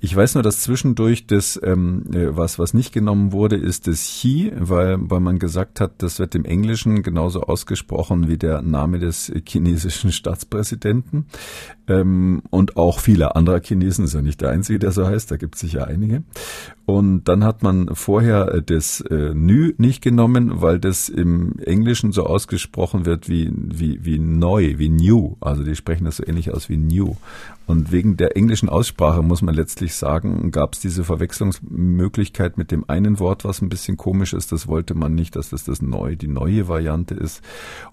Ich 0.00 0.14
weiß 0.14 0.34
nur, 0.34 0.42
dass 0.44 0.60
zwischendurch 0.60 1.26
das, 1.26 1.58
ähm, 1.62 2.04
äh, 2.12 2.36
was, 2.36 2.58
was 2.58 2.72
nicht 2.72 2.92
genommen 2.92 3.32
wurde, 3.32 3.56
ist 3.56 3.88
das 3.88 4.02
Chi, 4.02 4.52
weil, 4.56 4.98
weil 5.00 5.20
man 5.20 5.38
gesagt 5.38 5.80
hat, 5.80 5.94
das 5.98 6.18
wird 6.20 6.35
im 6.36 6.44
Englischen 6.44 7.02
genauso 7.02 7.42
ausgesprochen 7.42 8.28
wie 8.28 8.38
der 8.38 8.62
Name 8.62 8.98
des 8.98 9.32
chinesischen 9.46 10.12
Staatspräsidenten 10.12 11.26
ähm, 11.88 12.42
und 12.50 12.76
auch 12.76 13.00
viele 13.00 13.36
anderer 13.36 13.60
Chinesen. 13.60 14.04
Ist 14.04 14.14
ja 14.14 14.22
nicht 14.22 14.40
der 14.40 14.50
einzige, 14.50 14.78
der 14.78 14.92
so 14.92 15.06
heißt, 15.06 15.30
da 15.30 15.36
gibt 15.36 15.54
es 15.54 15.60
sicher 15.60 15.86
einige. 15.86 16.22
Und 16.84 17.24
dann 17.24 17.42
hat 17.42 17.62
man 17.62 17.94
vorher 17.94 18.54
äh, 18.54 18.62
das 18.62 19.00
äh, 19.00 19.34
Nü 19.34 19.74
nicht 19.78 20.02
genommen, 20.02 20.60
weil 20.60 20.78
das 20.78 21.08
im 21.08 21.58
Englischen 21.58 22.12
so 22.12 22.24
ausgesprochen 22.24 23.04
wird 23.04 23.28
wie, 23.28 23.52
wie, 23.52 24.04
wie 24.04 24.18
neu, 24.18 24.74
wie 24.78 24.88
new. 24.88 25.36
Also 25.40 25.64
die 25.64 25.74
sprechen 25.74 26.04
das 26.04 26.18
so 26.18 26.26
ähnlich 26.26 26.52
aus 26.52 26.68
wie 26.68 26.76
new. 26.76 27.16
Und 27.66 27.90
wegen 27.90 28.16
der 28.16 28.36
englischen 28.36 28.68
Aussprache 28.68 29.22
muss 29.22 29.42
man 29.42 29.54
letztlich 29.54 29.94
sagen, 29.94 30.52
gab 30.52 30.74
es 30.74 30.80
diese 30.80 31.02
Verwechslungsmöglichkeit 31.02 32.56
mit 32.56 32.70
dem 32.70 32.88
einen 32.88 33.18
Wort, 33.18 33.44
was 33.44 33.60
ein 33.60 33.68
bisschen 33.68 33.96
komisch 33.96 34.32
ist. 34.32 34.52
Das 34.52 34.68
wollte 34.68 34.94
man 34.94 35.16
nicht, 35.16 35.34
dass 35.34 35.50
das 35.50 35.64
das 35.64 35.82
neu, 35.82 36.14
die 36.26 36.32
neue 36.32 36.68
Variante 36.68 37.14
ist. 37.14 37.42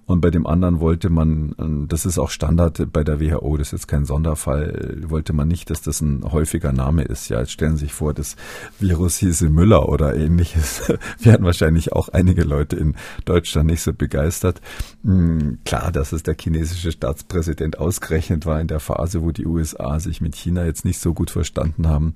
Und 0.06 0.20
bei 0.20 0.30
dem 0.30 0.46
anderen 0.46 0.82
wollte 0.82 1.10
man, 1.10 1.54
äh, 1.58 1.88
das 1.88 2.06
ist 2.06 2.20
auch 2.20 2.30
Standard 2.30 2.92
bei 2.92 3.04
der 3.04 3.20
WHO, 3.22 3.58
das 3.58 3.68
ist 3.68 3.72
jetzt 3.72 3.88
kein 3.88 4.06
Sonderfall, 4.06 4.98
wollte 5.08 5.34
man 5.34 5.48
nicht, 5.48 5.70
dass 5.70 5.82
das 5.82 6.02
ein 6.02 6.24
häufiger 6.30 6.74
Name 6.74 7.04
ist. 7.04 7.30
Ja, 7.30 7.40
jetzt 7.40 7.54
stellen 7.54 7.78
Sie 7.78 7.86
sich 7.86 7.94
vor, 7.94 8.14
das 8.14 8.36
Virus 8.80 9.18
hieße 9.18 9.50
Müller 9.50 9.88
oder 9.88 10.16
ähnliches. 10.16 10.92
Wären 11.20 11.44
wahrscheinlich 11.44 11.94
auch 11.94 12.10
einige 12.10 12.44
Leute 12.44 12.76
in 12.76 12.96
Deutschland 13.26 13.68
nicht 13.68 13.82
so 13.82 13.94
begeistert. 13.94 14.62
Hm, 15.04 15.60
klar, 15.66 15.92
dass 15.92 16.12
es 16.12 16.24
der 16.24 16.36
chinesische 16.40 16.92
Staatspräsident 16.92 17.80
ausgerechnet 17.80 18.46
war 18.46 18.60
in 18.60 18.68
der 18.68 18.80
Phase, 18.80 19.22
wo 19.22 19.32
die 19.32 19.46
USA 19.46 19.64
USA 19.64 20.00
sich 20.00 20.22
mit 20.22 20.36
China 20.36 20.66
jetzt 20.66 20.86
nicht 20.86 21.00
so 21.00 21.14
gut 21.14 21.32
verstanden 21.32 21.88
haben, 21.88 22.14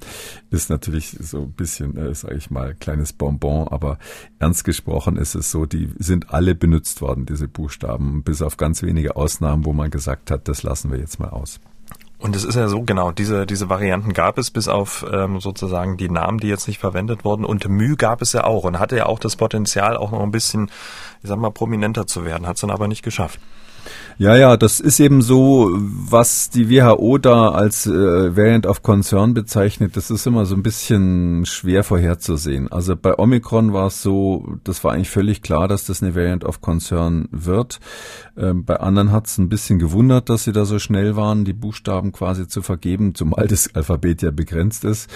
ist 0.51 0.69
natürlich 0.69 1.17
so 1.19 1.43
ein 1.43 1.51
bisschen, 1.51 1.97
äh, 1.97 2.13
sage 2.13 2.35
ich 2.35 2.49
mal, 2.49 2.75
kleines 2.75 3.13
Bonbon. 3.13 3.67
Aber 3.67 3.97
ernst 4.39 4.63
gesprochen 4.63 5.17
ist 5.17 5.35
es 5.35 5.51
so, 5.51 5.65
die 5.65 5.89
sind 6.07 6.33
alle 6.33 6.55
benutzt 6.55 7.01
worden, 7.01 7.25
diese 7.27 7.47
Buchstaben, 7.47 8.23
bis 8.23 8.41
auf 8.41 8.57
ganz 8.57 8.81
wenige 8.81 9.15
Ausnahmen, 9.15 9.65
wo 9.65 9.73
man 9.73 9.91
gesagt 9.91 10.31
hat, 10.31 10.47
das 10.47 10.63
lassen 10.63 10.91
wir 10.91 10.97
jetzt 10.97 11.19
mal 11.19 11.29
aus. 11.29 11.59
Und 12.19 12.35
es 12.35 12.43
ist 12.43 12.55
ja 12.55 12.67
so, 12.67 12.81
genau, 12.81 13.11
diese, 13.11 13.45
diese 13.45 13.69
Varianten 13.69 14.11
gab 14.11 14.39
es 14.39 14.49
bis 14.49 14.67
auf 14.67 15.05
ähm, 15.11 15.39
sozusagen 15.39 15.97
die 15.97 16.09
Namen, 16.09 16.39
die 16.39 16.47
jetzt 16.47 16.67
nicht 16.67 16.79
verwendet 16.79 17.23
wurden. 17.23 17.45
Und 17.45 17.69
Mü 17.69 17.95
gab 17.95 18.23
es 18.23 18.33
ja 18.33 18.43
auch 18.43 18.63
und 18.63 18.79
hatte 18.79 18.97
ja 18.97 19.05
auch 19.05 19.19
das 19.19 19.35
Potenzial, 19.35 19.95
auch 19.95 20.11
noch 20.11 20.23
ein 20.23 20.31
bisschen, 20.31 20.71
ich 21.21 21.29
sag 21.29 21.37
mal, 21.37 21.51
prominenter 21.51 22.07
zu 22.07 22.25
werden, 22.25 22.47
hat 22.47 22.55
es 22.55 22.61
dann 22.61 22.71
aber 22.71 22.87
nicht 22.87 23.03
geschafft. 23.03 23.39
Ja, 24.19 24.35
ja, 24.35 24.57
das 24.57 24.79
ist 24.79 24.99
eben 24.99 25.21
so, 25.21 25.69
was 25.77 26.49
die 26.49 26.71
WHO 26.71 27.19
da 27.19 27.49
als 27.49 27.85
äh, 27.85 28.35
Variant 28.35 28.65
of 28.65 28.81
Concern 28.81 29.35
bezeichnet, 29.35 29.95
das 29.95 30.09
ist 30.09 30.25
immer 30.25 30.47
so 30.47 30.55
ein 30.55 30.63
bisschen 30.63 31.45
schwer 31.45 31.83
vorherzusehen. 31.83 32.67
Also 32.71 32.95
bei 32.95 33.19
Omikron 33.19 33.73
war 33.73 33.87
es 33.87 34.01
so, 34.01 34.55
das 34.63 34.83
war 34.83 34.93
eigentlich 34.93 35.11
völlig 35.11 35.43
klar, 35.43 35.67
dass 35.67 35.85
das 35.85 36.01
eine 36.01 36.15
Variant 36.15 36.45
of 36.45 36.61
Concern 36.61 37.29
wird. 37.29 37.79
Ähm, 38.35 38.65
bei 38.65 38.77
anderen 38.77 39.11
hat 39.11 39.27
es 39.27 39.37
ein 39.37 39.49
bisschen 39.49 39.77
gewundert, 39.77 40.29
dass 40.29 40.45
sie 40.45 40.51
da 40.51 40.65
so 40.65 40.79
schnell 40.79 41.15
waren, 41.15 41.45
die 41.45 41.53
Buchstaben 41.53 42.11
quasi 42.11 42.47
zu 42.47 42.63
vergeben, 42.63 43.13
zumal 43.13 43.47
das 43.47 43.75
Alphabet 43.75 44.23
ja 44.23 44.31
begrenzt 44.31 44.83
ist. 44.83 45.11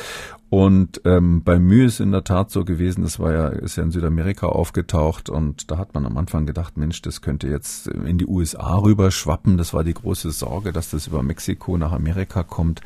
Und 0.52 1.00
ähm, 1.06 1.44
bei 1.46 1.60
Mühe 1.60 1.86
ist 1.86 2.02
in 2.02 2.12
der 2.12 2.26
Tat 2.26 2.52
so 2.52 2.66
gewesen, 2.66 3.04
das 3.04 3.22
war 3.22 3.32
ja, 3.32 3.48
ist 3.48 3.78
ja 3.78 3.84
in 3.84 3.92
Südamerika 3.92 4.48
aufgetaucht 4.48 5.30
und 5.30 5.72
da 5.72 5.78
hat 5.78 5.94
man 5.94 6.06
am 6.06 6.18
Anfang 6.18 6.46
gedacht, 6.46 6.76
Mensch, 6.76 7.02
das 7.02 7.22
könnte 7.22 7.48
jetzt 7.48 7.88
in 7.88 8.18
die 8.18 8.28
USA 8.28 8.76
rüber 8.80 9.12
schwappen. 9.12 9.58
Das 9.58 9.74
war 9.74 9.86
die 9.86 9.94
große 9.94 10.30
Sorge, 10.32 10.74
dass 10.74 10.90
das 10.90 11.08
über 11.08 11.24
Mexiko 11.24 11.78
nach 11.78 11.94
Amerika 11.94 12.44
kommt. 12.44 12.82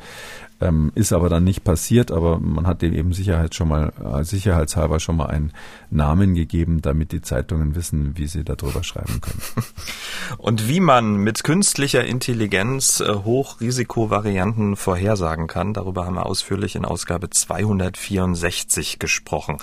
Ähm, 0.58 0.90
ist 0.94 1.12
aber 1.12 1.28
dann 1.28 1.44
nicht 1.44 1.64
passiert, 1.64 2.10
aber 2.10 2.38
man 2.38 2.66
hat 2.66 2.80
dem 2.80 2.94
eben 2.94 3.12
Sicherheit 3.12 3.54
schon 3.54 3.68
mal, 3.68 3.92
äh, 4.02 4.24
sicherheitshalber 4.24 5.00
schon 5.00 5.16
mal 5.16 5.26
einen 5.26 5.52
Namen 5.90 6.34
gegeben, 6.34 6.80
damit 6.80 7.12
die 7.12 7.20
Zeitungen 7.20 7.74
wissen, 7.74 8.16
wie 8.16 8.26
sie 8.26 8.42
darüber 8.42 8.82
schreiben 8.82 9.20
können. 9.20 9.42
Und 10.38 10.66
wie 10.66 10.80
man 10.80 11.16
mit 11.16 11.44
künstlicher 11.44 12.04
Intelligenz 12.04 13.00
äh, 13.00 13.12
Hochrisikovarianten 13.12 14.76
vorhersagen 14.76 15.46
kann, 15.46 15.74
darüber 15.74 16.06
haben 16.06 16.14
wir 16.14 16.24
ausführlich 16.24 16.74
in 16.74 16.86
Ausgabe 16.86 17.28
264 17.28 18.98
gesprochen 18.98 19.58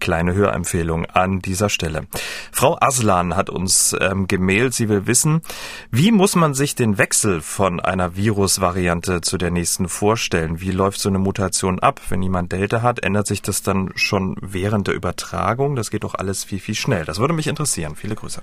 kleine 0.00 0.34
Hörempfehlung 0.34 1.06
an 1.06 1.40
dieser 1.40 1.68
Stelle. 1.68 2.06
Frau 2.52 2.76
Aslan 2.80 3.36
hat 3.36 3.50
uns 3.50 3.96
ähm, 3.98 4.26
gemailt, 4.26 4.74
sie 4.74 4.88
will 4.88 5.06
wissen, 5.06 5.40
wie 5.90 6.12
muss 6.12 6.36
man 6.36 6.54
sich 6.54 6.74
den 6.74 6.98
Wechsel 6.98 7.40
von 7.40 7.80
einer 7.80 8.16
Virusvariante 8.16 9.20
zu 9.20 9.38
der 9.38 9.50
nächsten 9.50 9.88
vorstellen? 9.88 10.25
Wie 10.60 10.70
läuft 10.70 11.00
so 11.00 11.08
eine 11.08 11.18
Mutation 11.18 11.78
ab? 11.78 12.00
Wenn 12.08 12.22
jemand 12.22 12.52
Delta 12.52 12.82
hat, 12.82 13.02
ändert 13.02 13.26
sich 13.26 13.42
das 13.42 13.62
dann 13.62 13.92
schon 13.94 14.36
während 14.40 14.88
der 14.88 14.94
Übertragung? 14.94 15.76
Das 15.76 15.90
geht 15.90 16.04
doch 16.04 16.14
alles 16.14 16.44
viel, 16.44 16.60
viel 16.60 16.74
schnell. 16.74 17.04
Das 17.04 17.18
würde 17.18 17.34
mich 17.34 17.46
interessieren. 17.46 17.96
Viele 17.96 18.14
Grüße. 18.14 18.42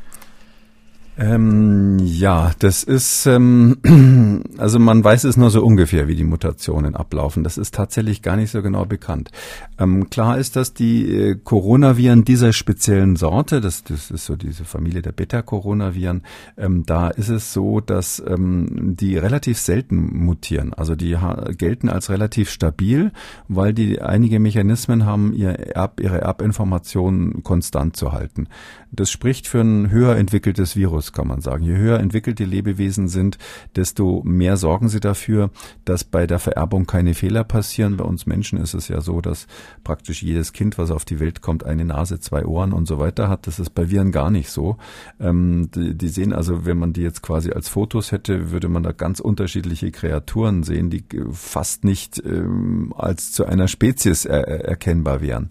Ähm, 1.15 1.99
ja, 1.99 2.51
das 2.57 2.83
ist, 2.83 3.27
ähm, 3.27 3.77
also 4.57 4.79
man 4.79 5.03
weiß 5.03 5.25
es 5.25 5.37
nur 5.37 5.51
so 5.51 5.63
ungefähr, 5.63 6.07
wie 6.07 6.15
die 6.15 6.23
Mutationen 6.23 6.95
ablaufen. 6.95 7.43
Das 7.43 7.59
ist 7.59 7.75
tatsächlich 7.75 8.23
gar 8.23 8.35
nicht 8.35 8.49
so 8.49 8.63
genau 8.63 8.85
bekannt. 8.85 9.29
Ähm, 9.77 10.09
klar 10.09 10.39
ist, 10.39 10.55
dass 10.55 10.73
die 10.73 11.15
äh, 11.15 11.35
Coronaviren 11.35 12.25
dieser 12.25 12.51
speziellen 12.51 13.15
Sorte, 13.15 13.61
das, 13.61 13.83
das 13.83 14.09
ist 14.09 14.25
so 14.25 14.35
diese 14.35 14.65
Familie 14.65 15.03
der 15.03 15.11
Beta-Coronaviren, 15.11 16.23
ähm, 16.57 16.83
da 16.87 17.09
ist 17.09 17.29
es 17.29 17.53
so, 17.53 17.79
dass 17.79 18.21
ähm, 18.25 18.95
die 18.97 19.15
relativ 19.17 19.59
selten 19.59 20.17
mutieren. 20.17 20.73
Also 20.73 20.95
die 20.95 21.15
gelten 21.57 21.89
als 21.89 22.09
relativ 22.09 22.49
stabil, 22.49 23.11
weil 23.47 23.73
die 23.73 24.01
einige 24.01 24.39
Mechanismen 24.39 25.05
haben, 25.05 25.33
ihr 25.33 25.51
Erb, 25.75 25.99
ihre 25.99 26.21
Erbinformationen 26.21 27.43
konstant 27.43 27.95
zu 27.95 28.13
halten. 28.13 28.47
Das 28.95 29.09
spricht 29.09 29.47
für 29.47 29.61
ein 29.61 29.89
höher 29.89 30.15
entwickeltes 30.15 30.75
Virus, 30.75 31.13
kann 31.13 31.27
man 31.27 31.41
sagen. 31.41 31.63
Je 31.63 31.75
höher 31.75 31.99
entwickelte 31.99 32.45
Lebewesen 32.45 33.07
sind, 33.07 33.39
desto 33.75 34.21
mehr 34.23 34.55
sorgen 34.55 34.87
sie 34.87 34.99
dafür, 34.99 35.49
dass 35.83 36.03
bei 36.03 36.27
der 36.27 36.37
Vererbung 36.37 36.85
keine 36.85 37.15
Fehler 37.15 37.43
passieren. 37.43 37.97
Bei 37.97 38.03
uns 38.03 38.27
Menschen 38.27 38.59
ist 38.59 38.75
es 38.75 38.87
ja 38.87 39.01
so, 39.01 39.19
dass 39.19 39.47
praktisch 39.83 40.21
jedes 40.21 40.53
Kind, 40.53 40.77
was 40.77 40.91
auf 40.91 41.05
die 41.05 41.19
Welt 41.19 41.41
kommt, 41.41 41.65
eine 41.65 41.85
Nase, 41.85 42.19
zwei 42.19 42.45
Ohren 42.45 42.71
und 42.71 42.87
so 42.87 42.99
weiter 42.99 43.29
hat. 43.29 43.47
Das 43.47 43.59
ist 43.59 43.71
bei 43.71 43.89
Viren 43.89 44.11
gar 44.11 44.29
nicht 44.29 44.51
so. 44.51 44.77
Ähm, 45.19 45.69
die, 45.73 45.95
die, 45.97 46.09
sehen 46.09 46.31
also, 46.31 46.65
wenn 46.65 46.77
man 46.77 46.93
die 46.93 47.01
jetzt 47.01 47.23
quasi 47.23 47.51
als 47.51 47.69
Fotos 47.69 48.11
hätte, 48.11 48.51
würde 48.51 48.69
man 48.69 48.83
da 48.83 48.91
ganz 48.91 49.19
unterschiedliche 49.19 49.91
Kreaturen 49.91 50.61
sehen, 50.61 50.91
die 50.91 51.03
fast 51.31 51.83
nicht 51.83 52.21
ähm, 52.23 52.93
als 52.95 53.31
zu 53.31 53.45
einer 53.45 53.67
Spezies 53.67 54.25
er 54.25 54.47
erkennbar 54.47 55.21
wären. 55.21 55.49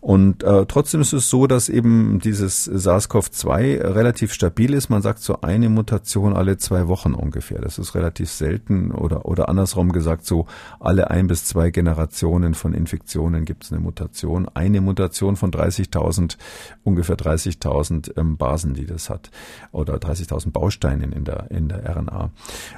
Und 0.00 0.42
äh, 0.42 0.66
trotzdem 0.66 1.00
ist 1.00 1.12
es 1.12 1.30
so, 1.30 1.46
dass 1.46 1.68
eben 1.68 2.20
dieses 2.20 2.70
SARS-CoV-2 2.70 3.94
relativ 3.94 4.32
stabil 4.32 4.74
ist. 4.74 4.88
Man 4.88 5.02
sagt 5.02 5.20
so 5.20 5.40
eine 5.40 5.68
Mutation 5.68 6.34
alle 6.34 6.58
zwei 6.58 6.88
Wochen 6.88 7.14
ungefähr. 7.14 7.60
Das 7.60 7.78
ist 7.78 7.94
relativ 7.94 8.30
selten 8.30 8.92
oder, 8.92 9.26
oder 9.26 9.48
andersrum 9.48 9.92
gesagt, 9.92 10.26
so 10.26 10.46
alle 10.80 11.10
ein 11.10 11.26
bis 11.26 11.44
zwei 11.44 11.70
Generationen 11.70 12.54
von 12.54 12.72
Infektionen 12.72 13.44
gibt 13.44 13.64
es 13.64 13.72
eine 13.72 13.80
Mutation. 13.80 14.48
Eine 14.54 14.80
Mutation 14.80 15.36
von 15.36 15.50
30.000, 15.50 16.36
ungefähr 16.84 17.16
30.000 17.16 18.16
ähm, 18.16 18.36
Basen, 18.36 18.74
die 18.74 18.86
das 18.86 19.10
hat. 19.10 19.30
Oder 19.72 19.94
30.000 19.96 20.50
Bausteinen 20.50 21.12
in 21.12 21.24
der, 21.24 21.50
in 21.50 21.68
der 21.68 21.96
RNA. 21.96 22.30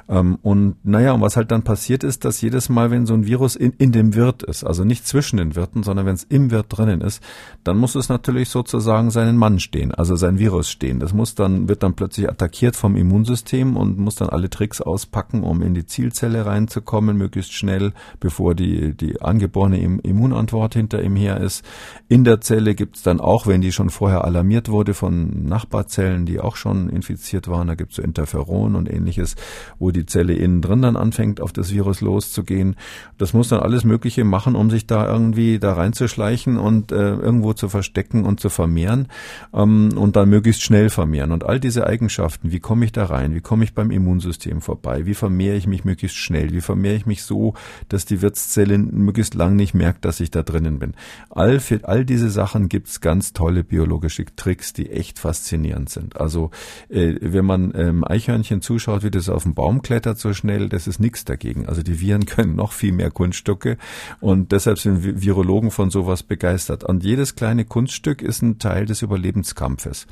Ähm, 0.07 0.39
und 0.41 0.77
naja, 0.83 1.13
und 1.13 1.21
was 1.21 1.37
halt 1.37 1.51
dann 1.51 1.63
passiert 1.63 2.03
ist, 2.03 2.25
dass 2.25 2.41
jedes 2.41 2.69
Mal, 2.69 2.91
wenn 2.91 3.05
so 3.05 3.13
ein 3.13 3.25
Virus 3.25 3.55
in, 3.55 3.73
in 3.77 3.91
dem 3.91 4.15
Wirt 4.15 4.43
ist, 4.43 4.63
also 4.63 4.83
nicht 4.83 5.07
zwischen 5.07 5.37
den 5.37 5.55
Wirten, 5.55 5.83
sondern 5.83 6.05
wenn 6.05 6.15
es 6.15 6.23
im 6.23 6.51
Wirt 6.51 6.67
drinnen 6.69 7.01
ist, 7.01 7.18
dann 7.63 7.77
muss 7.77 7.95
es 7.95 8.09
natürlich 8.09 8.49
sozusagen 8.49 9.11
seinen 9.11 9.37
Mann 9.37 9.59
stehen, 9.59 9.93
also 9.93 10.15
sein 10.15 10.39
Virus 10.39 10.69
stehen. 10.69 10.99
Das 10.99 11.13
muss 11.13 11.35
dann, 11.35 11.67
wird 11.67 11.83
dann 11.83 11.93
plötzlich 11.93 12.29
attackiert 12.29 12.75
vom 12.75 12.95
Immunsystem 12.95 13.75
und 13.75 13.99
muss 13.99 14.15
dann 14.15 14.29
alle 14.29 14.49
Tricks 14.49 14.81
auspacken, 14.81 15.43
um 15.43 15.61
in 15.61 15.73
die 15.73 15.85
Zielzelle 15.85 16.45
reinzukommen, 16.45 17.17
möglichst 17.17 17.53
schnell, 17.53 17.93
bevor 18.19 18.55
die, 18.55 18.95
die 18.95 19.21
angeborene 19.21 19.79
Immunantwort 19.79 20.73
hinter 20.73 21.03
ihm 21.03 21.15
her 21.15 21.41
ist. 21.41 21.65
In 22.07 22.23
der 22.23 22.41
Zelle 22.41 22.75
gibt's 22.75 23.03
dann 23.03 23.19
auch, 23.19 23.45
wenn 23.45 23.61
die 23.61 23.71
schon 23.71 23.89
vorher 23.89 24.23
alarmiert 24.23 24.69
wurde 24.69 24.93
von 24.93 25.45
Nachbarzellen, 25.47 26.25
die 26.25 26.39
auch 26.39 26.55
schon 26.55 26.89
infiziert 26.89 27.47
waren, 27.49 27.67
da 27.67 27.75
gibt's 27.75 27.97
so 27.97 28.01
Interferon 28.01 28.75
und 28.75 28.89
ähnliches, 28.89 29.35
wo 29.79 29.91
die 29.91 30.05
Zelle 30.05 30.33
innen 30.33 30.61
drin 30.61 30.81
dann 30.81 30.95
anfängt, 30.95 31.41
auf 31.41 31.51
das 31.51 31.71
Virus 31.71 32.01
loszugehen. 32.01 32.77
Das 33.17 33.33
muss 33.33 33.49
dann 33.49 33.59
alles 33.59 33.83
Mögliche 33.83 34.23
machen, 34.23 34.55
um 34.55 34.69
sich 34.69 34.87
da 34.87 35.11
irgendwie 35.11 35.59
da 35.59 35.73
reinzuschleichen 35.73 36.57
und 36.57 36.91
äh, 36.91 36.98
irgendwo 36.99 37.53
zu 37.53 37.69
verstecken 37.69 38.25
und 38.25 38.39
zu 38.39 38.49
vermehren 38.49 39.07
ähm, 39.53 39.89
und 39.95 40.15
dann 40.15 40.29
möglichst 40.29 40.63
schnell 40.63 40.89
vermehren. 40.89 41.31
Und 41.31 41.45
all 41.45 41.59
diese 41.59 41.87
Eigenschaften, 41.87 42.51
wie 42.51 42.59
komme 42.59 42.85
ich 42.85 42.91
da 42.91 43.05
rein, 43.05 43.35
wie 43.35 43.41
komme 43.41 43.63
ich 43.63 43.73
beim 43.73 43.91
Immunsystem 43.91 44.61
vorbei, 44.61 45.05
wie 45.05 45.13
vermehre 45.13 45.55
ich 45.55 45.67
mich 45.67 45.85
möglichst 45.85 46.17
schnell, 46.17 46.51
wie 46.51 46.61
vermehre 46.61 46.95
ich 46.95 47.05
mich 47.05 47.23
so, 47.23 47.53
dass 47.87 48.05
die 48.05 48.21
Wirtszelle 48.21 48.77
möglichst 48.77 49.33
lang 49.33 49.55
nicht 49.55 49.73
merkt, 49.73 50.05
dass 50.05 50.19
ich 50.19 50.31
da 50.31 50.43
drinnen 50.43 50.79
bin. 50.79 50.93
All, 51.29 51.59
für 51.59 51.87
all 51.87 52.05
diese 52.05 52.29
Sachen 52.29 52.69
gibt's 52.69 53.01
ganz 53.01 53.33
tolle 53.33 53.63
biologische 53.63 54.25
Tricks, 54.35 54.73
die 54.73 54.89
echt 54.89 55.19
faszinierend 55.19 55.89
sind. 55.89 56.19
Also 56.19 56.51
äh, 56.89 57.15
wenn 57.21 57.45
man 57.45 57.73
ähm, 57.75 58.03
Eichhörnchen 58.03 58.61
zuschaut, 58.61 59.03
wie 59.03 59.11
das 59.11 59.29
auf 59.29 59.43
dem 59.43 59.53
Baum 59.53 59.81
klettert 59.81 60.19
so 60.19 60.33
schnell, 60.33 60.69
das 60.69 60.87
ist 60.87 60.99
nichts 60.99 61.25
dagegen. 61.25 61.67
Also 61.67 61.83
die 61.83 61.99
Viren 61.99 62.25
können 62.27 62.55
noch 62.55 62.71
viel 62.71 62.91
mehr 62.91 63.11
Kunststücke 63.11 63.77
und 64.19 64.51
deshalb 64.51 64.79
sind 64.79 65.21
Virologen 65.21 65.71
von 65.71 65.89
sowas 65.89 66.23
begeistert. 66.23 66.83
Und 66.89 67.03
jedes 67.03 67.35
kleine 67.35 67.65
Kunststück 67.65 68.23
ist 68.23 68.41
ein 68.41 68.57
Teil 68.57 68.87
des 68.87 69.03
Überlebenskampfes. 69.03 70.07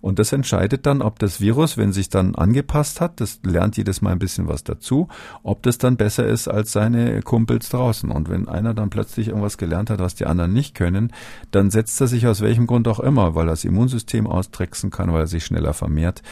Und 0.00 0.20
das 0.20 0.32
entscheidet 0.32 0.86
dann, 0.86 1.02
ob 1.02 1.18
das 1.18 1.40
Virus, 1.40 1.76
wenn 1.76 1.92
sich 1.92 2.08
dann 2.08 2.36
angepasst 2.36 3.00
hat, 3.00 3.20
das 3.20 3.40
lernt 3.42 3.76
jedes 3.76 4.00
Mal 4.00 4.12
ein 4.12 4.20
bisschen 4.20 4.46
was 4.46 4.62
dazu, 4.62 5.08
ob 5.42 5.64
das 5.64 5.78
dann 5.78 5.96
besser 5.96 6.24
ist 6.28 6.46
als 6.46 6.70
seine 6.70 7.20
Kumpels 7.22 7.70
draußen. 7.70 8.12
Und 8.12 8.28
wenn 8.28 8.48
einer 8.48 8.74
dann 8.74 8.90
plötzlich 8.90 9.26
irgendwas 9.26 9.58
gelernt 9.58 9.90
hat, 9.90 9.98
was 9.98 10.14
die 10.14 10.26
anderen 10.26 10.52
nicht 10.52 10.76
können, 10.76 11.12
dann 11.50 11.72
setzt 11.72 12.00
er 12.00 12.06
sich 12.06 12.28
aus 12.28 12.42
welchem 12.42 12.68
Grund 12.68 12.86
auch 12.86 13.00
immer, 13.00 13.34
weil 13.34 13.48
er 13.48 13.50
das 13.50 13.64
Immunsystem 13.64 14.28
austricksen 14.28 14.90
kann, 14.90 15.12
weil 15.12 15.22
er 15.22 15.26
sich 15.26 15.44
schneller 15.44 15.74
vermehrt, 15.74 16.22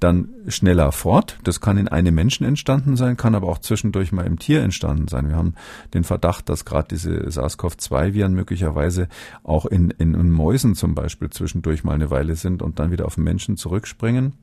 dann 0.00 0.28
schneller 0.48 0.92
fort. 0.92 1.38
Das 1.44 1.60
kann 1.60 1.78
in 1.78 1.88
einem 1.88 2.14
Menschen 2.14 2.44
entstanden 2.44 2.96
sein, 2.96 3.16
kann 3.16 3.34
aber 3.34 3.48
auch 3.48 3.58
zwischendurch 3.58 4.12
mal 4.12 4.26
im 4.26 4.38
Tier 4.38 4.62
entstanden 4.62 5.08
sein. 5.08 5.28
Wir 5.28 5.36
haben 5.36 5.54
den 5.94 6.04
Verdacht, 6.04 6.48
dass 6.48 6.64
gerade 6.64 6.88
diese 6.90 7.30
SARS-CoV-2-Viren 7.30 8.32
möglicherweise 8.32 9.08
auch 9.42 9.66
in, 9.66 9.90
in, 9.90 10.30
Mäusen 10.30 10.74
zum 10.74 10.94
Beispiel 10.94 11.30
zwischendurch 11.30 11.84
mal 11.84 11.94
eine 11.94 12.10
Weile 12.10 12.36
sind 12.36 12.62
und 12.62 12.78
dann 12.78 12.90
wieder 12.90 13.06
auf 13.06 13.16
den 13.16 13.24
Menschen 13.24 13.56
zurückspringen. 13.56 14.34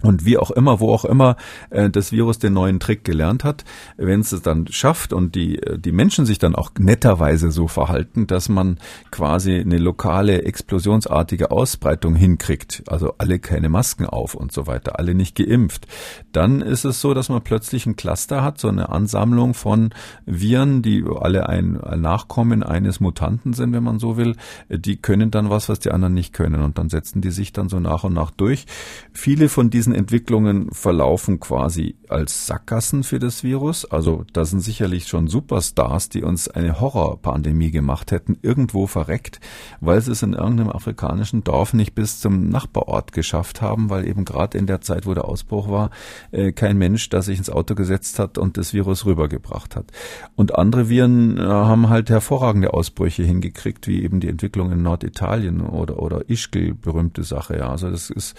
Und 0.00 0.24
wie 0.24 0.36
auch 0.36 0.50
immer, 0.50 0.80
wo 0.80 0.92
auch 0.92 1.04
immer 1.04 1.36
äh, 1.70 1.88
das 1.88 2.10
Virus 2.10 2.38
den 2.38 2.54
neuen 2.54 2.80
Trick 2.80 3.04
gelernt 3.04 3.44
hat, 3.44 3.64
wenn 3.96 4.20
es 4.20 4.32
es 4.32 4.42
dann 4.42 4.66
schafft 4.66 5.12
und 5.12 5.34
die, 5.36 5.62
äh, 5.62 5.78
die 5.78 5.92
Menschen 5.92 6.26
sich 6.26 6.38
dann 6.38 6.56
auch 6.56 6.72
netterweise 6.78 7.52
so 7.52 7.68
verhalten, 7.68 8.26
dass 8.26 8.48
man 8.48 8.78
quasi 9.10 9.54
eine 9.54 9.78
lokale 9.78 10.42
explosionsartige 10.42 11.52
Ausbreitung 11.52 12.16
hinkriegt, 12.16 12.82
also 12.88 13.14
alle 13.18 13.38
keine 13.38 13.68
Masken 13.68 14.06
auf 14.06 14.34
und 14.34 14.50
so 14.52 14.66
weiter, 14.66 14.98
alle 14.98 15.14
nicht 15.14 15.36
geimpft, 15.36 15.86
dann 16.32 16.62
ist 16.62 16.84
es 16.84 17.00
so, 17.00 17.14
dass 17.14 17.28
man 17.28 17.42
plötzlich 17.42 17.86
ein 17.86 17.94
Cluster 17.94 18.42
hat, 18.42 18.58
so 18.58 18.68
eine 18.68 18.88
Ansammlung 18.88 19.54
von 19.54 19.90
Viren, 20.26 20.82
die 20.82 21.04
alle 21.20 21.48
ein, 21.48 21.80
Nachkommen 22.02 22.62
eines 22.62 23.00
Mutanten 23.00 23.52
sind, 23.52 23.72
wenn 23.72 23.84
man 23.84 23.98
so 23.98 24.16
will, 24.16 24.36
die 24.68 24.96
können 24.96 25.30
dann 25.30 25.50
was, 25.50 25.68
was 25.68 25.78
die 25.78 25.90
anderen 25.90 26.14
nicht 26.14 26.32
können 26.32 26.62
und 26.62 26.78
dann 26.78 26.88
setzen 26.88 27.20
die 27.20 27.30
sich 27.30 27.52
dann 27.52 27.68
so 27.68 27.78
nach 27.78 28.02
und 28.02 28.14
nach 28.14 28.30
durch. 28.30 28.66
Viele 29.12 29.48
von 29.48 29.70
diesen 29.70 29.81
diesen 29.82 29.96
Entwicklungen 29.96 30.70
verlaufen 30.70 31.40
quasi 31.40 31.96
als 32.08 32.46
Sackgassen 32.46 33.02
für 33.02 33.18
das 33.18 33.42
Virus. 33.42 33.84
Also 33.84 34.24
da 34.32 34.44
sind 34.44 34.60
sicherlich 34.60 35.08
schon 35.08 35.26
Superstars, 35.26 36.08
die 36.08 36.22
uns 36.22 36.46
eine 36.46 36.80
Horrorpandemie 36.80 37.72
gemacht 37.72 38.12
hätten, 38.12 38.38
irgendwo 38.42 38.86
verreckt, 38.86 39.40
weil 39.80 40.00
sie 40.00 40.12
es 40.12 40.22
in 40.22 40.34
irgendeinem 40.34 40.70
afrikanischen 40.70 41.42
Dorf 41.42 41.74
nicht 41.74 41.96
bis 41.96 42.20
zum 42.20 42.48
Nachbarort 42.48 43.10
geschafft 43.10 43.60
haben, 43.60 43.90
weil 43.90 44.06
eben 44.06 44.24
gerade 44.24 44.56
in 44.56 44.68
der 44.68 44.82
Zeit, 44.82 45.04
wo 45.04 45.14
der 45.14 45.24
Ausbruch 45.24 45.68
war, 45.68 45.90
äh, 46.30 46.52
kein 46.52 46.78
Mensch, 46.78 47.08
der 47.08 47.22
sich 47.22 47.38
ins 47.38 47.50
Auto 47.50 47.74
gesetzt 47.74 48.20
hat 48.20 48.38
und 48.38 48.58
das 48.58 48.72
Virus 48.72 49.04
rübergebracht 49.04 49.74
hat. 49.74 49.86
Und 50.36 50.54
andere 50.54 50.88
Viren 50.88 51.38
äh, 51.38 51.40
haben 51.40 51.88
halt 51.88 52.08
hervorragende 52.08 52.72
Ausbrüche 52.72 53.24
hingekriegt, 53.24 53.88
wie 53.88 54.04
eben 54.04 54.20
die 54.20 54.28
Entwicklung 54.28 54.70
in 54.70 54.82
Norditalien 54.82 55.60
oder, 55.60 56.00
oder 56.00 56.30
Ischgl, 56.30 56.74
berühmte 56.74 57.24
Sache. 57.24 57.58
Ja, 57.58 57.70
also 57.70 57.90
das 57.90 58.10
ist, 58.10 58.36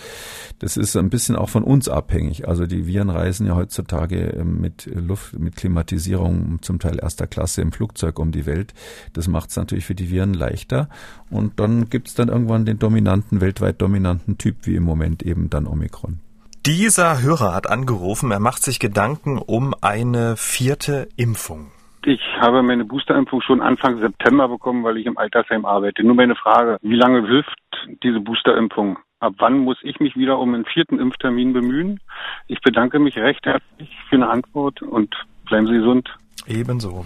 das 0.59 0.77
ist 0.77 0.95
ein 0.95 1.09
bisschen 1.09 1.32
bisschen 1.33 1.35
auch 1.35 1.49
von 1.49 1.63
uns 1.63 1.89
abhängig. 1.89 2.47
Also 2.47 2.65
die 2.65 2.87
Viren 2.87 3.09
reisen 3.09 3.47
ja 3.47 3.55
heutzutage 3.55 4.33
ähm, 4.37 4.61
mit 4.61 4.85
Luft, 4.85 5.37
mit 5.37 5.55
Klimatisierung 5.55 6.59
zum 6.61 6.79
Teil 6.79 6.99
erster 7.01 7.27
Klasse 7.27 7.61
im 7.61 7.71
Flugzeug 7.71 8.19
um 8.19 8.31
die 8.31 8.45
Welt. 8.45 8.73
Das 9.13 9.27
macht 9.27 9.49
es 9.49 9.57
natürlich 9.57 9.85
für 9.85 9.95
die 9.95 10.09
Viren 10.09 10.33
leichter. 10.33 10.89
Und 11.29 11.59
dann 11.59 11.89
gibt 11.89 12.07
es 12.07 12.15
dann 12.15 12.29
irgendwann 12.29 12.65
den 12.65 12.79
dominanten, 12.79 13.41
weltweit 13.41 13.81
dominanten 13.81 14.37
Typ, 14.37 14.65
wie 14.65 14.75
im 14.75 14.83
Moment 14.83 15.23
eben 15.23 15.49
dann 15.49 15.67
Omikron. 15.67 16.19
Dieser 16.65 17.21
Hörer 17.21 17.53
hat 17.53 17.69
angerufen, 17.69 18.31
er 18.31 18.39
macht 18.39 18.63
sich 18.63 18.79
Gedanken 18.79 19.37
um 19.37 19.73
eine 19.81 20.35
vierte 20.37 21.09
Impfung. 21.17 21.71
Ich 22.05 22.21
habe 22.39 22.63
meine 22.63 22.85
Boosterimpfung 22.85 23.41
schon 23.41 23.61
Anfang 23.61 23.99
September 23.99 24.47
bekommen, 24.47 24.83
weil 24.83 24.97
ich 24.97 25.05
im 25.05 25.17
Altersheim 25.17 25.65
arbeite. 25.65 26.03
Nur 26.03 26.15
meine 26.15 26.35
Frage, 26.35 26.77
wie 26.81 26.95
lange 26.95 27.25
hilft 27.27 27.57
diese 28.03 28.19
Boosterimpfung? 28.19 28.97
Ab 29.23 29.35
wann 29.37 29.59
muss 29.59 29.77
ich 29.83 30.01
mich 30.01 30.17
wieder 30.17 30.37
um 30.37 30.53
einen 30.53 30.65
vierten 30.65 30.99
Impftermin 30.99 31.53
bemühen? 31.53 32.01
Ich 32.47 32.59
bedanke 32.59 32.99
mich 32.99 33.15
recht 33.15 33.45
herzlich 33.45 33.89
für 34.09 34.17
eine 34.17 34.29
Antwort 34.29 34.81
und 34.81 35.15
bleiben 35.45 35.65
Sie 35.65 35.75
gesund. 35.75 36.13
Ebenso. 36.45 37.05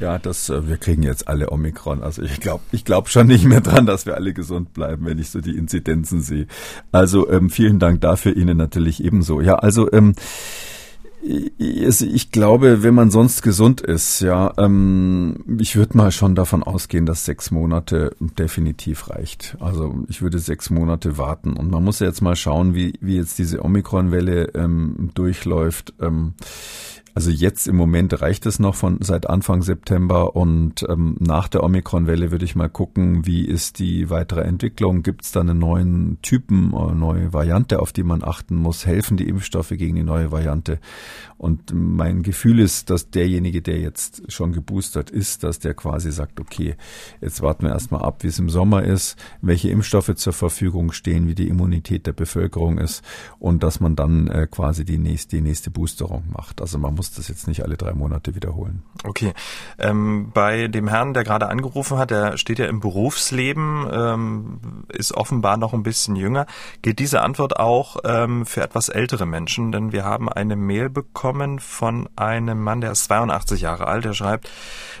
Ja, 0.00 0.18
das, 0.18 0.50
äh, 0.50 0.68
wir 0.68 0.76
kriegen 0.76 1.02
jetzt 1.02 1.26
alle 1.26 1.50
Omikron. 1.50 2.02
Also 2.02 2.20
ich 2.20 2.40
glaube, 2.40 2.62
ich 2.72 2.84
glaube 2.84 3.08
schon 3.08 3.26
nicht 3.26 3.46
mehr 3.46 3.62
dran, 3.62 3.86
dass 3.86 4.04
wir 4.04 4.16
alle 4.16 4.34
gesund 4.34 4.74
bleiben, 4.74 5.06
wenn 5.06 5.18
ich 5.18 5.30
so 5.30 5.40
die 5.40 5.56
Inzidenzen 5.56 6.20
sehe. 6.20 6.46
Also 6.92 7.30
ähm, 7.30 7.48
vielen 7.48 7.78
Dank 7.78 8.02
dafür 8.02 8.36
Ihnen 8.36 8.58
natürlich 8.58 9.02
ebenso. 9.02 9.40
Ja, 9.40 9.54
also 9.54 9.90
ähm, 9.92 10.14
Ich 11.26 12.32
glaube, 12.32 12.82
wenn 12.82 12.94
man 12.94 13.10
sonst 13.10 13.40
gesund 13.40 13.80
ist, 13.80 14.20
ja, 14.20 14.52
ähm, 14.58 15.56
ich 15.58 15.74
würde 15.76 15.96
mal 15.96 16.12
schon 16.12 16.34
davon 16.34 16.62
ausgehen, 16.62 17.06
dass 17.06 17.24
sechs 17.24 17.50
Monate 17.50 18.14
definitiv 18.20 19.08
reicht. 19.08 19.56
Also 19.58 20.04
ich 20.08 20.20
würde 20.20 20.38
sechs 20.38 20.68
Monate 20.68 21.16
warten 21.16 21.54
und 21.54 21.70
man 21.70 21.82
muss 21.82 22.00
ja 22.00 22.08
jetzt 22.08 22.20
mal 22.20 22.36
schauen, 22.36 22.74
wie, 22.74 22.94
wie 23.00 23.16
jetzt 23.16 23.38
diese 23.38 23.64
Omikron-Welle 23.64 24.50
ähm, 24.54 25.10
durchläuft. 25.14 25.94
Ähm, 25.98 26.34
also 27.14 27.30
jetzt 27.30 27.68
im 27.68 27.76
Moment 27.76 28.20
reicht 28.20 28.44
es 28.44 28.58
noch 28.58 28.74
von 28.74 28.98
seit 29.00 29.30
Anfang 29.30 29.62
September 29.62 30.34
und 30.34 30.84
ähm, 30.88 31.16
nach 31.20 31.46
der 31.46 31.62
Omikron-Welle 31.62 32.32
würde 32.32 32.44
ich 32.44 32.56
mal 32.56 32.68
gucken, 32.68 33.24
wie 33.24 33.46
ist 33.46 33.78
die 33.78 34.10
weitere 34.10 34.40
Entwicklung? 34.40 35.04
Gibt 35.04 35.24
es 35.24 35.30
da 35.30 35.40
einen 35.40 35.60
neuen 35.60 36.18
Typen 36.22 36.72
oder 36.72 36.92
neue 36.94 37.32
Variante, 37.32 37.80
auf 37.80 37.92
die 37.92 38.02
man 38.02 38.24
achten 38.24 38.56
muss? 38.56 38.84
Helfen 38.84 39.16
die 39.16 39.28
Impfstoffe 39.28 39.68
gegen 39.68 39.94
die 39.94 40.02
neue 40.02 40.32
Variante? 40.32 40.80
Und 41.36 41.72
mein 41.74 42.22
Gefühl 42.22 42.58
ist, 42.58 42.90
dass 42.90 43.10
derjenige, 43.10 43.60
der 43.60 43.78
jetzt 43.78 44.32
schon 44.32 44.52
geboostert 44.52 45.10
ist, 45.10 45.44
dass 45.44 45.58
der 45.58 45.74
quasi 45.74 46.10
sagt, 46.10 46.40
okay, 46.40 46.74
jetzt 47.20 47.42
warten 47.42 47.66
wir 47.66 47.72
erstmal 47.72 48.02
ab, 48.02 48.22
wie 48.22 48.28
es 48.28 48.38
im 48.38 48.48
Sommer 48.48 48.82
ist, 48.82 49.16
welche 49.40 49.68
Impfstoffe 49.68 50.14
zur 50.14 50.32
Verfügung 50.32 50.92
stehen, 50.92 51.28
wie 51.28 51.34
die 51.34 51.48
Immunität 51.48 52.06
der 52.06 52.12
Bevölkerung 52.12 52.78
ist 52.78 53.04
und 53.38 53.62
dass 53.62 53.78
man 53.78 53.94
dann 53.94 54.26
äh, 54.28 54.46
quasi 54.50 54.84
die 54.84 54.98
nächste, 54.98 55.36
die 55.36 55.42
nächste 55.42 55.70
Boosterung 55.70 56.24
macht. 56.32 56.60
Also 56.60 56.78
man 56.78 56.94
muss 56.94 57.03
muss 57.04 57.12
das 57.12 57.28
jetzt 57.28 57.46
nicht 57.46 57.62
alle 57.62 57.76
drei 57.76 57.92
Monate 57.92 58.34
wiederholen. 58.34 58.82
Okay. 59.04 59.34
Ähm, 59.78 60.30
bei 60.32 60.68
dem 60.68 60.88
Herrn, 60.88 61.12
der 61.12 61.22
gerade 61.22 61.48
angerufen 61.48 61.98
hat, 61.98 62.10
der 62.10 62.38
steht 62.38 62.58
ja 62.58 62.64
im 62.64 62.80
Berufsleben, 62.80 63.86
ähm, 63.92 64.84
ist 64.88 65.12
offenbar 65.12 65.58
noch 65.58 65.74
ein 65.74 65.82
bisschen 65.82 66.16
jünger. 66.16 66.46
Gilt 66.80 66.98
diese 66.98 67.20
Antwort 67.20 67.58
auch 67.58 67.98
ähm, 68.04 68.46
für 68.46 68.62
etwas 68.62 68.88
ältere 68.88 69.26
Menschen? 69.26 69.70
Denn 69.70 69.92
wir 69.92 70.04
haben 70.04 70.30
eine 70.30 70.56
Mail 70.56 70.88
bekommen 70.88 71.58
von 71.58 72.08
einem 72.16 72.62
Mann, 72.62 72.80
der 72.80 72.92
ist 72.92 73.04
82 73.04 73.60
Jahre 73.60 73.86
alt, 73.86 74.06
der 74.06 74.14
schreibt, 74.14 74.50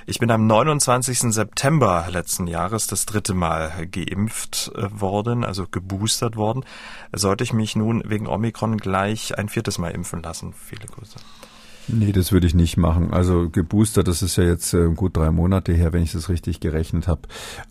ich 0.04 0.18
bin 0.18 0.30
am 0.30 0.46
29. 0.46 1.32
September 1.32 2.06
letzten 2.10 2.46
Jahres 2.46 2.86
das 2.86 3.06
dritte 3.06 3.32
Mal 3.32 3.86
geimpft 3.86 4.72
äh, 4.74 4.88
worden, 5.00 5.42
also 5.42 5.66
geboostert 5.70 6.36
worden. 6.36 6.66
Sollte 7.12 7.44
ich 7.44 7.54
mich 7.54 7.76
nun 7.76 8.02
wegen 8.04 8.26
Omikron 8.26 8.76
gleich 8.76 9.38
ein 9.38 9.48
viertes 9.48 9.78
Mal 9.78 9.92
impfen 9.92 10.22
lassen? 10.22 10.52
Viele 10.52 10.86
Grüße. 10.86 11.16
Nee, 11.86 12.12
das 12.12 12.32
würde 12.32 12.46
ich 12.46 12.54
nicht 12.54 12.76
machen. 12.76 13.12
Also 13.12 13.50
geboostert, 13.50 14.08
das 14.08 14.22
ist 14.22 14.36
ja 14.36 14.44
jetzt 14.44 14.72
äh, 14.72 14.88
gut 14.94 15.16
drei 15.16 15.30
Monate 15.30 15.72
her, 15.72 15.92
wenn 15.92 16.02
ich 16.02 16.12
das 16.12 16.28
richtig 16.30 16.60
gerechnet 16.60 17.08
habe. 17.08 17.22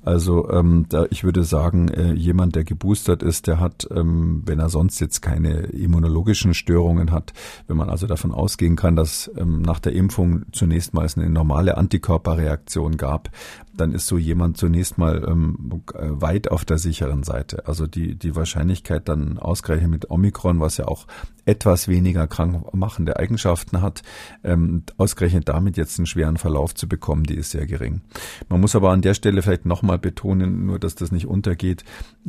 Also 0.03 0.49
ähm, 0.51 0.85
da, 0.89 1.05
ich 1.09 1.23
würde 1.23 1.43
sagen, 1.43 1.87
äh, 1.87 2.13
jemand, 2.13 2.55
der 2.55 2.63
geboostert 2.63 3.23
ist, 3.23 3.47
der 3.47 3.59
hat, 3.59 3.87
ähm, 3.91 4.43
wenn 4.45 4.59
er 4.59 4.69
sonst 4.69 4.99
jetzt 4.99 5.21
keine 5.21 5.61
immunologischen 5.61 6.53
Störungen 6.53 7.11
hat, 7.11 7.33
wenn 7.67 7.77
man 7.77 7.89
also 7.89 8.05
davon 8.05 8.31
ausgehen 8.31 8.75
kann, 8.75 8.95
dass 8.95 9.31
ähm, 9.35 9.61
nach 9.61 9.79
der 9.79 9.93
Impfung 9.93 10.43
zunächst 10.51 10.93
mal 10.93 11.07
eine 11.15 11.29
normale 11.29 11.77
Antikörperreaktion 11.77 12.97
gab, 12.97 13.29
dann 13.75 13.91
ist 13.91 14.07
so 14.07 14.17
jemand 14.17 14.57
zunächst 14.57 14.97
mal 14.97 15.25
ähm, 15.27 15.81
weit 15.95 16.51
auf 16.51 16.65
der 16.65 16.77
sicheren 16.77 17.23
Seite. 17.23 17.67
Also 17.67 17.87
die, 17.87 18.15
die 18.15 18.35
Wahrscheinlichkeit 18.35 19.09
dann 19.09 19.37
ausgerechnet 19.39 19.89
mit 19.89 20.11
Omikron, 20.11 20.59
was 20.59 20.77
ja 20.77 20.85
auch 20.85 21.07
etwas 21.45 21.87
weniger 21.87 22.27
krankmachende 22.27 23.17
Eigenschaften 23.17 23.81
hat, 23.81 24.01
ähm, 24.43 24.83
ausgerechnet 24.97 25.49
damit 25.49 25.75
jetzt 25.77 25.99
einen 25.99 26.05
schweren 26.05 26.37
Verlauf 26.37 26.73
zu 26.73 26.87
bekommen, 26.87 27.23
die 27.23 27.35
ist 27.35 27.51
sehr 27.51 27.65
gering. 27.65 28.01
Man 28.47 28.61
muss 28.61 28.75
aber 28.75 28.91
an 28.91 29.01
der 29.01 29.13
Stelle 29.13 29.41
vielleicht 29.41 29.65
nochmal 29.65 29.99
betonen, 29.99 30.65
nur 30.65 30.79
dass 30.79 30.95
das 30.95 31.11
nicht 31.11 31.27
untergeht, 31.27 31.83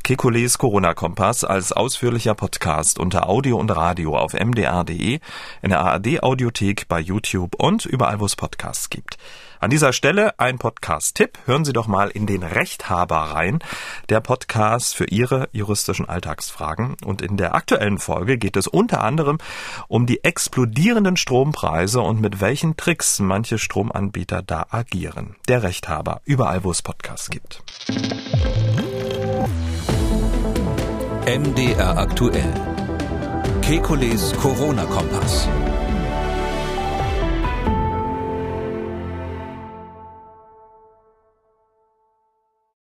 Kekules 0.03 0.57
Corona-Kompass 0.57 1.45
als 1.45 1.71
ausführlicher 1.71 2.35
Podcast 2.35 2.99
unter 2.99 3.29
Audio 3.29 3.57
und 3.57 3.69
Radio 3.69 4.17
auf 4.17 4.33
mdr.de, 4.33 5.21
in 5.61 5.69
der 5.69 5.79
ARD-Audiothek, 5.79 6.89
bei 6.89 6.99
YouTube 6.99 7.55
und 7.55 7.85
überall, 7.85 8.19
wo 8.19 8.25
es 8.25 8.35
Podcasts 8.35 8.89
gibt. 8.89 9.17
An 9.63 9.69
dieser 9.69 9.93
Stelle 9.93 10.37
ein 10.41 10.57
Podcast-Tipp. 10.57 11.37
Hören 11.45 11.63
Sie 11.63 11.71
doch 11.71 11.87
mal 11.87 12.09
in 12.09 12.27
den 12.27 12.43
Rechthaber 12.43 13.15
rein. 13.15 13.59
Der 14.09 14.19
Podcast 14.19 14.93
für 14.93 15.05
Ihre 15.05 15.47
juristischen 15.53 16.05
Alltagsfragen. 16.05 16.97
Und 17.05 17.21
in 17.21 17.37
der 17.37 17.55
aktuellen 17.55 17.97
Folge 17.97 18.37
geht 18.37 18.57
es 18.57 18.67
unter 18.67 19.01
anderem 19.01 19.37
um 19.87 20.05
die 20.05 20.21
explodierenden 20.21 21.15
Strompreise 21.15 22.01
und 22.01 22.19
mit 22.19 22.41
welchen 22.41 22.75
Tricks 22.75 23.19
manche 23.19 23.57
Stromanbieter 23.57 24.41
da 24.41 24.65
agieren. 24.69 25.37
Der 25.47 25.63
Rechthaber. 25.63 26.19
Überall, 26.25 26.65
wo 26.65 26.71
es 26.71 26.81
Podcasts 26.81 27.29
gibt. 27.29 27.63
MDR 31.25 31.97
aktuell. 31.99 32.53
Kekules 33.61 34.33
Corona-Kompass. 34.41 35.47